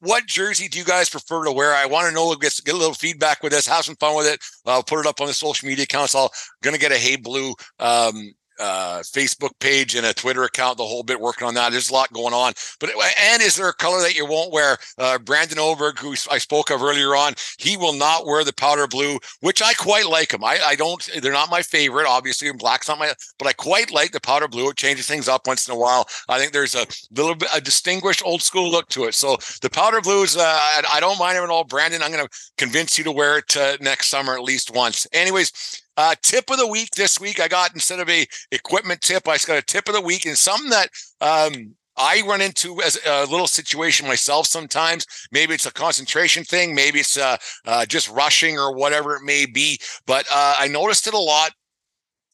What 0.00 0.26
jersey 0.26 0.68
do 0.68 0.78
you 0.78 0.84
guys 0.84 1.08
prefer 1.08 1.44
to 1.44 1.52
wear? 1.52 1.75
I 1.76 1.86
want 1.86 2.08
to 2.08 2.14
know. 2.14 2.34
Get 2.36 2.58
get 2.64 2.74
a 2.74 2.78
little 2.78 2.94
feedback 2.94 3.42
with 3.42 3.52
this. 3.52 3.66
Have 3.66 3.84
some 3.84 3.96
fun 3.96 4.16
with 4.16 4.26
it. 4.26 4.40
I'll 4.64 4.82
put 4.82 5.00
it 5.00 5.06
up 5.06 5.20
on 5.20 5.26
the 5.26 5.34
social 5.34 5.68
media 5.68 5.84
accounts. 5.84 6.14
I'll 6.14 6.32
gonna 6.62 6.78
get 6.78 6.92
a 6.92 6.98
Hey 6.98 7.16
Blue 7.16 7.54
um, 7.78 8.32
uh, 8.58 9.00
Facebook 9.00 9.50
page 9.60 9.94
and 9.94 10.06
a 10.06 10.14
Twitter 10.14 10.44
account, 10.44 10.78
the 10.78 10.84
whole 10.84 11.02
bit 11.02 11.20
working 11.20 11.46
on 11.46 11.54
that. 11.54 11.72
There's 11.72 11.90
a 11.90 11.92
lot 11.92 12.12
going 12.12 12.34
on. 12.34 12.52
But 12.80 12.90
and 13.20 13.42
is 13.42 13.56
there 13.56 13.68
a 13.68 13.74
color 13.74 14.00
that 14.02 14.16
you 14.16 14.26
won't 14.26 14.52
wear? 14.52 14.76
Uh, 14.98 15.18
Brandon 15.18 15.58
Oberg, 15.58 15.98
who 15.98 16.14
I 16.30 16.38
spoke 16.38 16.70
of 16.70 16.82
earlier 16.82 17.14
on, 17.14 17.34
he 17.58 17.76
will 17.76 17.92
not 17.92 18.26
wear 18.26 18.44
the 18.44 18.52
powder 18.52 18.86
blue, 18.86 19.18
which 19.40 19.62
I 19.62 19.74
quite 19.74 20.06
like 20.06 20.32
him. 20.32 20.44
I, 20.44 20.58
I 20.64 20.74
don't. 20.76 21.08
They're 21.20 21.32
not 21.32 21.50
my 21.50 21.62
favorite, 21.62 22.06
obviously, 22.06 22.48
and 22.48 22.58
black's 22.58 22.88
not 22.88 22.98
my. 22.98 23.12
But 23.38 23.48
I 23.48 23.52
quite 23.52 23.92
like 23.92 24.12
the 24.12 24.20
powder 24.20 24.48
blue. 24.48 24.70
It 24.70 24.76
changes 24.76 25.06
things 25.06 25.28
up 25.28 25.46
once 25.46 25.68
in 25.68 25.74
a 25.74 25.78
while. 25.78 26.06
I 26.28 26.38
think 26.38 26.52
there's 26.52 26.74
a 26.74 26.86
little 27.10 27.34
bit 27.34 27.48
a 27.54 27.60
distinguished 27.60 28.22
old 28.24 28.42
school 28.42 28.70
look 28.70 28.88
to 28.90 29.04
it. 29.04 29.14
So 29.14 29.36
the 29.62 29.70
powder 29.70 30.00
blues, 30.00 30.36
uh, 30.36 30.42
I, 30.42 30.82
I 30.94 31.00
don't 31.00 31.18
mind 31.18 31.38
it 31.38 31.42
at 31.42 31.50
all. 31.50 31.64
Brandon, 31.64 32.02
I'm 32.02 32.12
going 32.12 32.26
to 32.26 32.30
convince 32.58 32.98
you 32.98 33.04
to 33.04 33.12
wear 33.12 33.38
it 33.38 33.56
uh, 33.56 33.76
next 33.80 34.08
summer 34.08 34.34
at 34.34 34.42
least 34.42 34.74
once. 34.74 35.06
Anyways. 35.12 35.82
Uh, 35.96 36.14
tip 36.22 36.50
of 36.50 36.58
the 36.58 36.66
week 36.66 36.90
this 36.90 37.18
week, 37.20 37.40
I 37.40 37.48
got 37.48 37.72
instead 37.74 38.00
of 38.00 38.08
a 38.10 38.26
equipment 38.52 39.00
tip, 39.00 39.26
I 39.26 39.34
just 39.34 39.46
got 39.46 39.58
a 39.58 39.62
tip 39.62 39.88
of 39.88 39.94
the 39.94 40.00
week 40.00 40.26
and 40.26 40.36
something 40.36 40.70
that 40.70 40.90
um, 41.20 41.74
I 41.96 42.22
run 42.26 42.40
into 42.40 42.82
as 42.82 42.98
a 43.06 43.24
little 43.24 43.46
situation 43.46 44.06
myself 44.06 44.46
sometimes. 44.46 45.06
Maybe 45.32 45.54
it's 45.54 45.66
a 45.66 45.72
concentration 45.72 46.44
thing, 46.44 46.74
maybe 46.74 47.00
it's 47.00 47.16
uh, 47.16 47.36
uh, 47.66 47.86
just 47.86 48.10
rushing 48.10 48.58
or 48.58 48.74
whatever 48.74 49.16
it 49.16 49.22
may 49.24 49.46
be. 49.46 49.78
But 50.06 50.26
uh, 50.32 50.56
I 50.58 50.68
noticed 50.68 51.06
it 51.06 51.14
a 51.14 51.18
lot 51.18 51.52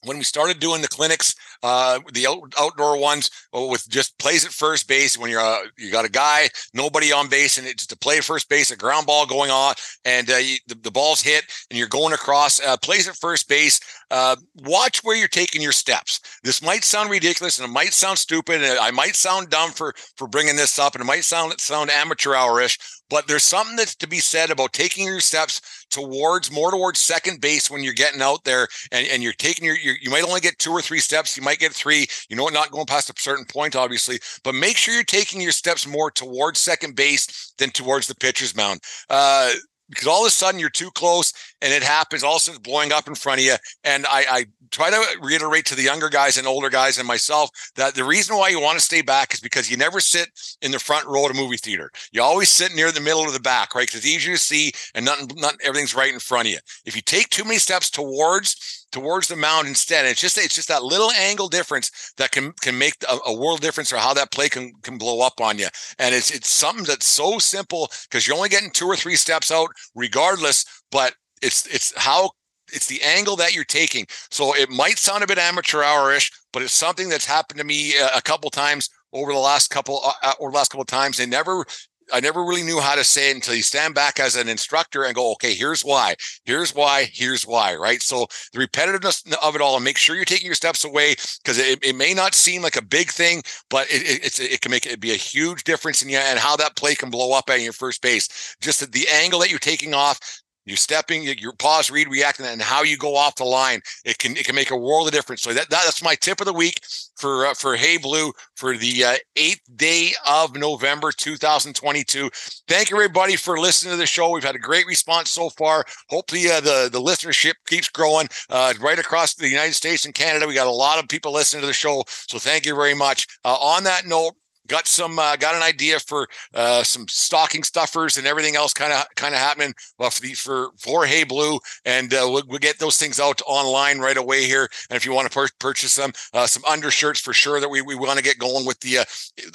when 0.05 0.19
we 0.19 0.25
started 0.25 0.59
doing 0.59 0.83
the 0.83 0.89
clinics, 0.89 1.35
uh, 1.63 2.01
the 2.13 2.27
out, 2.27 2.53
outdoor 2.61 2.99
ones 2.99 3.31
with 3.53 3.89
just 3.89 4.19
plays 4.19 4.45
at 4.45 4.51
first 4.51 4.89
base 4.89 5.17
when 5.17 5.31
you're 5.31 5.41
uh, 5.41 5.61
you 5.79 5.93
got 5.93 6.05
a 6.05 6.11
guy, 6.11 6.49
nobody 6.75 7.13
on 7.13 7.29
base, 7.29 7.59
and 7.59 7.67
it's 7.67 7.87
to 7.87 7.97
play 7.97 8.19
at 8.19 8.25
first 8.25 8.49
base, 8.49 8.71
a 8.71 8.77
ground 8.77 9.07
ball 9.07 9.27
going 9.27 9.51
on, 9.51 9.75
and 10.05 10.31
uh, 10.31 10.37
you, 10.37 10.57
the, 10.67 10.75
the, 10.77 10.91
ball's 10.91 11.23
hit, 11.23 11.45
and 11.71 11.79
you're 11.79 11.89
going 11.89 12.13
across. 12.13 12.61
Uh, 12.61 12.77
plays 12.79 13.09
at 13.09 13.17
first 13.17 13.49
base. 13.49 13.81
Uh, 14.11 14.37
watch 14.57 15.03
where 15.05 15.17
you're 15.17 15.29
taking 15.29 15.63
your 15.63 15.73
steps. 15.73 16.21
This 16.43 16.63
might 16.63 16.85
sound 16.85 17.11
ridiculous, 17.11 17.59
and 17.59 17.69
it 17.69 17.73
might 17.73 17.93
sound 17.93 18.19
stupid, 18.19 18.63
and 18.63 18.79
I 18.79 18.91
might 18.91 19.17
sound 19.17 19.51
dumb 19.51 19.71
for 19.71 19.95
for 20.17 20.27
bringing 20.27 20.57
this 20.57 20.79
up, 20.79 20.95
and 20.95 21.03
it 21.03 21.07
might 21.07 21.25
sound 21.25 21.59
sound 21.61 21.91
amateur 21.91 22.35
hourish, 22.35 22.79
but 23.13 23.29
there's 23.29 23.43
something 23.43 23.77
that's 23.77 23.95
to 23.95 24.09
be 24.09 24.21
said 24.21 24.51
about 24.51 24.73
taking 24.73 25.05
your 25.07 25.21
steps 25.21 25.85
towards 25.91 26.51
more 26.51 26.71
towards 26.71 26.99
second 26.99 27.43
base 27.43 27.71
when 27.71 27.83
you're 27.83 27.93
getting 27.93 28.23
out 28.23 28.43
there 28.45 28.67
and, 28.91 29.07
and 29.09 29.23
you're 29.23 29.35
taking 29.35 29.67
your, 29.67 29.77
you 29.77 30.11
might 30.11 30.25
only 30.25 30.41
get 30.41 30.59
two 30.59 30.73
or 30.73 30.81
three 30.81 30.99
steps 30.99 31.37
you 31.37 31.43
might 31.43 31.59
get 31.59 31.75
three 31.75 32.07
you 32.31 32.37
know 32.37 32.49
not 32.49 32.71
going 32.71 32.87
past 32.87 33.11
a 33.11 33.15
certain 33.19 33.45
point 33.45 33.77
obviously 33.77 34.19
but 34.43 34.55
make 34.55 34.79
sure 34.79 34.95
you're 34.95 35.05
taking 35.05 35.43
your 35.43 35.53
steps 35.53 35.87
more 35.87 36.11
towards 36.11 36.59
second 36.59 36.97
base 36.97 37.53
than 37.59 37.69
towards 37.71 38.07
the 38.07 38.15
pitcher's 38.15 38.57
mound. 38.57 38.81
Uh, 39.11 39.51
because 39.91 40.09
all 40.09 40.23
of 40.23 40.29
a 40.29 40.31
sudden 40.31 40.59
you're 40.59 40.71
too 40.71 40.91
close 40.93 41.35
and 41.61 41.71
it 41.71 41.83
happens 41.83 42.25
all 42.25 42.37
of 42.37 42.39
a 42.39 42.41
sudden 42.41 42.63
blowing 42.63 42.93
up 42.93 43.09
in 43.09 43.15
front 43.15 43.41
of 43.41 43.45
you 43.45 43.57
and 43.85 44.07
I, 44.07 44.25
I 44.31 44.45
try 44.73 44.91
to 44.91 45.19
reiterate 45.21 45.65
to 45.67 45.75
the 45.75 45.83
younger 45.83 46.09
guys 46.09 46.37
and 46.37 46.47
older 46.47 46.71
guys 46.71 46.99
and 46.99 47.07
myself 47.07 47.51
that 47.77 47.95
the 47.95 48.05
reason 48.05 48.37
why 48.37 48.49
you 48.49 48.61
want 48.61 48.79
to 48.79 48.85
stay 48.85 49.03
back 49.03 49.33
is 49.33 49.41
because 49.41 49.71
you 49.71 49.77
never 49.77 50.01
sit 50.01 50.29
in 50.63 50.71
the 50.71 50.79
front 50.79 51.07
row 51.07 51.25
at 51.27 51.31
a 51.31 51.35
movie 51.35 51.57
theater 51.57 51.91
you 52.13 52.21
always 52.23 52.49
sit 52.49 52.75
near 52.75 52.91
the 52.91 53.01
middle 53.01 53.25
of 53.25 53.33
the 53.33 53.41
back 53.41 53.75
right 53.75 53.87
because 53.87 54.01
it's 54.01 54.07
easier 54.07 54.35
to 54.35 54.41
see 54.41 54.73
and 54.95 55.05
nothing 55.05 55.29
not 55.37 55.55
everything's 55.63 55.95
right 55.95 56.13
in 56.13 56.19
front 56.19 56.49
of 56.49 56.53
you 56.53 56.59
if 56.85 56.97
you 56.97 57.03
take 57.03 57.29
too 57.29 57.45
many 57.45 57.59
steps 57.59 57.91
towards 57.91 58.83
towards 58.93 59.27
the 59.27 59.37
mound 59.37 59.67
instead. 59.67 60.07
It's 60.07 60.21
just 60.21 60.39
it's 60.39 60.55
just 60.55 60.69
that 60.69 60.85
little 60.85 61.11
angle 61.13 61.49
difference 61.49 62.13
that 62.19 62.31
can 62.31 62.53
can 62.61 62.79
make 62.79 62.95
a, 63.11 63.19
a, 63.27 63.37
world 63.37 63.61
difference 63.61 63.93
or 63.93 63.97
how 63.97 64.15
that 64.15 64.31
play 64.31 64.49
can 64.49 64.73
can 64.83 64.99
blow 64.99 65.27
up 65.27 65.41
on 65.41 65.59
you. 65.59 65.67
And 65.99 66.15
it's 66.15 66.31
it's 66.31 66.51
something 66.51 66.85
that's 66.85 67.07
so 67.07 67.39
simple 67.39 67.91
because 68.05 68.27
you're 68.27 68.37
only 68.37 68.51
getting 68.51 68.71
two 68.71 68.87
or 68.87 68.97
three 68.97 69.17
steps 69.17 69.51
out 69.51 69.71
regardless, 69.95 70.65
but 70.93 71.15
it's 71.41 71.67
it's 71.67 71.93
how 71.97 72.31
it's 72.73 72.87
the 72.87 73.03
angle 73.03 73.37
that 73.37 73.55
you're 73.55 73.65
taking. 73.65 74.07
So 74.31 74.55
it 74.55 74.71
might 74.71 74.99
sound 74.99 75.23
a 75.23 75.27
bit 75.27 75.39
amateur 75.39 75.83
hour-ish, 75.83 76.31
but 76.53 76.63
it's 76.63 76.73
something 76.73 77.09
that's 77.09 77.27
happened 77.27 77.59
to 77.59 77.65
me 77.65 77.97
a, 77.97 78.19
a 78.19 78.23
couple 78.23 78.51
times 78.51 78.91
over 79.13 79.33
the 79.33 79.39
last 79.39 79.69
couple 79.69 80.01
uh, 80.05 80.13
uh, 80.23 80.33
or 80.39 80.51
last 80.51 80.71
couple 80.71 80.85
times. 80.85 81.17
They 81.17 81.27
never 81.27 81.65
I 82.13 82.21
never 82.21 82.45
really 82.45 82.63
knew 82.63 82.81
how 82.81 82.95
to 82.95 83.05
say 83.05 83.31
it 83.31 83.37
until 83.37 83.55
you 83.55 83.63
stand 83.63 83.95
back 83.95 84.21
as 84.21 84.37
an 84.37 84.49
instructor 84.49 85.05
and 85.05 85.15
go, 85.15 85.33
okay, 85.33 85.55
here's 85.55 85.83
why, 85.83 86.15
here's 86.45 86.75
why, 86.75 87.09
here's 87.11 87.47
why, 87.47 87.75
right? 87.75 88.03
So 88.03 88.27
the 88.53 88.67
repetitiveness 88.67 89.33
of 89.43 89.55
it 89.55 89.61
all, 89.61 89.77
and 89.77 89.85
make 89.85 89.97
sure 89.97 90.17
you're 90.17 90.25
taking 90.25 90.47
your 90.47 90.55
steps 90.55 90.85
away 90.85 91.15
because 91.43 91.59
it, 91.59 91.85
it 91.85 91.97
may 91.97 92.13
not 92.13 92.35
seem 92.35 92.63
like 92.63 92.77
a 92.77 92.83
big 92.83 93.11
thing, 93.11 93.43
but 93.71 93.87
it, 93.91 94.39
it 94.41 94.61
can 94.61 94.71
make 94.71 94.87
it 94.87 95.01
be 95.01 95.13
a 95.13 95.17
huge 95.17 95.65
difference 95.65 96.03
in 96.03 96.09
you 96.09 96.19
and 96.19 96.39
how 96.39 96.57
that 96.57 96.77
play 96.77 96.95
can 96.95 97.11
blow 97.11 97.33
up 97.37 97.49
at 97.49 97.61
your 97.61 97.73
first 97.73 98.03
base. 98.03 98.57
Just 98.61 98.93
the 98.93 99.07
angle 99.09 99.41
that 99.41 99.51
you're 99.51 99.59
taking 99.59 99.95
off, 99.95 100.42
you're 100.65 100.77
stepping, 100.77 101.25
your 101.25 101.53
pause, 101.55 101.91
read, 101.91 102.09
react, 102.09 102.41
and 102.41 102.63
how 102.63 102.83
you 102.83 102.97
go 102.97 103.17
off 103.17 103.37
the 103.37 103.45
line. 103.45 103.81
It 104.05 104.19
can 104.19 104.37
it 104.37 104.45
can 104.45 104.55
make 104.55 104.71
a 104.71 104.77
world 104.77 105.09
of 105.09 105.13
difference. 105.13 105.43
So 105.43 105.53
that, 105.53 105.69
that's 105.71 106.03
my 106.03 106.15
tip 106.15 106.41
of 106.41 106.47
the 106.47 106.53
week 106.53 106.81
for 107.17 107.47
uh, 107.47 107.55
for 107.55 107.77
Hey 107.77 107.97
Blue 107.97 108.33
for 108.55 108.77
the 108.77 109.05
uh, 109.05 109.15
eighth 109.37 109.63
day 109.77 110.13
of 110.29 110.55
November 110.55 111.11
2022. 111.11 112.31
Thank 112.69 112.91
you 112.91 112.97
everybody 112.97 113.37
for 113.37 113.59
listening 113.59 113.93
to 113.93 113.99
the 113.99 114.07
show. 114.07 114.31
We've 114.31 114.45
had 114.45 114.55
a 114.55 114.61
great 114.61 114.87
response 114.87 115.31
so 115.31 115.51
far. 115.51 115.85
Hopefully 116.09 116.49
uh, 116.49 116.61
the 116.61 116.89
the 116.93 117.01
listenership 117.01 117.55
keeps 117.67 117.89
growing 117.89 118.29
uh, 118.49 118.75
right 118.81 118.99
across 118.99 119.35
the 119.35 119.49
United 119.49 119.75
States 119.75 120.05
and 120.05 120.15
Canada. 120.15 120.47
We 120.47 120.55
got 120.55 120.67
a 120.69 120.71
lot 120.71 121.03
of 121.03 121.09
people 121.09 121.33
listening 121.33 121.63
to 121.63 121.67
the 121.67 121.73
show. 121.73 122.05
So 122.07 122.39
thank 122.39 122.67
you 122.67 122.77
very 122.77 122.95
much. 122.95 123.27
Uh, 123.45 123.57
on 123.57 123.85
that 123.85 124.07
note, 124.07 124.35
got 124.69 124.87
some 124.87 125.19
uh, 125.19 125.37
got 125.37 125.55
an 125.55 125.63
idea 125.63 125.99
for 125.99 126.29
uh, 126.55 126.83
some 126.83 127.07
stocking 127.09 127.63
stuffers 127.63 128.17
and 128.17 128.27
everything 128.27 128.57
else 128.57 128.73
kind 128.73 128.93
of 128.93 129.05
kind 129.17 129.35
of 129.35 129.41
happening 129.41 129.75
well, 129.99 130.11
for 130.11 130.21
the 130.21 130.33
for 130.35 130.71
for 130.79 131.05
hey 131.05 131.25
blue 131.25 131.59
and 131.85 132.13
uh, 132.15 132.21
we'll, 132.25 132.43
we'll, 132.49 132.59
get 132.63 132.79
those 132.79 132.97
things 132.97 133.19
out 133.19 133.43
online 133.47 133.99
right 133.99 134.17
away 134.17 134.45
here 134.45 134.69
and 134.89 134.97
if 134.97 135.05
you 135.05 135.13
want 135.13 135.29
to 135.29 135.35
pur- 135.35 135.49
purchase 135.59 135.97
them 135.97 136.13
uh, 136.33 136.47
some 136.47 136.65
undershirts 136.65 137.19
for 137.19 137.33
sure 137.33 137.59
that 137.59 137.69
we, 137.69 137.83
we 137.83 137.97
want 137.97 138.17
to 138.17 138.23
get 138.23 138.39
going 138.39 138.65
with 138.65 138.79
the 138.81 138.99
uh, 138.99 139.05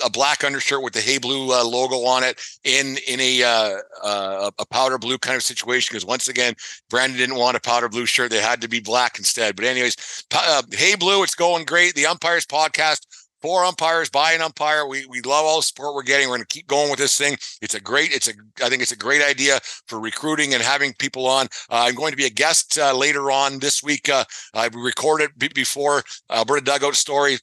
a 0.04 0.10
black 0.10 0.44
undershirt 0.44 0.84
with 0.84 0.94
the 0.94 1.00
hey 1.00 1.18
blue 1.18 1.54
uh, 1.54 1.64
logo 1.64 2.06
on 2.06 2.24
it 2.24 2.42
in 2.66 2.98
in 3.08 3.20
a 3.22 3.42
a 3.42 4.66
powder 4.70 4.98
blue 4.98 5.18
kind 5.18 5.38
of 5.38 5.44
situation 5.44 5.94
because 5.94 6.06
once 6.06 6.28
again 6.28 6.54
brandon 6.90 7.18
didn't 7.18 7.38
want 7.38 7.56
a 7.56 7.62
powder 7.62 7.88
blue 7.88 8.06
shirt 8.06 8.30
they 8.30 8.42
had 8.42 8.60
to 8.60 8.68
be 8.68 8.82
black 8.82 9.18
instead 9.18 9.56
but 9.56 9.64
anyways 9.64 10.26
hey 10.74 10.96
blue 10.96 11.24
it's 11.24 11.36
going 11.36 11.64
great 11.64 11.94
the 11.96 12.06
umpires 12.06 12.46
podcast 12.46 13.06
for 13.42 13.64
umpires, 13.64 14.10
by 14.10 14.34
an 14.34 14.42
umpire. 14.42 14.88
We 14.88 15.06
we 15.06 15.22
love 15.22 15.46
all 15.46 15.58
the 15.58 15.64
support 15.64 15.96
we're 15.96 16.04
getting. 16.04 16.28
We're 16.28 16.38
going 16.38 16.48
to 16.48 16.54
keep 16.54 16.68
going 16.68 16.90
with 16.90 17.00
this 17.00 17.18
thing. 17.18 17.38
It's 17.62 17.76
a 17.76 17.80
great. 17.80 18.12
It's 18.12 18.28
a. 18.28 18.34
I 18.64 18.70
think 18.70 18.82
it's 18.82 18.92
a 18.92 18.98
great 18.98 19.24
idea 19.24 19.60
for 19.88 20.00
recruiting 20.00 20.54
and 20.54 20.64
having 20.64 20.94
people 21.00 21.28
on. 21.28 21.46
Uh, 21.70 21.86
I'm 21.88 21.96
going 21.96 22.12
to 22.12 22.18
be 22.18 22.26
a 22.26 22.30
guest 22.30 22.78
uh, 22.78 22.96
later 22.96 23.32
on 23.32 23.60
this 23.60 23.84
week. 23.84 24.10
Uh, 24.10 24.26
I 24.54 24.70
recorded 24.74 25.32
b- 25.38 25.50
before 25.54 26.04
Alberta 26.30 26.64
dugout 26.64 26.96
story 26.96 27.40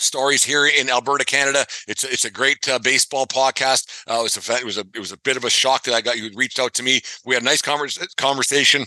stories 0.00 0.44
here 0.44 0.66
in 0.66 0.88
Alberta, 0.90 1.24
Canada. 1.24 1.66
It's 1.86 2.04
a, 2.04 2.12
it's 2.12 2.24
a 2.24 2.30
great 2.30 2.68
uh, 2.68 2.78
baseball 2.78 3.26
podcast. 3.26 4.04
Uh, 4.08 4.20
it 4.20 4.22
was 4.22 4.48
a 4.48 4.56
it 4.56 4.64
was 4.64 4.78
a 4.78 4.84
it 4.94 5.00
was 5.00 5.12
a 5.12 5.18
bit 5.18 5.36
of 5.36 5.44
a 5.44 5.50
shock 5.50 5.84
that 5.84 5.94
I 5.94 6.00
got 6.00 6.18
you 6.18 6.30
reached 6.34 6.58
out 6.58 6.74
to 6.74 6.82
me. 6.82 7.00
We 7.24 7.34
had 7.34 7.42
a 7.42 7.46
nice 7.46 7.62
converse, 7.62 7.98
conversation 8.16 8.86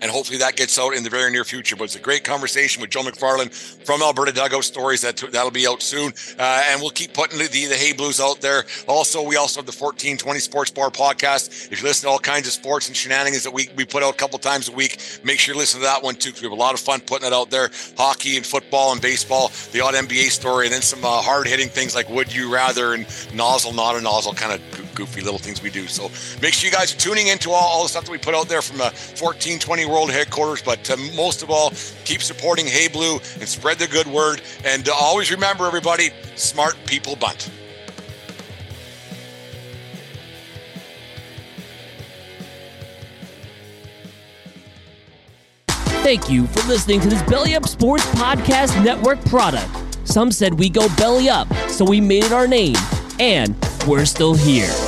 and 0.00 0.10
hopefully 0.10 0.38
that 0.38 0.56
gets 0.56 0.78
out 0.78 0.94
in 0.94 1.02
the 1.02 1.10
very 1.10 1.30
near 1.30 1.44
future. 1.44 1.76
But 1.76 1.84
it's 1.84 1.96
a 1.96 2.00
great 2.00 2.24
conversation 2.24 2.80
with 2.80 2.90
Joe 2.90 3.02
McFarland 3.02 3.52
from 3.84 4.02
Alberta 4.02 4.32
Dugout 4.32 4.64
Stories. 4.64 5.02
That 5.02 5.16
that'll 5.16 5.50
be 5.50 5.66
out 5.66 5.82
soon, 5.82 6.12
uh, 6.38 6.64
and 6.70 6.80
we'll 6.80 6.90
keep 6.90 7.12
putting 7.14 7.38
the, 7.38 7.46
the, 7.46 7.74
Hey 7.74 7.92
Blues 7.92 8.20
out 8.20 8.40
there. 8.40 8.64
Also, 8.86 9.22
we 9.22 9.36
also 9.36 9.60
have 9.60 9.66
the 9.66 9.72
1420 9.72 10.40
Sports 10.40 10.70
Bar 10.70 10.90
podcast. 10.90 11.70
If 11.72 11.80
you 11.80 11.86
listen 11.86 12.08
to 12.08 12.12
all 12.12 12.18
kinds 12.18 12.46
of 12.46 12.52
sports 12.52 12.88
and 12.88 12.96
shenanigans 12.96 13.44
that 13.44 13.52
we 13.52 13.68
we 13.76 13.84
put 13.84 14.02
out 14.02 14.14
a 14.14 14.16
couple 14.16 14.38
times 14.38 14.68
a 14.68 14.72
week, 14.72 14.98
make 15.24 15.38
sure 15.38 15.54
you 15.54 15.60
listen 15.60 15.80
to 15.80 15.86
that 15.86 16.02
one 16.02 16.14
too. 16.14 16.30
Because 16.30 16.42
we 16.42 16.48
have 16.48 16.58
a 16.58 16.60
lot 16.60 16.74
of 16.74 16.80
fun 16.80 17.00
putting 17.00 17.26
it 17.26 17.32
out 17.32 17.50
there. 17.50 17.70
Hockey 17.96 18.36
and 18.36 18.46
football 18.46 18.92
and 18.92 19.00
baseball, 19.00 19.50
the 19.72 19.80
odd 19.80 19.94
NBA 19.94 20.30
story, 20.30 20.66
and 20.66 20.74
then 20.74 20.82
some 20.82 21.04
uh, 21.04 21.22
hard 21.22 21.46
hitting 21.46 21.68
things 21.68 21.94
like 21.94 22.08
Would 22.08 22.34
You 22.34 22.52
Rather 22.52 22.94
and 22.94 23.06
Nozzle 23.34 23.72
Not 23.72 23.96
a 23.96 24.00
Nozzle, 24.00 24.34
kind 24.34 24.52
of 24.52 24.87
goofy 24.98 25.20
little 25.20 25.38
things 25.38 25.62
we 25.62 25.70
do. 25.70 25.86
So 25.86 26.10
make 26.42 26.52
sure 26.52 26.68
you 26.68 26.76
guys 26.76 26.92
are 26.92 26.98
tuning 26.98 27.28
into 27.28 27.50
all, 27.52 27.68
all 27.68 27.82
the 27.84 27.88
stuff 27.88 28.04
that 28.04 28.10
we 28.10 28.18
put 28.18 28.34
out 28.34 28.48
there 28.48 28.60
from 28.60 28.80
uh, 28.80 28.90
1420 29.14 29.86
World 29.86 30.10
Headquarters. 30.10 30.60
But 30.60 30.90
uh, 30.90 30.96
most 31.14 31.44
of 31.44 31.50
all, 31.50 31.70
keep 32.04 32.20
supporting 32.20 32.66
Hey 32.66 32.88
Blue 32.88 33.14
and 33.38 33.48
spread 33.48 33.78
the 33.78 33.86
good 33.86 34.08
word. 34.08 34.42
And 34.64 34.88
uh, 34.88 34.92
always 34.92 35.30
remember, 35.30 35.66
everybody, 35.66 36.10
smart 36.34 36.76
people 36.84 37.14
bunt. 37.14 37.48
Thank 46.02 46.30
you 46.30 46.46
for 46.48 46.66
listening 46.66 47.00
to 47.02 47.08
this 47.08 47.22
Belly 47.22 47.54
Up 47.54 47.68
Sports 47.68 48.06
Podcast 48.12 48.82
Network 48.82 49.22
product. 49.26 49.68
Some 50.08 50.32
said 50.32 50.54
we 50.54 50.70
go 50.70 50.88
belly 50.96 51.28
up, 51.28 51.52
so 51.68 51.84
we 51.84 52.00
made 52.00 52.24
it 52.24 52.32
our 52.32 52.48
name, 52.48 52.76
and 53.20 53.54
we're 53.86 54.06
still 54.06 54.34
here. 54.34 54.87